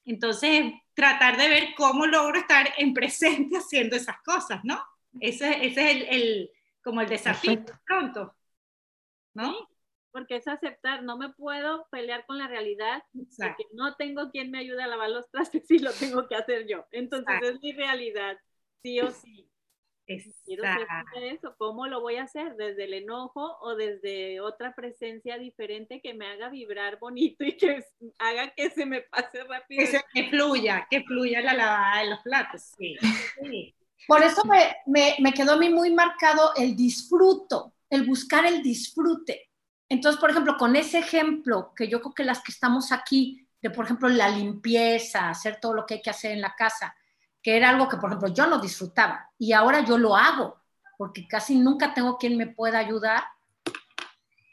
Entonces, 0.04 0.72
tratar 0.94 1.36
de 1.36 1.48
ver 1.48 1.68
cómo 1.76 2.06
logro 2.06 2.40
estar 2.40 2.68
en 2.76 2.92
presente 2.92 3.56
haciendo 3.58 3.96
esas 3.96 4.20
cosas, 4.22 4.60
¿no? 4.64 4.82
Ese, 5.20 5.64
ese 5.64 5.90
es 5.90 5.96
el, 5.96 6.02
el, 6.08 6.50
como 6.82 7.00
el 7.02 7.08
desafío 7.08 7.64
pronto, 7.86 8.34
¿no? 9.34 9.68
porque 10.12 10.36
es 10.36 10.46
aceptar, 10.46 11.02
no 11.02 11.16
me 11.16 11.30
puedo 11.30 11.88
pelear 11.90 12.26
con 12.26 12.38
la 12.38 12.46
realidad, 12.46 13.02
porque 13.38 13.64
no 13.72 13.96
tengo 13.96 14.30
quien 14.30 14.50
me 14.50 14.58
ayude 14.58 14.82
a 14.82 14.86
lavar 14.86 15.08
los 15.08 15.28
trastes 15.30 15.68
y 15.70 15.78
lo 15.78 15.90
tengo 15.92 16.28
que 16.28 16.36
hacer 16.36 16.66
yo. 16.68 16.86
Entonces 16.92 17.34
es 17.42 17.60
mi 17.62 17.72
realidad, 17.72 18.38
sí 18.82 19.00
o 19.00 19.10
sí. 19.10 19.48
Quiero 20.06 20.64
eso, 21.22 21.54
¿cómo 21.58 21.86
lo 21.86 22.00
voy 22.00 22.16
a 22.16 22.24
hacer? 22.24 22.56
¿Desde 22.56 22.84
el 22.84 22.94
enojo 22.94 23.58
o 23.60 23.76
desde 23.76 24.40
otra 24.40 24.74
presencia 24.74 25.38
diferente 25.38 26.00
que 26.00 26.14
me 26.14 26.26
haga 26.26 26.48
vibrar 26.48 26.98
bonito 26.98 27.44
y 27.44 27.56
que 27.56 27.84
haga 28.18 28.52
que 28.54 28.70
se 28.70 28.84
me 28.84 29.02
pase 29.02 29.44
rápido? 29.44 29.86
Que, 30.12 30.28
fluya, 30.30 30.86
que 30.90 31.02
fluya 31.02 31.40
la 31.40 31.54
lavada 31.54 32.02
de 32.02 32.10
los 32.10 32.20
platos, 32.20 32.62
sí. 32.76 32.96
Por 34.08 34.22
eso 34.22 34.44
me, 34.44 34.76
me, 34.86 35.14
me 35.20 35.32
quedó 35.32 35.52
a 35.52 35.56
mí 35.56 35.68
muy 35.68 35.94
marcado 35.94 36.52
el 36.56 36.74
disfruto, 36.74 37.74
el 37.88 38.04
buscar 38.04 38.44
el 38.44 38.62
disfrute 38.62 39.48
entonces, 39.92 40.18
por 40.18 40.30
ejemplo, 40.30 40.56
con 40.56 40.74
ese 40.74 41.00
ejemplo, 41.00 41.74
que 41.76 41.86
yo 41.86 42.00
creo 42.00 42.14
que 42.14 42.24
las 42.24 42.42
que 42.42 42.50
estamos 42.50 42.92
aquí, 42.92 43.46
de 43.60 43.68
por 43.68 43.84
ejemplo 43.84 44.08
la 44.08 44.30
limpieza, 44.30 45.28
hacer 45.28 45.60
todo 45.60 45.74
lo 45.74 45.84
que 45.84 45.94
hay 45.94 46.02
que 46.02 46.08
hacer 46.08 46.32
en 46.32 46.40
la 46.40 46.54
casa, 46.56 46.96
que 47.42 47.56
era 47.56 47.70
algo 47.70 47.88
que, 47.88 47.96
por 47.96 48.10
ejemplo, 48.10 48.28
yo 48.28 48.46
no 48.46 48.58
disfrutaba 48.58 49.30
y 49.38 49.52
ahora 49.52 49.84
yo 49.84 49.98
lo 49.98 50.16
hago, 50.16 50.56
porque 50.96 51.26
casi 51.26 51.56
nunca 51.56 51.94
tengo 51.94 52.16
quien 52.18 52.36
me 52.36 52.46
pueda 52.46 52.78
ayudar. 52.78 53.24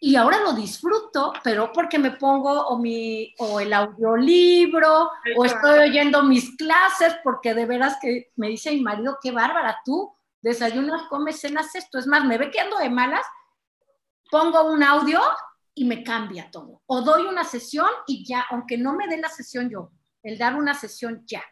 Y 0.02 0.16
ahora 0.16 0.40
lo 0.40 0.54
disfruto, 0.54 1.34
pero 1.44 1.74
porque 1.74 2.00
me 2.00 2.12
pongo 2.12 2.68
o, 2.68 2.78
mi, 2.78 3.36
o 3.38 3.60
el 3.60 3.74
audiolibro, 3.74 5.12
o 5.36 5.46
estoy 5.46 5.80
oyendo 5.80 6.24
mis 6.24 6.56
clases, 6.56 7.18
porque 7.22 7.54
de 7.54 7.66
veras 7.66 7.98
que 8.02 8.32
me 8.38 8.48
dice 8.48 8.72
mi 8.72 8.82
marido, 8.82 9.18
qué 9.22 9.32
bárbara, 9.32 9.82
tú 9.84 10.14
desayunas, 10.42 11.04
comes, 11.10 11.42
cenas 11.42 11.76
esto. 11.76 12.00
Es 12.00 12.08
más, 12.08 12.24
me 12.24 12.38
ve 12.38 12.50
que 12.50 12.62
ando 12.62 12.78
de 12.78 12.90
malas 12.90 13.26
pongo 14.30 14.72
un 14.72 14.84
audio 14.84 15.22
y 15.74 15.86
me 15.86 16.04
cambia 16.04 16.50
todo. 16.52 16.82
O 16.86 17.02
doy 17.02 17.24
una 17.24 17.44
sesión 17.44 17.90
y 18.08 18.26
ya, 18.26 18.46
aunque 18.50 18.78
no 18.78 18.94
me 18.94 19.08
dé 19.08 19.18
la 19.18 19.30
sesión 19.30 19.70
yo, 19.70 19.92
el 20.24 20.38
dar 20.38 20.56
una 20.56 20.74
sesión 20.74 21.24
ya. 21.26 21.44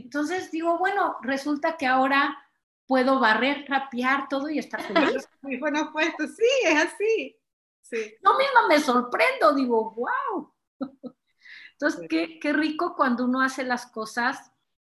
Entonces 0.00 0.50
digo, 0.50 0.78
bueno, 0.78 1.16
resulta 1.22 1.76
que 1.76 1.86
ahora 1.86 2.38
puedo 2.86 3.18
barrer, 3.18 3.64
rapear 3.68 4.28
todo 4.28 4.48
y 4.48 4.58
estar 4.58 4.80
feliz. 4.82 5.28
Muy 5.42 5.58
bueno 5.58 5.92
puesto, 5.92 6.26
sí, 6.26 6.46
es 6.64 6.84
así. 6.84 7.36
Sí. 7.82 8.14
Yo 8.24 8.36
misma 8.36 8.68
me 8.68 8.80
sorprendo, 8.80 9.54
digo, 9.54 9.94
wow. 9.94 10.54
Entonces, 11.72 12.06
qué, 12.08 12.38
qué 12.40 12.52
rico 12.52 12.94
cuando 12.96 13.24
uno 13.24 13.40
hace 13.40 13.64
las 13.64 13.86
cosas 13.86 14.52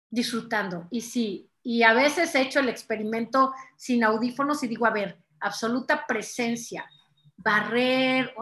disfrutando. 0.10 0.88
Y 0.92 1.02
sí, 1.02 1.52
y 1.62 1.84
a 1.84 1.94
veces 1.94 2.34
he 2.36 2.42
hecho 2.42 2.60
el 2.60 2.70
experimento 2.70 3.54
sin 3.76 4.04
audífonos 4.04 4.64
y 4.64 4.68
digo, 4.68 4.86
a 4.86 4.92
ver, 4.92 5.24
absoluta 5.40 6.06
presencia, 6.08 6.90
barrer, 7.38 8.34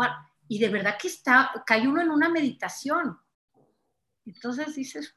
y 0.48 0.60
de 0.60 0.70
verdad 0.70 0.98
que 1.02 1.08
está, 1.08 1.52
cae 1.66 1.88
uno 1.88 2.02
en 2.02 2.12
una 2.12 2.30
meditación. 2.30 3.18
Entonces 4.26 4.76
dices, 4.76 5.16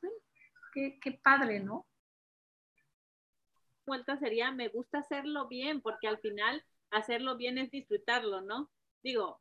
qué, 0.77 0.99
qué 1.01 1.12
padre, 1.12 1.61
¿no? 1.61 1.87
Vuelta 3.87 4.18
sería, 4.18 4.53
me 4.53 4.68
gusta 4.68 4.99
hacerlo 4.99 5.49
bien, 5.49 5.81
porque 5.81 6.07
al 6.07 6.18
final 6.18 6.62
hacerlo 6.91 7.37
bien 7.37 7.57
es 7.57 7.70
disfrutarlo, 7.70 8.43
¿no? 8.43 8.70
Digo, 9.03 9.41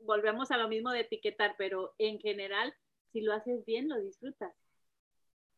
volvemos 0.00 0.52
a 0.52 0.56
lo 0.56 0.68
mismo 0.68 0.92
de 0.92 1.00
etiquetar, 1.00 1.56
pero 1.58 1.94
en 1.98 2.20
general, 2.20 2.72
si 3.12 3.20
lo 3.20 3.32
haces 3.32 3.64
bien, 3.64 3.88
lo 3.88 4.00
disfrutas. 4.00 4.52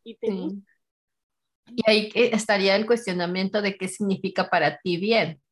Y 0.02 0.16
te 0.16 0.30
gusta. 0.30 0.72
Y 1.66 1.82
ahí 1.90 2.12
estaría 2.14 2.74
el 2.76 2.86
cuestionamiento 2.86 3.60
de 3.60 3.76
qué 3.76 3.88
significa 3.88 4.48
para 4.48 4.78
ti 4.78 4.96
bien. 4.96 5.42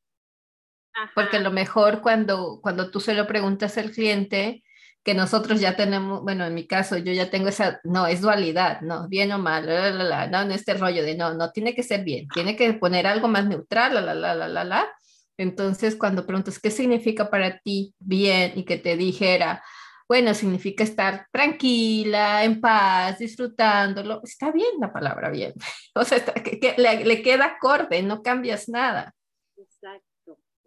Porque 1.14 1.36
a 1.36 1.40
lo 1.40 1.50
mejor 1.50 2.00
cuando, 2.00 2.60
cuando 2.62 2.90
tú 2.90 3.00
se 3.00 3.14
lo 3.14 3.26
preguntas 3.26 3.76
al 3.76 3.90
cliente, 3.90 4.63
que 5.04 5.14
nosotros 5.14 5.60
ya 5.60 5.76
tenemos, 5.76 6.22
bueno, 6.22 6.46
en 6.46 6.54
mi 6.54 6.66
caso, 6.66 6.96
yo 6.96 7.12
ya 7.12 7.30
tengo 7.30 7.48
esa, 7.48 7.78
no, 7.84 8.06
es 8.06 8.22
dualidad, 8.22 8.80
no, 8.80 9.06
bien 9.06 9.30
o 9.32 9.38
mal, 9.38 9.66
la, 9.66 9.90
la, 9.90 10.04
la, 10.04 10.26
no, 10.28 10.46
no 10.46 10.54
este 10.54 10.74
rollo 10.74 11.02
de, 11.04 11.14
no, 11.14 11.34
no, 11.34 11.52
tiene 11.52 11.74
que 11.74 11.82
ser 11.82 12.04
bien, 12.04 12.26
tiene 12.28 12.56
que 12.56 12.72
poner 12.72 13.06
algo 13.06 13.28
más 13.28 13.46
neutral, 13.46 13.94
la, 13.94 14.00
la, 14.00 14.14
la, 14.14 14.34
la, 14.34 14.48
la, 14.48 14.64
la. 14.64 14.88
Entonces, 15.36 15.96
cuando 15.96 16.26
preguntas, 16.26 16.58
¿qué 16.58 16.70
significa 16.70 17.28
para 17.28 17.58
ti 17.58 17.94
bien? 17.98 18.52
Y 18.56 18.64
que 18.64 18.78
te 18.78 18.96
dijera, 18.96 19.62
bueno, 20.08 20.32
significa 20.32 20.84
estar 20.84 21.26
tranquila, 21.30 22.44
en 22.44 22.60
paz, 22.60 23.18
disfrutándolo, 23.18 24.20
está 24.24 24.52
bien 24.52 24.70
la 24.80 24.92
palabra 24.92 25.28
bien, 25.28 25.52
o 25.94 26.04
sea, 26.04 26.24
que, 26.24 26.58
que 26.58 26.74
le, 26.78 27.04
le 27.04 27.22
queda 27.22 27.56
acorde, 27.56 28.02
no 28.02 28.22
cambias 28.22 28.68
nada. 28.70 29.14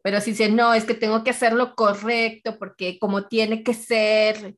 Pero 0.08 0.22
si 0.22 0.32
dice, 0.32 0.47
no, 0.47 0.74
es 0.74 0.86
que 0.86 0.93
tengo 0.93 1.22
que 1.22 1.32
hacerlo 1.32 1.76
correcto 1.76 2.58
porque 2.58 2.97
como 2.97 3.28
tiene 3.28 3.62
que 3.62 3.74
ser, 3.74 4.55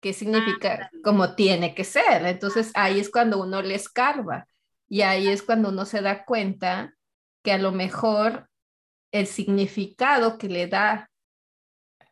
¿qué 0.00 0.12
significa? 0.12 0.88
como 1.02 1.34
tiene 1.34 1.74
que 1.74 1.82
ser. 1.82 2.24
Entonces 2.24 2.70
ahí 2.74 3.00
es 3.00 3.10
cuando 3.10 3.42
uno 3.42 3.60
le 3.60 3.74
escarba 3.74 4.46
y 4.88 5.00
ahí 5.00 5.26
es 5.26 5.42
cuando 5.42 5.70
uno 5.70 5.84
se 5.84 6.00
da 6.00 6.24
cuenta 6.24 6.94
que 7.42 7.50
a 7.50 7.58
lo 7.58 7.72
mejor 7.72 8.48
el 9.10 9.26
significado 9.26 10.38
que 10.38 10.48
le 10.48 10.68
da 10.68 11.10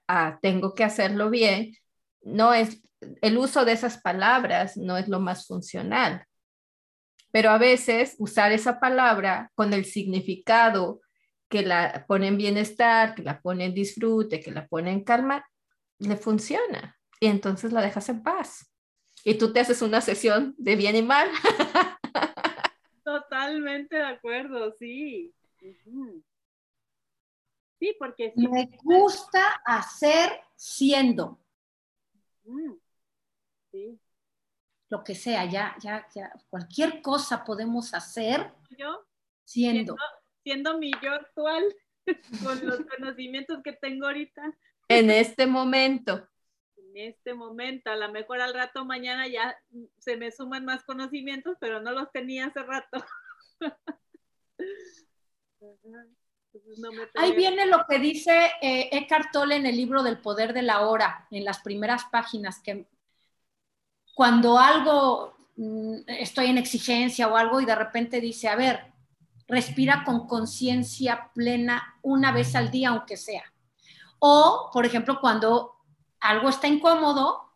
a 0.09 0.41
tengo 0.43 0.75
que 0.75 0.83
hacerlo 0.83 1.31
bien 1.31 1.77
no 2.23 2.53
es 2.53 2.83
el 3.21 3.39
uso 3.39 3.65
de 3.65 3.75
esas 3.75 3.99
palabras 4.03 4.77
no 4.77 4.99
es 4.99 5.07
lo 5.07 5.21
más 5.21 5.47
funcional. 5.47 6.27
Pero 7.31 7.51
a 7.51 7.59
veces 7.59 8.17
usar 8.19 8.51
esa 8.51 8.81
palabra 8.81 9.53
con 9.55 9.73
el 9.73 9.85
significado 9.85 11.02
que 11.53 11.61
la 11.61 12.07
pone 12.09 12.29
en 12.29 12.39
bienestar, 12.39 13.15
que 13.15 13.23
la 13.23 13.43
pone 13.43 13.67
en 13.67 13.75
disfrute, 13.75 14.41
que 14.41 14.51
la 14.51 14.67
pone 14.67 14.91
en 14.91 15.05
calma, 15.05 15.47
le 15.99 16.17
funciona. 16.17 16.99
Y 17.21 17.27
entonces 17.27 17.75
la 17.75 17.83
dejas 17.83 18.09
en 18.09 18.23
paz. 18.23 18.73
Y 19.23 19.35
tú 19.35 19.53
te 19.53 19.61
haces 19.61 19.83
una 19.83 20.01
sesión 20.01 20.55
de 20.57 20.77
bien 20.77 20.97
y 20.97 21.03
mal. 21.03 21.29
Totalmente 23.05 23.97
de 23.97 24.03
acuerdo, 24.03 24.73
sí. 24.79 25.35
Sí, 27.79 27.97
porque... 27.99 28.33
Me 28.35 28.71
gusta 28.83 29.61
hacer 29.67 30.41
siendo. 30.57 31.39
Sí. 33.71 34.01
Lo 34.89 35.05
que 35.05 35.15
sea, 35.15 35.45
ya, 35.45 35.77
ya, 35.83 36.09
ya, 36.15 36.33
cualquier 36.49 37.03
cosa 37.03 37.45
podemos 37.45 37.93
hacer 37.93 38.51
¿Yo? 38.71 39.07
siendo 39.45 39.97
siendo 39.97 40.22
mi 40.79 40.91
yo 41.03 41.13
actual, 41.13 41.65
con 42.43 42.67
los 42.67 42.81
conocimientos 42.97 43.61
que 43.63 43.73
tengo 43.73 44.07
ahorita. 44.07 44.43
En 44.89 45.11
este 45.11 45.47
momento. 45.47 46.29
En 46.77 46.97
este 46.97 47.35
momento, 47.35 47.91
a 47.91 47.97
lo 47.97 48.11
mejor 48.13 48.41
al 48.41 48.53
rato 48.53 48.85
mañana 48.85 49.27
ya 49.27 49.57
se 49.99 50.17
me 50.17 50.31
suman 50.31 50.65
más 50.65 50.85
conocimientos, 50.85 51.57
pero 51.61 51.81
no 51.81 51.93
los 51.93 52.11
tenía 52.13 52.47
hace 52.47 52.63
rato. 52.63 53.05
Ahí 57.15 57.35
viene 57.35 57.67
lo 57.67 57.87
que 57.89 57.99
dice 57.99 58.51
eh, 58.61 58.91
Eckhart 58.93 59.33
Tolle 59.33 59.57
en 59.57 59.67
el 59.67 59.77
libro 59.77 60.03
del 60.03 60.19
poder 60.19 60.53
de 60.53 60.63
la 60.63 60.83
hora, 60.83 61.27
en 61.31 61.45
las 61.45 61.61
primeras 61.61 62.05
páginas, 62.11 62.61
que 62.61 62.87
cuando 64.15 64.59
algo, 64.59 65.35
mm, 65.57 66.01
estoy 66.09 66.47
en 66.47 66.59
exigencia 66.59 67.29
o 67.29 67.37
algo 67.37 67.61
y 67.61 67.65
de 67.65 67.75
repente 67.75 68.21
dice, 68.21 68.49
a 68.49 68.57
ver, 68.57 68.92
respira 69.47 70.05
con 70.05 70.27
conciencia 70.27 71.31
plena 71.35 71.99
una 72.03 72.33
vez 72.33 72.55
al 72.55 72.71
día, 72.71 72.91
aunque 72.91 73.17
sea. 73.17 73.45
O, 74.19 74.71
por 74.73 74.87
ejemplo, 74.87 75.19
cuando 75.21 75.77
algo 76.21 76.49
está 76.49 76.69
incómodo 76.69 77.53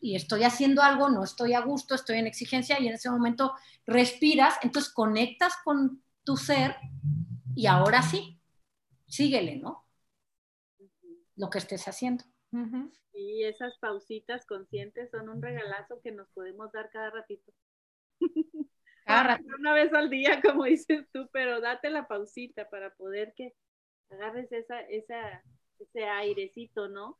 y 0.00 0.16
estoy 0.16 0.44
haciendo 0.44 0.82
algo, 0.82 1.08
no 1.10 1.22
estoy 1.22 1.52
a 1.52 1.60
gusto, 1.60 1.94
estoy 1.94 2.18
en 2.18 2.26
exigencia 2.26 2.80
y 2.80 2.88
en 2.88 2.94
ese 2.94 3.10
momento 3.10 3.54
respiras, 3.86 4.54
entonces 4.62 4.92
conectas 4.92 5.54
con 5.62 6.02
tu 6.24 6.36
ser 6.36 6.76
y 7.54 7.66
ahora 7.66 8.02
sí, 8.02 8.40
síguele, 9.06 9.56
¿no? 9.56 9.84
Lo 11.36 11.50
que 11.50 11.58
estés 11.58 11.86
haciendo. 11.88 12.24
Y 13.12 13.44
esas 13.44 13.76
pausitas 13.78 14.46
conscientes 14.46 15.10
son 15.10 15.28
un 15.28 15.42
regalazo 15.42 16.00
que 16.00 16.12
nos 16.12 16.28
podemos 16.30 16.72
dar 16.72 16.88
cada 16.90 17.10
ratito. 17.10 17.52
Una 19.58 19.72
vez 19.72 19.92
al 19.94 20.10
día, 20.10 20.40
como 20.42 20.64
dices 20.64 21.06
tú, 21.12 21.28
pero 21.32 21.60
date 21.60 21.90
la 21.90 22.06
pausita 22.06 22.68
para 22.68 22.94
poder 22.94 23.32
que 23.36 23.54
agarres 24.10 24.50
esa, 24.52 24.80
esa, 24.80 25.42
ese 25.78 26.04
airecito, 26.04 26.88
¿no? 26.88 27.18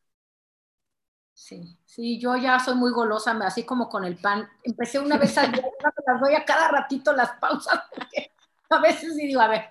Sí, 1.35 1.79
sí, 1.85 2.19
yo 2.19 2.37
ya 2.37 2.59
soy 2.59 2.75
muy 2.75 2.91
golosa, 2.91 3.31
así 3.43 3.65
como 3.65 3.89
con 3.89 4.05
el 4.05 4.17
pan. 4.17 4.49
Empecé 4.65 4.99
una 4.99 5.17
vez 5.17 5.39
al 5.39 5.53
día, 5.53 5.63
las 6.07 6.21
doy 6.21 6.35
a 6.35 6.45
cada 6.45 6.69
ratito 6.69 7.13
las 7.13 7.31
pausas, 7.39 7.81
porque 7.95 8.33
a 8.71 8.81
veces 8.81 9.15
digo, 9.17 9.41
a 9.41 9.49
ver, 9.49 9.63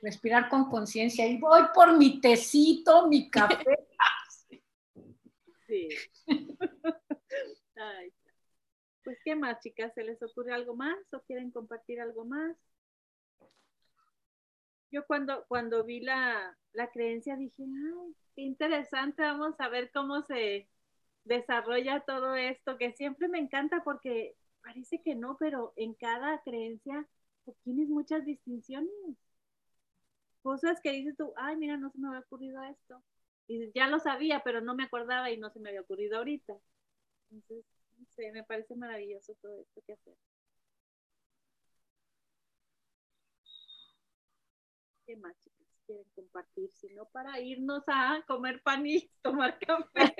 respirar 0.00 0.48
con 0.48 0.70
conciencia 0.70 1.26
y 1.26 1.38
voy 1.38 1.62
por 1.74 1.96
mi 1.96 2.20
tecito, 2.20 3.08
mi 3.08 3.28
café. 3.28 3.64
Sí. 5.66 5.88
Pues, 9.04 9.18
¿qué 9.24 9.34
más, 9.36 9.60
chicas? 9.60 9.92
¿Se 9.94 10.02
les 10.04 10.22
ocurre 10.22 10.54
algo 10.54 10.74
más 10.74 10.96
o 11.12 11.20
quieren 11.20 11.50
compartir 11.50 12.00
algo 12.00 12.24
más? 12.24 12.56
Yo 14.90 15.06
cuando, 15.06 15.44
cuando 15.48 15.84
vi 15.84 16.00
la, 16.00 16.56
la 16.72 16.90
creencia 16.90 17.36
dije, 17.36 17.62
ay, 17.62 18.14
qué 18.34 18.42
interesante, 18.42 19.22
vamos 19.22 19.54
a 19.60 19.68
ver 19.68 19.90
cómo 19.92 20.22
se 20.22 20.68
desarrolla 21.24 22.00
todo 22.06 22.34
esto, 22.36 22.78
que 22.78 22.92
siempre 22.92 23.28
me 23.28 23.38
encanta 23.38 23.82
porque 23.84 24.36
parece 24.62 25.02
que 25.02 25.14
no, 25.14 25.36
pero 25.38 25.72
en 25.76 25.94
cada 25.94 26.42
creencia 26.42 27.06
tienes 27.64 27.88
muchas 27.88 28.24
distinciones. 28.24 28.90
Cosas 30.42 30.80
que 30.82 30.92
dices 30.92 31.16
tú, 31.16 31.32
ay, 31.36 31.56
mira, 31.56 31.76
no 31.76 31.90
se 31.90 31.98
me 31.98 32.08
había 32.08 32.20
ocurrido 32.20 32.62
esto. 32.64 33.02
Y 33.46 33.70
ya 33.74 33.88
lo 33.88 33.98
sabía, 34.00 34.42
pero 34.44 34.60
no 34.60 34.74
me 34.74 34.84
acordaba 34.84 35.30
y 35.30 35.36
no 35.38 35.50
se 35.50 35.60
me 35.60 35.68
había 35.70 35.82
ocurrido 35.82 36.18
ahorita. 36.18 36.54
Entonces, 37.30 37.64
no 38.00 38.06
sé, 38.06 38.32
me 38.32 38.44
parece 38.44 38.74
maravilloso 38.74 39.34
todo 39.40 39.60
esto 39.60 39.82
que 39.86 39.92
hacer. 39.92 40.14
¿Qué 45.06 45.16
más, 45.16 45.36
chicos, 45.42 45.66
quieren 45.86 46.06
compartir? 46.14 46.70
Si 46.74 46.88
no, 46.94 47.06
para 47.06 47.40
irnos 47.40 47.84
a 47.88 48.22
comer 48.26 48.62
pan 48.62 48.86
y 48.86 49.10
tomar 49.22 49.58
café. 49.58 50.14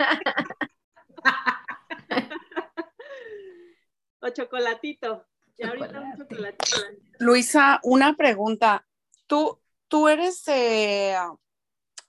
o 4.20 4.28
chocolatito. 4.28 5.26
Ya 5.56 5.68
ahorita 5.68 6.00
un 6.00 6.16
chocolatito. 6.16 6.80
Luisa, 7.18 7.80
una 7.82 8.16
pregunta. 8.16 8.86
¿Tú, 9.26 9.60
tú 9.88 10.08
eres 10.08 10.46
eh, 10.48 11.16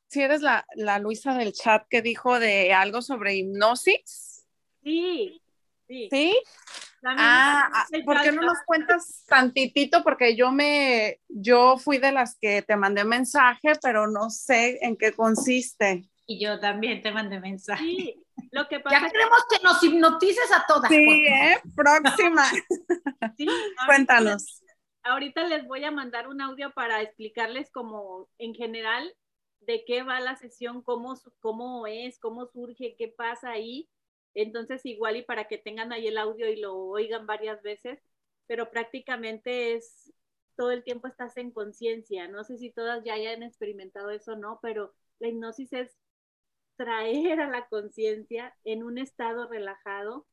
si 0.08 0.22
eres 0.22 0.42
la, 0.42 0.66
Luisa 1.00 1.34
del 1.36 1.54
chat 1.54 1.88
que 1.88 2.02
dijo 2.02 2.38
de 2.38 2.74
algo 2.74 3.02
sobre 3.02 3.36
hipnosis. 3.36 4.46
Sí, 4.84 5.42
sí. 5.92 6.08
¿Sí? 6.12 6.44
Ah, 7.04 7.70
ah 7.74 7.88
¿por 8.06 8.22
qué 8.22 8.32
no 8.32 8.44
nos 8.44 8.60
cuentas 8.66 9.26
tantitito? 9.28 10.04
Porque 10.04 10.36
yo 10.36 10.52
me, 10.52 11.20
yo 11.28 11.78
fui 11.78 11.98
de 11.98 12.12
las 12.12 12.38
que 12.38 12.62
te 12.62 12.76
mandé 12.76 13.04
mensaje, 13.04 13.74
pero 13.82 14.08
no 14.08 14.30
sé 14.30 14.78
en 14.82 14.96
qué 14.96 15.12
consiste. 15.12 16.10
Y 16.28 16.40
yo 16.40 16.60
también 16.60 17.02
te 17.02 17.12
mandé 17.12 17.40
mensaje. 17.40 17.84
Sí, 17.84 18.24
lo 18.52 18.68
que 18.68 18.80
pasa 18.80 19.02
ya 19.02 19.12
queremos 19.12 19.40
que 19.50 19.64
nos 19.64 19.84
hipnotices 19.84 20.52
a 20.52 20.66
todas. 20.68 20.90
Sí, 20.90 21.26
¿eh? 21.28 21.60
Próxima. 21.76 22.44
Cuéntanos. 23.88 24.62
Ahorita 25.04 25.44
les 25.46 25.66
voy 25.68 25.84
a 25.84 25.92
mandar 25.92 26.28
un 26.28 26.42
audio 26.42 26.72
para 26.72 27.02
explicarles 27.02 27.72
como 27.72 28.30
en 28.38 28.54
general 28.54 29.12
de 29.62 29.84
qué 29.86 30.04
va 30.04 30.20
la 30.20 30.36
sesión, 30.36 30.84
cómo, 30.84 31.16
cómo 31.40 31.88
es, 31.88 32.20
cómo 32.20 32.46
surge, 32.46 32.96
qué 32.98 33.08
pasa 33.08 33.50
ahí. 33.50 33.90
Entonces, 34.34 34.86
igual 34.86 35.18
y 35.18 35.24
para 35.24 35.48
que 35.48 35.58
tengan 35.58 35.92
ahí 35.92 36.08
el 36.08 36.18
audio 36.18 36.50
y 36.50 36.58
lo 36.58 36.76
oigan 36.76 37.26
varias 37.28 37.62
veces, 37.62 38.00
pero 38.48 38.72
prácticamente 38.72 39.74
es 39.76 40.14
todo 40.56 40.72
el 40.72 40.84
tiempo 40.84 41.08
estás 41.08 41.38
en 41.38 41.52
conciencia. 41.52 42.28
No 42.28 42.44
sé 42.44 42.58
si 42.58 42.72
todas 42.72 43.04
ya 43.04 43.14
hayan 43.14 43.44
experimentado 43.44 44.10
eso 44.10 44.34
o 44.34 44.38
no, 44.38 44.60
pero 44.62 44.94
la 45.20 45.28
hipnosis 45.28 45.74
es 45.74 45.98
traer 46.78 47.42
a 47.42 47.50
la 47.50 47.68
conciencia 47.68 48.56
en 48.64 48.84
un 48.84 48.98
estado 48.98 49.48
relajado 49.48 50.28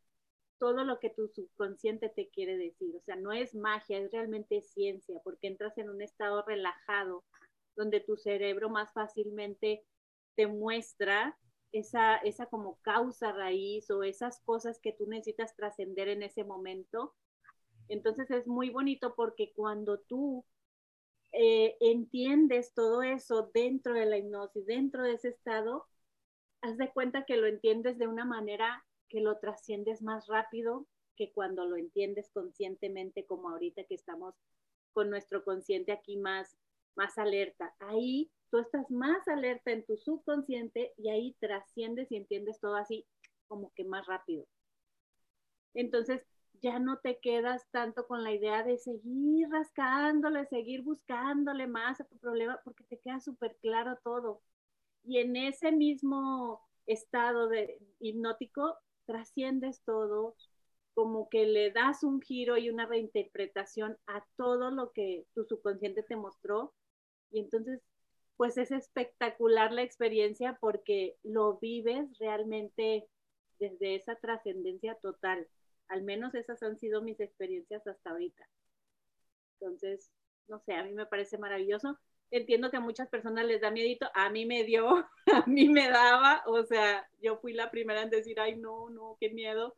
todo 0.58 0.84
lo 0.84 0.98
que 0.98 1.10
tu 1.10 1.28
subconsciente 1.28 2.08
te 2.08 2.28
quiere 2.28 2.56
decir. 2.56 2.94
O 2.96 3.00
sea, 3.02 3.16
no 3.16 3.32
es 3.32 3.54
magia, 3.54 3.98
es 3.98 4.10
realmente 4.10 4.60
ciencia, 4.62 5.20
porque 5.22 5.46
entras 5.46 5.78
en 5.78 5.88
un 5.88 6.02
estado 6.02 6.42
relajado 6.42 7.24
donde 7.76 8.00
tu 8.00 8.16
cerebro 8.16 8.68
más 8.68 8.92
fácilmente 8.92 9.84
te 10.34 10.46
muestra 10.46 11.38
esa, 11.72 12.16
esa 12.16 12.46
como 12.46 12.78
causa 12.82 13.32
raíz 13.32 13.90
o 13.90 14.02
esas 14.02 14.40
cosas 14.40 14.78
que 14.80 14.92
tú 14.92 15.06
necesitas 15.06 15.54
trascender 15.56 16.08
en 16.08 16.22
ese 16.22 16.44
momento. 16.44 17.14
Entonces 17.88 18.30
es 18.30 18.46
muy 18.46 18.70
bonito 18.70 19.14
porque 19.14 19.52
cuando 19.54 20.00
tú 20.00 20.44
eh, 21.32 21.76
entiendes 21.80 22.74
todo 22.74 23.02
eso 23.02 23.50
dentro 23.52 23.94
de 23.94 24.06
la 24.06 24.18
hipnosis, 24.18 24.66
dentro 24.66 25.02
de 25.02 25.14
ese 25.14 25.28
estado, 25.28 25.86
haz 26.62 26.76
de 26.78 26.90
cuenta 26.92 27.24
que 27.24 27.36
lo 27.36 27.46
entiendes 27.46 27.98
de 27.98 28.08
una 28.08 28.24
manera 28.24 28.84
que 29.08 29.20
lo 29.20 29.38
trasciendes 29.38 30.02
más 30.02 30.26
rápido 30.26 30.86
que 31.16 31.32
cuando 31.32 31.66
lo 31.66 31.76
entiendes 31.76 32.30
conscientemente 32.32 33.26
como 33.26 33.50
ahorita 33.50 33.84
que 33.84 33.94
estamos 33.94 34.34
con 34.92 35.10
nuestro 35.10 35.44
consciente 35.44 35.92
aquí 35.92 36.16
más 36.16 36.56
más 36.98 37.16
alerta. 37.16 37.74
Ahí 37.78 38.30
tú 38.50 38.58
estás 38.58 38.90
más 38.90 39.26
alerta 39.28 39.72
en 39.72 39.84
tu 39.84 39.96
subconsciente 39.96 40.92
y 40.96 41.10
ahí 41.10 41.36
trasciendes 41.40 42.10
y 42.12 42.16
entiendes 42.16 42.60
todo 42.60 42.76
así 42.76 43.06
como 43.48 43.72
que 43.74 43.84
más 43.84 44.06
rápido. 44.06 44.46
Entonces 45.74 46.22
ya 46.60 46.78
no 46.78 46.98
te 46.98 47.18
quedas 47.20 47.64
tanto 47.70 48.06
con 48.06 48.24
la 48.24 48.32
idea 48.32 48.62
de 48.64 48.78
seguir 48.78 49.48
rascándole, 49.50 50.46
seguir 50.46 50.82
buscándole 50.82 51.66
más 51.66 52.00
a 52.00 52.04
tu 52.04 52.18
problema 52.18 52.60
porque 52.64 52.84
te 52.84 52.98
queda 52.98 53.20
súper 53.20 53.56
claro 53.60 53.98
todo. 54.02 54.42
Y 55.04 55.18
en 55.18 55.36
ese 55.36 55.72
mismo 55.72 56.60
estado 56.86 57.48
de 57.48 57.78
hipnótico 58.00 58.76
trasciendes 59.06 59.82
todo, 59.84 60.36
como 60.94 61.28
que 61.28 61.46
le 61.46 61.70
das 61.70 62.02
un 62.02 62.20
giro 62.20 62.56
y 62.58 62.70
una 62.70 62.86
reinterpretación 62.86 63.96
a 64.06 64.24
todo 64.36 64.70
lo 64.70 64.92
que 64.92 65.26
tu 65.34 65.44
subconsciente 65.44 66.02
te 66.02 66.16
mostró 66.16 66.74
y 67.30 67.40
entonces, 67.40 67.80
pues 68.38 68.56
es 68.56 68.70
espectacular 68.70 69.72
la 69.72 69.82
experiencia 69.82 70.56
porque 70.60 71.16
lo 71.24 71.58
vives 71.58 72.16
realmente 72.20 73.08
desde 73.58 73.96
esa 73.96 74.14
trascendencia 74.14 74.94
total. 75.02 75.48
Al 75.88 76.02
menos 76.04 76.36
esas 76.36 76.62
han 76.62 76.78
sido 76.78 77.02
mis 77.02 77.18
experiencias 77.18 77.84
hasta 77.84 78.10
ahorita. 78.10 78.48
Entonces, 79.54 80.12
no 80.46 80.60
sé, 80.60 80.74
a 80.74 80.84
mí 80.84 80.92
me 80.92 81.04
parece 81.04 81.36
maravilloso. 81.36 81.98
Entiendo 82.30 82.70
que 82.70 82.76
a 82.76 82.80
muchas 82.80 83.08
personas 83.08 83.44
les 83.44 83.60
da 83.60 83.72
miedito, 83.72 84.08
a 84.14 84.30
mí 84.30 84.46
me 84.46 84.62
dio, 84.62 84.86
a 85.32 85.44
mí 85.48 85.68
me 85.68 85.88
daba, 85.88 86.44
o 86.46 86.62
sea, 86.62 87.10
yo 87.20 87.38
fui 87.38 87.54
la 87.54 87.72
primera 87.72 88.02
en 88.02 88.10
decir, 88.10 88.38
ay, 88.38 88.54
no, 88.54 88.88
no, 88.88 89.16
qué 89.18 89.30
miedo, 89.30 89.76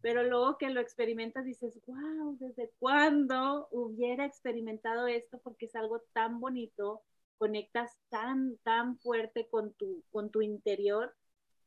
pero 0.00 0.24
luego 0.24 0.58
que 0.58 0.70
lo 0.70 0.80
experimentas 0.80 1.44
dices, 1.44 1.72
wow, 1.86 2.36
¿desde 2.40 2.72
cuándo 2.80 3.68
hubiera 3.70 4.24
experimentado 4.24 5.06
esto? 5.06 5.38
Porque 5.44 5.66
es 5.66 5.76
algo 5.76 6.00
tan 6.12 6.40
bonito, 6.40 7.02
conectas 7.38 7.96
tan, 8.08 8.56
tan 8.62 8.98
fuerte 8.98 9.48
con 9.48 9.74
tu, 9.74 10.02
con 10.10 10.30
tu 10.30 10.42
interior 10.42 11.14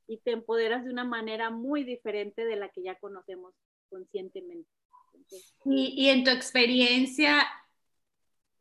y 0.08 0.18
te 0.18 0.32
empoderas 0.32 0.84
de 0.84 0.92
una 0.92 1.04
manera 1.04 1.50
muy 1.50 1.84
diferente 1.84 2.46
de 2.46 2.56
la 2.56 2.70
que 2.70 2.84
ya 2.84 2.96
conocemos 2.96 3.54
conscientemente. 3.90 4.70
y, 5.66 6.06
y, 6.06 6.10
en 6.10 6.24
tu 6.24 6.32
experiencia, 6.32 7.46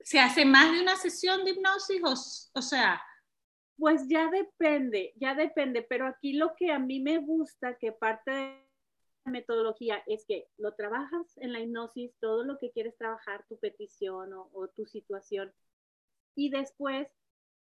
¿se 0.00 0.18
hace 0.18 0.44
más 0.44 0.72
de 0.72 0.82
una 0.82 0.96
sesión 0.96 1.44
de 1.44 1.52
hipnosis? 1.52 2.02
O, 2.04 2.58
o 2.58 2.62
sea... 2.62 3.02
Pues 3.78 4.08
ya 4.08 4.28
depende, 4.28 5.12
ya 5.14 5.36
depende, 5.36 5.82
pero 5.82 6.08
aquí 6.08 6.32
lo 6.32 6.56
que 6.56 6.72
a 6.72 6.80
mí 6.80 6.98
me 6.98 7.18
gusta, 7.18 7.78
que 7.78 7.92
parte 7.92 8.32
de 8.32 8.68
metodología 9.30 10.02
es 10.06 10.24
que 10.26 10.48
lo 10.56 10.74
trabajas 10.74 11.36
en 11.36 11.52
la 11.52 11.60
hipnosis, 11.60 12.12
todo 12.20 12.42
lo 12.44 12.58
que 12.58 12.72
quieres 12.72 12.96
trabajar, 12.96 13.44
tu 13.48 13.58
petición 13.58 14.32
o, 14.32 14.68
tu 14.74 14.86
situación, 14.86 15.52
y 16.38 16.50
después 16.50 17.08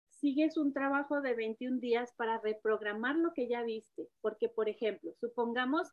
sigues 0.08 0.56
un 0.56 0.72
trabajo 0.72 1.20
de 1.20 1.34
21 1.34 1.78
días 1.78 2.12
para 2.16 2.40
reprogramar 2.40 3.14
lo 3.14 3.32
que 3.32 3.46
ya 3.46 3.62
viste. 3.62 4.08
Porque, 4.20 4.48
por 4.48 4.68
ejemplo, 4.68 5.12
supongamos 5.20 5.92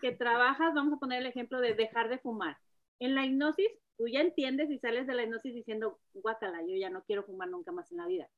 que 0.00 0.12
trabajas, 0.12 0.72
vamos 0.72 0.94
a 0.94 0.98
poner 0.98 1.18
el 1.20 1.26
ejemplo 1.26 1.60
de 1.60 1.74
dejar 1.74 2.08
de 2.08 2.16
fumar. 2.16 2.56
En 3.00 3.14
la 3.14 3.26
hipnosis, 3.26 3.68
tú 3.98 4.08
ya 4.08 4.22
entiendes 4.22 4.70
y 4.70 4.78
sales 4.78 5.06
de 5.06 5.12
la 5.12 5.24
hipnosis 5.24 5.52
diciendo, 5.52 6.00
guacala, 6.14 6.62
yo 6.62 6.74
ya 6.74 6.88
no 6.88 7.04
quiero 7.04 7.22
fumar 7.22 7.50
nunca 7.50 7.70
más 7.70 7.92
en 7.92 7.98
la 7.98 8.06
vida. 8.06 8.30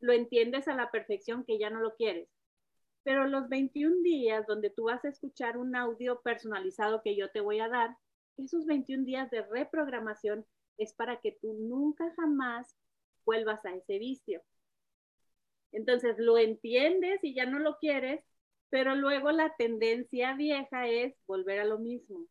Lo 0.00 0.12
entiendes 0.12 0.66
a 0.66 0.74
la 0.74 0.90
perfección 0.90 1.44
que 1.44 1.56
ya 1.56 1.70
no 1.70 1.80
lo 1.80 1.94
quieres. 1.94 2.28
Pero 3.04 3.28
los 3.28 3.48
21 3.48 4.02
días 4.02 4.44
donde 4.48 4.70
tú 4.70 4.86
vas 4.86 5.04
a 5.04 5.08
escuchar 5.10 5.56
un 5.56 5.76
audio 5.76 6.20
personalizado 6.22 7.00
que 7.00 7.14
yo 7.14 7.30
te 7.30 7.40
voy 7.40 7.60
a 7.60 7.68
dar, 7.68 7.96
esos 8.38 8.66
21 8.66 9.04
días 9.04 9.30
de 9.30 9.42
reprogramación 9.42 10.44
es 10.78 10.92
para 10.94 11.20
que 11.20 11.30
tú 11.30 11.52
nunca 11.52 12.12
jamás 12.16 12.76
vuelvas 13.24 13.64
a 13.64 13.74
ese 13.74 13.98
vicio. 13.98 14.42
Entonces 15.72 16.16
lo 16.18 16.38
entiendes 16.38 17.18
y 17.22 17.34
ya 17.34 17.46
no 17.46 17.58
lo 17.58 17.78
quieres, 17.78 18.24
pero 18.70 18.94
luego 18.94 19.32
la 19.32 19.54
tendencia 19.56 20.34
vieja 20.34 20.88
es 20.88 21.14
volver 21.26 21.60
a 21.60 21.64
lo 21.64 21.78
mismo, 21.78 22.26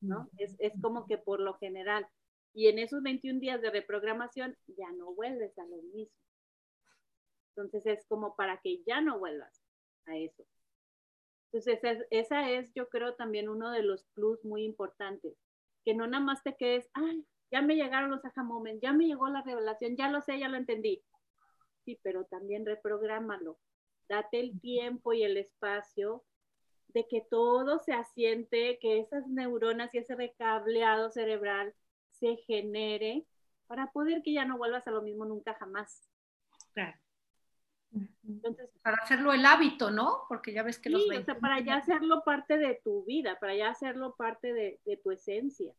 ¿no? 0.00 0.28
Es, 0.38 0.56
es 0.58 0.72
como 0.80 1.06
que 1.06 1.18
por 1.18 1.40
lo 1.40 1.54
general. 1.54 2.06
Y 2.54 2.68
en 2.68 2.78
esos 2.78 3.02
21 3.02 3.40
días 3.40 3.62
de 3.62 3.70
reprogramación 3.70 4.56
ya 4.66 4.90
no 4.92 5.14
vuelves 5.14 5.56
a 5.58 5.64
lo 5.64 5.80
mismo. 5.82 6.16
Entonces 7.54 7.86
es 7.86 8.06
como 8.06 8.34
para 8.34 8.58
que 8.58 8.82
ya 8.84 9.00
no 9.00 9.18
vuelvas 9.18 9.62
a 10.06 10.16
eso. 10.16 10.44
Entonces 11.52 11.78
esa, 11.82 12.04
esa 12.10 12.50
es, 12.50 12.72
yo 12.74 12.88
creo, 12.88 13.14
también 13.14 13.48
uno 13.48 13.70
de 13.70 13.82
los 13.82 14.04
plus 14.14 14.42
muy 14.44 14.64
importantes, 14.64 15.36
que 15.84 15.94
no 15.94 16.06
nada 16.06 16.24
más 16.24 16.42
te 16.42 16.56
quedes, 16.56 16.88
ay, 16.94 17.26
ya 17.52 17.60
me 17.60 17.76
llegaron 17.76 18.10
los 18.10 18.24
aha 18.24 18.42
moments, 18.42 18.80
ya 18.80 18.92
me 18.92 19.06
llegó 19.06 19.28
la 19.28 19.42
revelación, 19.42 19.94
ya 19.94 20.08
lo 20.08 20.22
sé, 20.22 20.38
ya 20.38 20.48
lo 20.48 20.56
entendí. 20.56 21.04
Sí, 21.84 22.00
pero 22.02 22.24
también 22.24 22.64
reprográmalo. 22.64 23.58
Date 24.08 24.40
el 24.40 24.58
tiempo 24.58 25.12
y 25.12 25.22
el 25.22 25.36
espacio 25.36 26.24
de 26.88 27.06
que 27.06 27.20
todo 27.20 27.78
se 27.78 27.92
asiente, 27.92 28.78
que 28.80 29.00
esas 29.00 29.26
neuronas 29.26 29.94
y 29.94 29.98
ese 29.98 30.14
recableado 30.14 31.10
cerebral 31.10 31.74
se 32.10 32.36
genere 32.36 33.26
para 33.66 33.92
poder 33.92 34.22
que 34.22 34.32
ya 34.32 34.44
no 34.44 34.56
vuelvas 34.56 34.86
a 34.86 34.90
lo 34.90 35.02
mismo 35.02 35.24
nunca 35.24 35.54
jamás. 35.54 36.08
Claro. 36.72 36.96
Entonces, 38.26 38.70
para 38.82 38.96
hacerlo 39.02 39.34
el 39.34 39.44
hábito, 39.44 39.90
¿no? 39.90 40.24
Porque 40.28 40.54
ya 40.54 40.62
ves 40.62 40.78
que 40.78 40.88
los 40.88 41.02
Sí, 41.02 41.14
o 41.14 41.22
sea, 41.22 41.38
para 41.38 41.60
ya 41.60 41.76
hacerlo 41.76 42.22
parte 42.24 42.56
de 42.56 42.80
tu 42.82 43.04
vida, 43.04 43.38
para 43.38 43.54
ya 43.54 43.68
hacerlo 43.68 44.14
parte 44.16 44.54
de, 44.54 44.80
de 44.86 44.96
tu 44.96 45.10
esencia. 45.10 45.74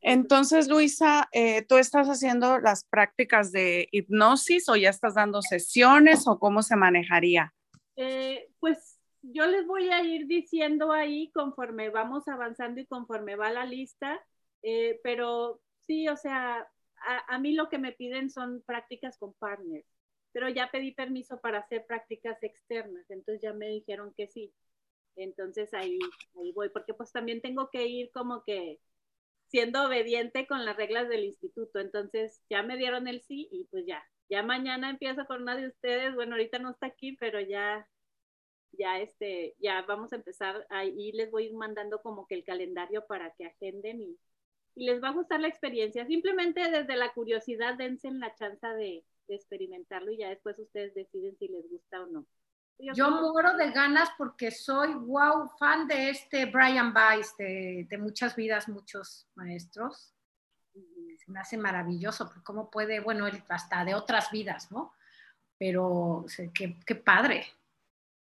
Entonces, 0.00 0.68
Luisa, 0.68 1.28
eh, 1.32 1.62
¿tú 1.62 1.76
estás 1.76 2.08
haciendo 2.08 2.58
las 2.58 2.84
prácticas 2.84 3.50
de 3.50 3.88
hipnosis 3.90 4.68
o 4.68 4.76
ya 4.76 4.90
estás 4.90 5.14
dando 5.14 5.42
sesiones 5.42 6.26
o 6.28 6.38
cómo 6.38 6.62
se 6.62 6.76
manejaría? 6.76 7.52
Eh, 7.96 8.48
pues 8.60 9.00
yo 9.22 9.46
les 9.46 9.66
voy 9.66 9.88
a 9.90 10.02
ir 10.02 10.26
diciendo 10.26 10.92
ahí 10.92 11.30
conforme 11.32 11.90
vamos 11.90 12.28
avanzando 12.28 12.80
y 12.80 12.86
conforme 12.86 13.36
va 13.36 13.50
la 13.50 13.64
lista, 13.64 14.20
eh, 14.62 15.00
pero 15.02 15.60
sí, 15.86 16.08
o 16.08 16.16
sea, 16.16 16.68
a, 17.06 17.34
a, 17.34 17.38
mí 17.38 17.52
lo 17.52 17.68
que 17.68 17.78
me 17.78 17.92
piden 17.92 18.30
son 18.30 18.62
prácticas 18.62 19.18
con 19.18 19.34
partners, 19.34 19.86
pero 20.32 20.48
ya 20.48 20.70
pedí 20.70 20.92
permiso 20.92 21.40
para 21.40 21.58
hacer 21.58 21.84
prácticas 21.86 22.40
externas, 22.42 23.10
entonces 23.10 23.42
ya 23.42 23.52
me 23.52 23.68
dijeron 23.68 24.14
que 24.16 24.28
sí. 24.28 24.52
Entonces 25.16 25.74
ahí, 25.74 25.98
ahí 26.40 26.52
voy, 26.52 26.68
porque 26.68 26.94
pues 26.94 27.10
también 27.10 27.40
tengo 27.40 27.70
que 27.70 27.86
ir 27.86 28.10
como 28.12 28.44
que 28.44 28.78
siendo 29.48 29.84
obediente 29.86 30.46
con 30.46 30.64
las 30.64 30.76
reglas 30.76 31.08
del 31.08 31.24
instituto. 31.24 31.80
Entonces 31.80 32.42
ya 32.50 32.62
me 32.62 32.76
dieron 32.76 33.08
el 33.08 33.22
sí 33.22 33.48
y 33.50 33.64
pues 33.70 33.84
ya, 33.86 34.02
ya 34.28 34.42
mañana 34.42 34.90
empiezo 34.90 35.26
con 35.26 35.42
una 35.42 35.56
de 35.56 35.68
ustedes. 35.68 36.14
Bueno, 36.14 36.32
ahorita 36.34 36.58
no 36.58 36.70
está 36.70 36.86
aquí, 36.86 37.16
pero 37.18 37.40
ya, 37.40 37.88
ya 38.72 38.98
este, 39.00 39.54
ya 39.58 39.82
vamos 39.82 40.12
a 40.12 40.16
empezar 40.16 40.66
ahí 40.70 41.12
les 41.12 41.30
voy 41.30 41.52
mandando 41.54 42.00
como 42.02 42.26
que 42.26 42.34
el 42.36 42.44
calendario 42.44 43.06
para 43.06 43.32
que 43.34 43.46
agenden 43.46 44.02
y, 44.02 44.18
y 44.74 44.86
les 44.86 45.02
va 45.02 45.08
a 45.08 45.14
gustar 45.14 45.40
la 45.40 45.48
experiencia. 45.48 46.06
Simplemente 46.06 46.70
desde 46.70 46.96
la 46.96 47.12
curiosidad 47.12 47.76
dense 47.76 48.10
la 48.10 48.34
chance 48.34 48.66
de 48.66 49.04
experimentarlo 49.28 50.12
y 50.12 50.18
ya 50.18 50.30
después 50.30 50.58
ustedes 50.58 50.94
deciden 50.94 51.36
si 51.38 51.48
les 51.48 51.68
gusta 51.68 52.02
o 52.02 52.06
no. 52.06 52.26
Yo, 52.78 53.10
muero 53.10 53.56
de 53.56 53.72
ganas 53.72 54.08
porque 54.16 54.50
soy, 54.50 54.94
wow, 54.94 55.48
fan 55.58 55.88
de 55.88 56.10
este 56.10 56.46
Brian 56.46 56.94
Weiss, 56.94 57.36
de, 57.36 57.86
de 57.88 57.98
muchas 57.98 58.36
vidas, 58.36 58.68
muchos 58.68 59.26
maestros. 59.34 60.14
Se 60.72 61.32
me 61.32 61.40
hace 61.40 61.56
maravilloso, 61.56 62.26
porque 62.26 62.42
cómo 62.42 62.70
puede, 62.70 63.00
bueno, 63.00 63.26
hasta 63.48 63.84
de 63.84 63.94
otras 63.94 64.30
vidas, 64.30 64.70
¿no? 64.70 64.92
Pero, 65.58 66.24
qué, 66.54 66.78
qué 66.86 66.94
padre. 66.94 67.46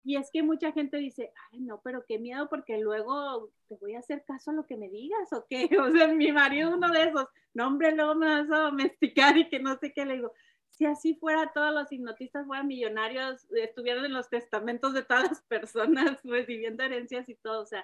Y 0.03 0.15
es 0.15 0.31
que 0.31 0.41
mucha 0.41 0.71
gente 0.71 0.97
dice, 0.97 1.31
ay, 1.51 1.59
no, 1.59 1.81
pero 1.81 2.05
qué 2.07 2.17
miedo, 2.17 2.49
porque 2.49 2.79
luego 2.79 3.51
te 3.67 3.75
voy 3.75 3.93
a 3.93 3.99
hacer 3.99 4.23
caso 4.25 4.51
a 4.51 4.53
lo 4.53 4.65
que 4.65 4.77
me 4.77 4.89
digas, 4.89 5.31
o 5.33 5.45
qué. 5.47 5.69
O 5.81 5.91
sea, 5.91 6.07
mi 6.07 6.31
marido, 6.31 6.73
uno 6.73 6.89
de 6.89 7.03
esos, 7.03 7.27
no, 7.53 7.67
hombre, 7.67 7.91
luego 7.91 8.15
me 8.15 8.25
vas 8.25 8.49
a 8.49 8.63
domesticar 8.63 9.37
y 9.37 9.49
que 9.49 9.59
no 9.59 9.77
sé 9.77 9.93
qué 9.93 10.05
le 10.05 10.15
digo 10.15 10.33
si 10.77 10.85
así 10.85 11.15
fuera, 11.15 11.51
todos 11.53 11.73
los 11.73 11.91
hipnotistas 11.91 12.45
fueran 12.45 12.67
millonarios, 12.67 13.47
estuvieran 13.49 14.05
en 14.05 14.13
los 14.13 14.29
testamentos 14.29 14.93
de 14.93 15.01
todas 15.01 15.23
las 15.23 15.41
personas, 15.41 16.19
recibiendo 16.23 16.83
herencias 16.83 17.27
y 17.29 17.35
todo. 17.35 17.63
O 17.63 17.65
sea, 17.65 17.83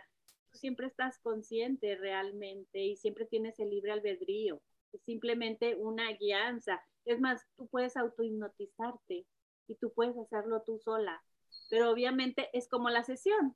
tú 0.51 0.59
siempre 0.59 0.85
estás 0.85 1.17
consciente 1.17 1.95
realmente 1.95 2.79
y 2.79 2.95
siempre 2.95 3.25
tienes 3.25 3.59
el 3.59 3.71
libre 3.71 3.93
albedrío. 3.93 4.61
Es 4.91 5.01
simplemente 5.05 5.75
una 5.75 6.11
guianza. 6.11 6.83
Es 7.05 7.19
más, 7.19 7.43
tú 7.57 7.67
puedes 7.67 7.97
autohipnotizarte 7.97 9.25
y 9.67 9.75
tú 9.75 9.91
puedes 9.95 10.15
hacerlo 10.19 10.61
tú 10.63 10.77
sola. 10.77 11.23
Pero 11.71 11.89
obviamente 11.89 12.51
es 12.53 12.69
como 12.69 12.91
la 12.91 13.03
sesión. 13.03 13.55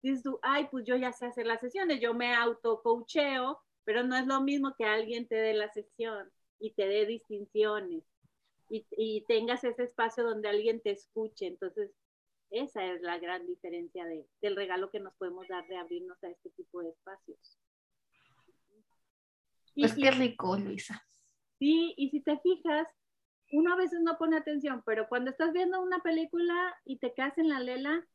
Dices 0.00 0.22
tú, 0.22 0.38
ay, 0.42 0.68
pues 0.70 0.84
yo 0.86 0.94
ya 0.94 1.12
sé 1.12 1.26
hacer 1.26 1.46
las 1.46 1.60
sesiones, 1.60 2.00
yo 2.00 2.14
me 2.14 2.32
auto-coacheo, 2.34 3.60
pero 3.82 4.04
no 4.04 4.16
es 4.16 4.28
lo 4.28 4.40
mismo 4.42 4.76
que 4.78 4.84
alguien 4.84 5.26
te 5.26 5.34
dé 5.34 5.54
la 5.54 5.72
sesión 5.72 6.30
y 6.60 6.74
te 6.74 6.86
dé 6.86 7.04
distinciones 7.04 8.04
y, 8.68 8.86
y, 8.90 9.24
tengas 9.26 9.64
ese 9.64 9.84
espacio 9.84 10.24
donde 10.24 10.48
alguien 10.48 10.80
te 10.80 10.90
escuche. 10.90 11.46
Entonces, 11.46 11.90
esa 12.50 12.84
es 12.84 13.02
la 13.02 13.18
gran 13.18 13.46
diferencia 13.46 14.04
de, 14.04 14.26
del 14.40 14.56
regalo 14.56 14.90
que 14.90 15.00
nos 15.00 15.14
podemos 15.14 15.46
dar 15.48 15.66
de 15.66 15.76
abrirnos 15.76 16.22
a 16.22 16.28
este 16.28 16.50
tipo 16.50 16.82
de 16.82 16.90
espacios. 16.90 17.58
Pues 19.74 19.94
qué 19.94 20.10
rico, 20.10 20.56
Luisa. 20.56 21.02
Sí, 21.58 21.94
y 21.96 22.10
si 22.10 22.20
te 22.22 22.38
fijas, 22.38 22.88
uno 23.52 23.74
a 23.74 23.76
veces 23.76 24.00
no 24.02 24.16
pone 24.16 24.36
atención, 24.36 24.82
pero 24.86 25.08
cuando 25.08 25.30
estás 25.30 25.52
viendo 25.52 25.82
una 25.82 26.00
película 26.00 26.74
y 26.84 26.98
te 26.98 27.12
quedas 27.14 27.36
en 27.38 27.48
la 27.48 27.60
lela, 27.60 28.06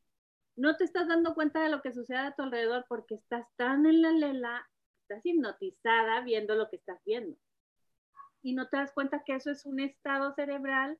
no 0.56 0.76
te 0.76 0.84
estás 0.84 1.08
dando 1.08 1.34
cuenta 1.34 1.62
de 1.64 1.70
lo 1.70 1.82
que 1.82 1.94
sucede 1.94 2.18
a 2.18 2.36
tu 2.36 2.44
alrededor 2.44 2.86
porque 2.88 3.16
estás 3.16 3.48
tan 3.56 3.86
en 3.86 4.02
la 4.02 4.12
lela, 4.12 4.68
estás 5.02 5.26
hipnotizada 5.26 6.22
viendo 6.22 6.56
lo 6.56 6.70
que 6.70 6.78
estás 6.78 7.00
viendo 7.06 7.38
y 8.42 8.54
no 8.54 8.68
te 8.68 8.78
das 8.78 8.92
cuenta 8.92 9.24
que 9.24 9.36
eso 9.36 9.52
es 9.52 9.66
un 9.66 9.80
estado 9.80 10.34
cerebral 10.34 10.98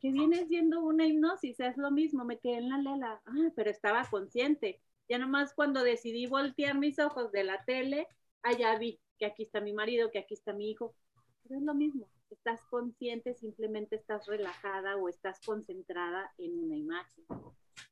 que 0.00 0.12
viene 0.12 0.46
siendo 0.46 0.80
una 0.80 1.06
hipnosis, 1.06 1.60
es 1.60 1.76
lo 1.76 1.90
mismo, 1.90 2.24
me 2.24 2.38
quedé 2.38 2.56
en 2.56 2.70
la 2.70 2.78
lela, 2.78 3.22
ah, 3.26 3.52
pero 3.54 3.70
estaba 3.70 4.08
consciente. 4.08 4.80
Ya 5.08 5.18
nomás 5.18 5.52
cuando 5.52 5.82
decidí 5.82 6.26
voltear 6.26 6.78
mis 6.78 6.98
ojos 6.98 7.30
de 7.32 7.44
la 7.44 7.64
tele, 7.64 8.08
allá 8.42 8.78
vi 8.78 8.98
que 9.18 9.26
aquí 9.26 9.42
está 9.42 9.60
mi 9.60 9.74
marido, 9.74 10.10
que 10.10 10.18
aquí 10.18 10.34
está 10.34 10.54
mi 10.54 10.70
hijo, 10.70 10.94
pero 11.42 11.60
es 11.60 11.62
lo 11.66 11.74
mismo, 11.74 12.08
estás 12.30 12.64
consciente, 12.70 13.34
simplemente 13.34 13.96
estás 13.96 14.26
relajada 14.26 14.96
o 14.96 15.08
estás 15.08 15.40
concentrada 15.44 16.32
en 16.38 16.58
una 16.58 16.76
imagen 16.76 17.24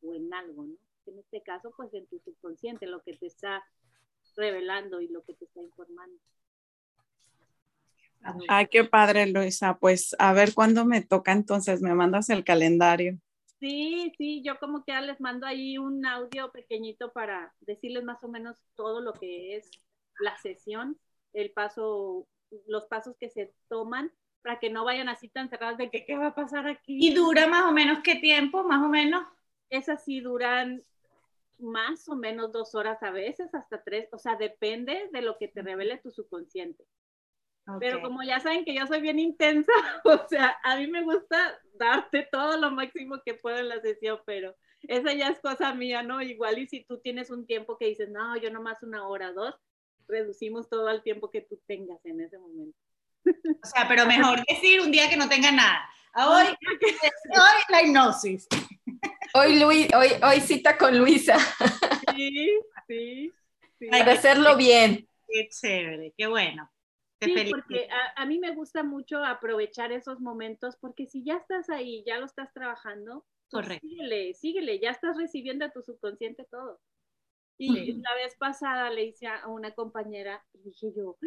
o 0.03 0.15
en 0.15 0.33
algo, 0.33 0.65
¿no? 0.65 0.77
En 1.07 1.19
este 1.19 1.43
caso, 1.43 1.73
pues 1.77 1.93
en 1.95 2.07
tu 2.07 2.19
subconsciente, 2.21 2.87
lo 2.87 3.03
que 3.03 3.15
te 3.15 3.27
está 3.27 3.65
revelando 4.37 5.01
y 5.01 5.09
lo 5.09 5.23
que 5.25 5.35
te 5.35 5.45
está 5.45 5.61
informando. 5.61 6.19
Ay, 8.49 8.67
qué 8.71 8.85
padre, 8.85 9.27
Luisa. 9.27 9.79
Pues 9.79 10.15
a 10.19 10.33
ver 10.33 10.55
cuándo 10.55 10.85
me 10.85 11.03
toca 11.03 11.33
entonces, 11.33 11.81
me 11.81 11.95
mandas 11.95 12.31
el 12.31 12.45
calendario. 12.45 13.19
Sí, 13.61 14.13
sí, 14.17 14.43
yo 14.45 14.59
como 14.59 14.85
que 14.85 14.93
ya 14.93 15.01
les 15.01 15.21
mando 15.21 15.47
ahí 15.47 15.79
un 15.79 16.07
audio 16.07 16.53
pequeñito 16.53 17.13
para 17.13 17.53
decirles 17.61 18.05
más 18.05 18.23
o 18.23 18.29
menos 18.29 18.57
todo 18.77 19.01
lo 19.01 19.13
que 19.13 19.57
es 19.57 19.71
la 20.21 20.37
sesión, 20.39 20.97
el 21.33 21.51
paso, 21.51 22.29
los 22.67 22.87
pasos 22.87 23.17
que 23.19 23.31
se 23.31 23.53
toman 23.69 24.13
para 24.43 24.61
que 24.61 24.71
no 24.71 24.85
vayan 24.85 25.09
así 25.09 25.29
tan 25.29 25.49
cerradas 25.49 25.77
de 25.77 25.91
que 25.91 26.05
qué 26.05 26.17
va 26.17 26.29
a 26.29 26.35
pasar 26.35 26.69
aquí. 26.69 26.99
¿Y 27.01 27.13
dura 27.13 27.49
más 27.49 27.65
o 27.65 27.73
menos 27.73 27.99
qué 28.05 28.17
tiempo, 28.17 28.63
más 28.63 28.85
o 28.85 28.89
menos? 28.89 29.25
Esas 29.71 30.05
sí 30.05 30.21
duran 30.21 30.85
más 31.59 32.09
o 32.09 32.15
menos 32.15 32.53
dos 32.53 32.75
horas 32.75 33.03
a 33.03 33.11
veces, 33.11 33.53
hasta 33.55 33.83
tres, 33.83 34.09
o 34.13 34.19
sea, 34.19 34.37
depende 34.37 35.09
de 35.13 35.23
lo 35.23 35.37
que 35.37 35.49
te 35.49 35.63
revele 35.63 35.99
tu 35.99 36.11
subconsciente. 36.11 36.85
Okay. 37.69 37.91
Pero 37.91 38.01
como 38.01 38.23
ya 38.23 38.41
saben 38.41 38.65
que 38.65 38.75
yo 38.75 38.87
soy 38.87 39.03
bien 39.03 39.19
intensa, 39.19 39.73
o 40.05 40.27
sea, 40.29 40.57
a 40.65 40.77
mí 40.77 40.87
me 40.87 41.03
gusta 41.03 41.61
darte 41.75 42.27
todo 42.33 42.57
lo 42.57 42.71
máximo 42.71 43.21
que 43.25 43.35
puedo 43.35 43.59
en 43.59 43.69
la 43.69 43.81
sesión, 43.81 44.21
pero 44.25 44.57
esa 44.83 45.13
ya 45.13 45.29
es 45.29 45.39
cosa 45.41 45.75
mía, 45.75 46.03
¿no? 46.03 46.23
Igual 46.23 46.59
y 46.59 46.67
si 46.67 46.85
tú 46.85 46.99
tienes 46.99 47.31
un 47.31 47.47
tiempo 47.47 47.77
que 47.77 47.87
dices, 47.87 48.09
no, 48.09 48.37
yo 48.39 48.51
nomás 48.51 48.83
una 48.83 49.07
hora, 49.07 49.33
dos, 49.33 49.55
reducimos 50.09 50.71
todo 50.71 50.89
al 50.89 51.03
tiempo 51.03 51.31
que 51.31 51.43
tú 51.43 51.61
tengas 51.67 52.03
en 52.07 52.23
ese 52.23 52.39
momento. 52.39 52.79
O 53.27 53.67
sea, 53.67 53.87
pero 53.87 54.07
mejor 54.07 54.43
decir 54.49 54.81
un 54.81 54.91
día 54.91 55.11
que 55.11 55.19
no 55.19 55.29
tenga 55.29 55.53
nada. 55.53 55.87
Hoy, 56.15 56.47
hoy 56.47 57.63
la 57.69 57.83
hipnosis. 57.83 58.49
Hoy, 59.35 59.59
Luis, 59.61 59.89
hoy, 59.95 60.09
hoy 60.23 60.41
cita 60.41 60.79
con 60.79 60.97
Luisa. 60.97 61.37
Sí, 62.17 62.49
sí. 62.87 63.33
sí. 63.79 63.87
Para 63.91 64.13
hacerlo 64.13 64.57
bien. 64.57 65.07
Qué 65.29 65.49
chévere, 65.51 66.15
qué 66.17 66.27
bueno. 66.27 66.71
Sí, 67.21 67.35
porque 67.51 67.89
a, 67.91 68.23
a 68.23 68.27
mí 68.27 68.39
me 68.39 68.55
gusta 68.55 68.83
mucho 68.85 69.25
aprovechar 69.25 69.93
esos 69.93 70.21
momentos, 70.21 70.77
porque 70.77 71.07
si 71.07 71.25
ya 71.25 71.37
estás 71.37 71.69
ahí, 71.69 72.05
ya 72.07 72.19
lo 72.19 72.27
estás 72.27 72.53
trabajando, 72.53 73.27
pues 73.51 73.65
Correcto. 73.65 73.89
síguele, 73.89 74.35
síguele, 74.35 74.79
ya 74.79 74.91
estás 74.91 75.17
recibiendo 75.17 75.65
a 75.65 75.71
tu 75.71 75.83
subconsciente 75.83 76.45
todo. 76.51 76.81
Y 77.61 77.93
la 77.95 78.15
vez 78.15 78.37
pasada 78.37 78.89
le 78.91 79.05
hice 79.05 79.27
a 79.27 79.49
una 79.49 79.73
compañera 79.73 80.45
y 80.53 80.61
dije 80.63 80.93
yo, 80.97 81.19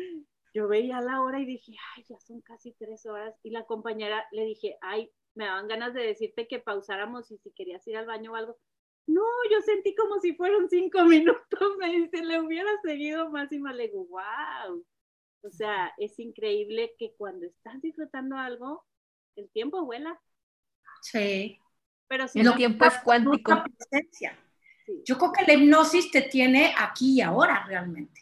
yo 0.54 0.68
veía 0.68 1.02
la 1.02 1.22
hora 1.22 1.40
y 1.42 1.46
dije, 1.46 1.74
ay, 1.96 2.06
ya 2.08 2.20
son 2.20 2.42
casi 2.42 2.74
tres 2.74 3.06
horas. 3.06 3.38
Y 3.44 3.52
la 3.52 3.66
compañera 3.66 4.26
le 4.32 4.46
dije, 4.46 4.78
ay, 4.82 5.12
me 5.36 5.46
daban 5.46 5.68
ganas 5.68 5.94
de 5.94 6.04
decirte 6.04 6.48
que 6.48 6.60
pausáramos 6.60 7.32
y 7.32 7.38
si 7.38 7.52
querías 7.52 7.86
ir 7.88 7.98
al 7.98 8.06
baño 8.06 8.32
o 8.32 8.36
algo. 8.36 8.58
No, 9.08 9.24
yo 9.50 9.62
sentí 9.62 9.96
como 9.96 10.20
si 10.20 10.34
fueron 10.36 10.70
cinco 10.70 11.04
minutos. 11.06 11.78
Me 11.80 11.92
dice, 11.92 12.24
le 12.24 12.40
hubiera 12.40 12.70
seguido 12.82 13.30
más 13.30 13.52
y 13.52 13.60
más. 13.60 13.76
Le 13.76 13.88
digo, 13.88 14.06
wow. 14.06 14.86
O 15.44 15.52
sea, 15.52 15.94
es 15.98 16.18
increíble 16.20 16.96
que 16.98 17.14
cuando 17.18 17.46
estás 17.48 17.82
disfrutando 17.82 18.38
algo, 18.38 18.86
el 19.36 19.50
tiempo 19.52 19.86
vuela. 19.86 20.20
Sí. 21.02 21.60
Pero 22.08 22.28
si 22.28 22.42
El 22.42 22.46
no, 22.46 22.56
tiempo 22.56 22.86
es 22.86 22.98
cuántico. 23.00 23.64
Presencia. 23.90 24.38
sí, 24.86 25.06
Yo 25.06 25.18
creo 25.18 25.32
que 25.34 25.46
la 25.46 25.54
hipnosis 25.54 26.12
te 26.12 26.24
tiene 26.24 26.74
aquí 26.78 27.16
y 27.18 27.22
ahora 27.22 27.66
realmente. 27.68 28.22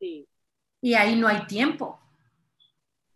sí, 0.00 0.28
Y 0.82 0.94
ahí 0.94 1.16
no 1.16 1.26
hay 1.26 1.46
tiempo. 1.48 1.98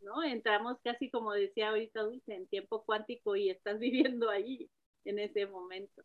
¿no? 0.01 0.23
Entramos 0.25 0.79
casi 0.83 1.11
como 1.11 1.33
decía 1.33 1.69
ahorita 1.71 2.03
Dulce, 2.03 2.35
en 2.35 2.47
tiempo 2.49 2.85
cuántico 2.85 3.37
y 3.37 3.51
estás 3.51 3.79
viviendo 3.81 4.31
ahí 4.31 4.71
en 5.05 5.19
ese 5.19 5.47
momento. 5.47 6.03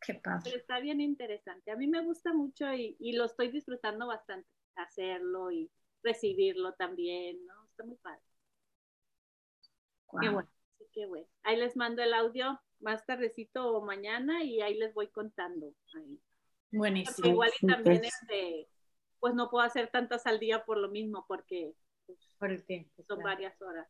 Qué 0.00 0.14
padre. 0.14 0.42
Pero 0.42 0.56
está 0.56 0.80
bien 0.80 1.00
interesante. 1.00 1.70
A 1.70 1.76
mí 1.76 1.86
me 1.86 2.02
gusta 2.02 2.32
mucho 2.32 2.72
y, 2.74 2.96
y 3.00 3.12
lo 3.14 3.24
estoy 3.24 3.48
disfrutando 3.50 4.06
bastante, 4.06 4.48
hacerlo 4.76 5.50
y 5.50 5.70
recibirlo 6.04 6.74
también, 6.74 7.44
¿no? 7.46 7.64
Está 7.70 7.84
muy 7.84 7.96
padre. 7.96 8.22
Qué 10.20 10.28
bueno. 10.28 10.48
Así 10.74 10.86
que 10.92 11.06
bueno, 11.06 11.26
ahí 11.42 11.56
les 11.56 11.76
mando 11.76 12.02
el 12.02 12.14
audio 12.14 12.60
más 12.78 13.04
tardecito 13.04 13.74
o 13.74 13.84
mañana 13.84 14.44
y 14.44 14.60
ahí 14.60 14.74
les 14.74 14.94
voy 14.94 15.08
contando. 15.08 15.74
Ahí. 15.96 16.20
Porque 16.70 16.78
Buenísimo. 16.78 17.28
igual 17.28 17.50
y 17.60 17.66
también 17.66 18.04
este, 18.04 18.68
pues 19.18 19.34
no 19.34 19.50
puedo 19.50 19.64
hacer 19.64 19.88
tantas 19.90 20.26
al 20.26 20.38
día 20.38 20.64
por 20.64 20.78
lo 20.78 20.88
mismo, 20.88 21.24
porque 21.26 21.74
pues, 22.06 22.18
Por 22.38 22.52
el 22.52 22.64
tiempo. 22.64 23.02
son 23.02 23.18
claro. 23.18 23.22
varias 23.22 23.60
horas. 23.62 23.88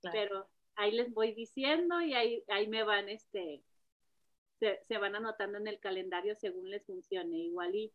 Claro. 0.00 0.18
Pero 0.18 0.50
ahí 0.76 0.92
les 0.92 1.12
voy 1.12 1.34
diciendo 1.34 2.00
y 2.00 2.14
ahí, 2.14 2.44
ahí 2.48 2.66
me 2.68 2.82
van, 2.82 3.08
este, 3.08 3.62
se, 4.58 4.80
se 4.84 4.98
van 4.98 5.16
anotando 5.16 5.58
en 5.58 5.66
el 5.66 5.80
calendario 5.80 6.34
según 6.36 6.70
les 6.70 6.84
funcione. 6.86 7.38
Igual 7.38 7.74
y, 7.74 7.92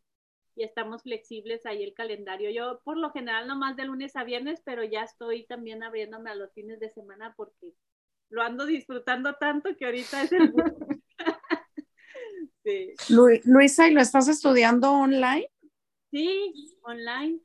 y 0.56 0.64
estamos 0.64 1.02
flexibles 1.02 1.66
ahí 1.66 1.82
el 1.82 1.94
calendario. 1.94 2.50
Yo 2.50 2.80
por 2.84 2.96
lo 2.98 3.10
general 3.12 3.46
nomás 3.48 3.76
de 3.76 3.84
lunes 3.86 4.16
a 4.16 4.24
viernes, 4.24 4.60
pero 4.64 4.84
ya 4.84 5.02
estoy 5.04 5.44
también 5.46 5.82
abriéndome 5.82 6.30
a 6.30 6.34
los 6.34 6.52
fines 6.52 6.80
de 6.80 6.90
semana 6.90 7.34
porque 7.36 7.72
lo 8.30 8.42
ando 8.42 8.66
disfrutando 8.66 9.34
tanto 9.36 9.76
que 9.76 9.86
ahorita 9.86 10.22
es 10.24 10.32
el 10.32 10.52
sí. 12.64 13.00
Lu- 13.08 13.40
Luisa, 13.44 13.88
¿y 13.88 13.92
lo 13.92 14.00
estás 14.00 14.28
estudiando 14.28 14.90
online? 14.90 15.48
sí, 16.10 16.76
online. 16.82 17.40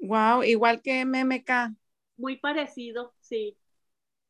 Wow, 0.00 0.42
igual 0.44 0.80
que 0.82 1.00
MMK. 1.00 1.74
Muy 2.16 2.36
parecido, 2.38 3.14
sí. 3.20 3.56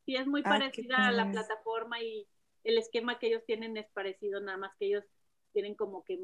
Sí, 0.06 0.16
es 0.16 0.26
muy 0.26 0.44
Ah, 0.44 0.62
parecida 0.74 1.08
a 1.08 1.12
la 1.12 1.30
plataforma 1.30 2.02
y 2.02 2.28
el 2.64 2.78
esquema 2.78 3.18
que 3.18 3.28
ellos 3.28 3.44
tienen 3.46 3.76
es 3.76 3.88
parecido, 3.92 4.40
nada 4.40 4.58
más 4.58 4.72
que 4.78 4.86
ellos 4.86 5.04
tienen 5.52 5.74
como 5.74 6.04
que 6.04 6.18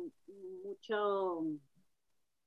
mucho 0.64 1.44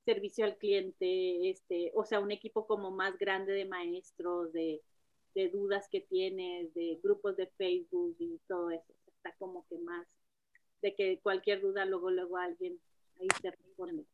servicio 0.05 0.45
al 0.45 0.57
cliente, 0.57 1.49
este, 1.49 1.91
o 1.95 2.03
sea, 2.05 2.19
un 2.19 2.32
equipo 2.32 2.65
como 2.65 2.91
más 2.91 3.17
grande 3.17 3.53
de 3.53 3.65
maestros, 3.65 4.51
de, 4.53 4.82
de 5.36 5.49
dudas 5.49 5.88
que 5.91 6.01
tienes, 6.01 6.73
de 6.73 6.99
grupos 7.03 7.38
de 7.38 7.47
Facebook 7.57 8.15
y 8.19 8.39
todo 8.47 8.71
eso. 8.71 8.93
Está 9.07 9.34
como 9.38 9.65
que 9.67 9.77
más 9.80 10.07
de 10.82 10.95
que 10.95 11.19
cualquier 11.21 11.61
duda 11.61 11.86
luego 11.86 12.09
luego 12.09 12.38
alguien 12.38 12.80
ahí 13.19 13.27
te 13.41 13.51
responde. 13.51 14.05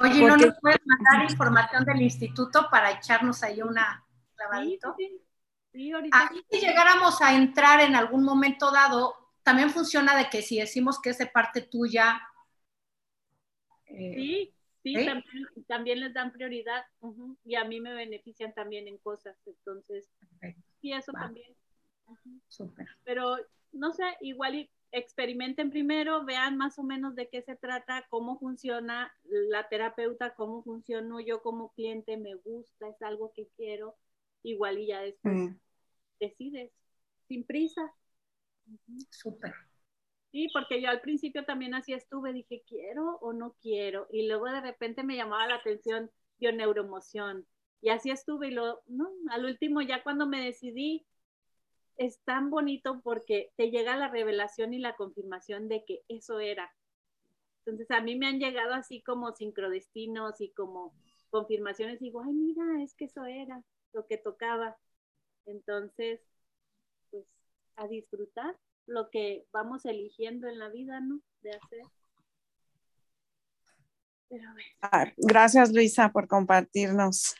Oye, 0.00 0.20
¿no 0.22 0.28
Porque- 0.28 0.46
nos 0.46 0.60
puedes 0.60 0.78
mandar 0.86 1.30
información 1.30 1.84
del 1.84 2.02
instituto 2.02 2.68
para 2.70 2.92
echarnos 2.92 3.42
ahí 3.42 3.60
una 3.60 4.04
Sí, 4.08 4.34
clavadito? 4.36 4.94
sí, 4.96 5.20
sí, 5.72 5.92
ahorita 5.92 6.28
Ahí 6.30 6.40
si 6.48 6.60
llegáramos 6.60 7.20
a 7.20 7.34
entrar 7.36 7.80
en 7.80 7.96
algún 7.96 8.22
momento 8.24 8.70
dado, 8.70 9.14
también 9.48 9.70
funciona 9.70 10.14
de 10.14 10.28
que 10.28 10.42
si 10.42 10.58
decimos 10.58 11.00
que 11.00 11.08
es 11.08 11.16
de 11.16 11.26
parte 11.26 11.62
tuya, 11.62 12.20
eh, 13.86 14.12
Sí, 14.14 14.52
sí, 14.82 14.94
¿Sí? 14.98 15.06
También, 15.06 15.46
también 15.66 16.00
les 16.00 16.12
dan 16.12 16.32
prioridad 16.32 16.84
y 17.46 17.54
a 17.54 17.64
mí 17.64 17.80
me 17.80 17.94
benefician 17.94 18.52
también 18.52 18.88
en 18.88 18.98
cosas, 18.98 19.38
entonces, 19.46 20.10
Perfecto. 20.38 20.62
sí, 20.82 20.92
eso 20.92 21.12
Va. 21.14 21.20
también. 21.20 21.56
Súper. 22.48 22.86
Pero, 23.04 23.36
no 23.72 23.92
sé, 23.94 24.04
igual 24.20 24.54
y 24.56 24.70
experimenten 24.92 25.70
primero, 25.70 26.26
vean 26.26 26.58
más 26.58 26.78
o 26.78 26.82
menos 26.82 27.14
de 27.14 27.30
qué 27.30 27.40
se 27.40 27.56
trata, 27.56 28.06
cómo 28.10 28.38
funciona 28.38 29.10
la 29.24 29.66
terapeuta, 29.70 30.34
cómo 30.34 30.62
funciono 30.62 31.20
yo 31.20 31.40
como 31.40 31.72
cliente, 31.72 32.18
me 32.18 32.34
gusta, 32.34 32.88
es 32.88 33.00
algo 33.00 33.32
que 33.34 33.48
quiero, 33.56 33.96
igual 34.42 34.78
y 34.78 34.88
ya 34.88 35.00
después 35.00 35.38
Mm. 35.38 35.58
decides, 36.20 36.70
sin 37.28 37.44
prisa. 37.44 37.94
Súper. 39.10 39.54
Sí, 40.30 40.48
porque 40.52 40.82
yo 40.82 40.90
al 40.90 41.00
principio 41.00 41.44
también 41.44 41.74
así 41.74 41.92
estuve, 41.94 42.32
dije, 42.32 42.62
¿quiero 42.68 43.16
o 43.20 43.32
no 43.32 43.56
quiero? 43.62 44.06
Y 44.10 44.26
luego 44.28 44.46
de 44.46 44.60
repente 44.60 45.02
me 45.02 45.16
llamaba 45.16 45.46
la 45.46 45.54
atención 45.56 46.10
bioneuroemoción. 46.38 47.46
Y 47.80 47.90
así 47.90 48.10
estuve 48.10 48.48
y 48.48 48.50
lo, 48.50 48.82
no, 48.86 49.08
al 49.30 49.44
último 49.46 49.80
ya 49.80 50.02
cuando 50.02 50.26
me 50.26 50.44
decidí, 50.44 51.06
es 51.96 52.20
tan 52.24 52.50
bonito 52.50 53.00
porque 53.02 53.52
te 53.56 53.70
llega 53.70 53.96
la 53.96 54.08
revelación 54.08 54.74
y 54.74 54.78
la 54.78 54.96
confirmación 54.96 55.68
de 55.68 55.84
que 55.84 56.02
eso 56.08 56.40
era. 56.40 56.72
Entonces 57.64 57.90
a 57.90 58.00
mí 58.02 58.16
me 58.16 58.26
han 58.26 58.38
llegado 58.40 58.74
así 58.74 59.02
como 59.02 59.32
sincrodestinos 59.34 60.40
y 60.40 60.50
como 60.50 60.94
confirmaciones, 61.30 62.00
y 62.00 62.06
digo, 62.06 62.22
ay, 62.22 62.32
mira, 62.32 62.82
es 62.82 62.94
que 62.94 63.06
eso 63.06 63.24
era 63.24 63.62
lo 63.92 64.06
que 64.06 64.16
tocaba. 64.18 64.76
Entonces, 65.46 66.20
a 67.78 67.86
disfrutar 67.88 68.56
lo 68.86 69.10
que 69.10 69.46
vamos 69.52 69.84
eligiendo 69.84 70.48
en 70.48 70.58
la 70.58 70.68
vida, 70.68 71.00
¿no? 71.00 71.20
De 71.42 71.50
hacer. 71.50 71.82
Pero 74.28 74.52
bueno, 74.52 74.68
Ah, 74.82 75.06
Gracias, 75.16 75.72
Luisa, 75.72 76.10
por 76.12 76.28
compartirnos. 76.28 77.34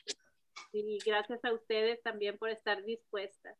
y 0.72 0.98
gracias 1.04 1.44
a 1.44 1.52
ustedes 1.52 2.02
también 2.02 2.38
por 2.38 2.50
estar 2.50 2.84
dispuestas 2.84 3.56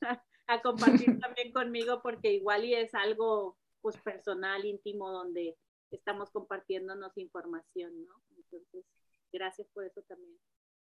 a 0.46 0.62
compartir 0.62 1.18
también 1.22 1.52
conmigo, 1.52 2.00
porque 2.02 2.32
igual 2.32 2.64
y 2.64 2.74
es 2.74 2.94
algo 2.94 3.56
pues 3.80 3.96
personal, 3.98 4.64
íntimo, 4.64 5.10
donde 5.10 5.56
estamos 5.90 6.30
compartiéndonos 6.30 7.16
información, 7.16 8.04
¿no? 8.04 8.12
Entonces, 8.36 8.84
gracias 9.32 9.68
por 9.72 9.84
eso 9.84 10.02
también 10.02 10.36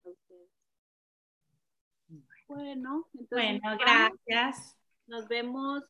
a 0.05 0.09
ustedes. 0.09 0.51
Bueno, 2.47 3.09
entonces 3.13 3.61
Bueno, 3.61 3.79
gracias. 3.79 4.75
Nos 5.09 5.27
vemos 5.27 5.83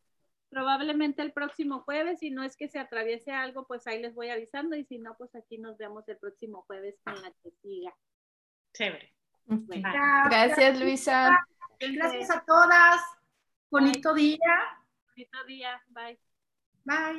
probablemente 0.48 1.22
el 1.22 1.32
próximo 1.32 1.80
jueves. 1.80 2.20
Si 2.20 2.30
no 2.30 2.42
es 2.42 2.56
que 2.56 2.68
se 2.68 2.78
atraviese 2.78 3.32
algo, 3.32 3.66
pues 3.66 3.86
ahí 3.86 4.00
les 4.00 4.14
voy 4.14 4.30
avisando. 4.30 4.76
Y 4.76 4.84
si 4.84 4.98
no, 4.98 5.16
pues 5.16 5.34
aquí 5.34 5.58
nos 5.58 5.76
vemos 5.76 6.08
el 6.08 6.16
próximo 6.16 6.64
jueves 6.66 6.96
en 7.06 7.22
la 7.22 7.32
que 7.42 7.50
siga. 7.62 7.94
Chévere. 8.72 9.12
Bueno, 9.44 9.88
Gracias, 10.26 10.80
Luisa. 10.80 11.38
Gracias 11.80 12.30
a 12.30 12.44
todas. 12.44 13.00
Bonito 13.70 14.14
día. 14.14 14.38
bonito 15.14 15.44
día. 15.46 15.82
Bye. 15.88 16.18
Bye. 16.84 17.16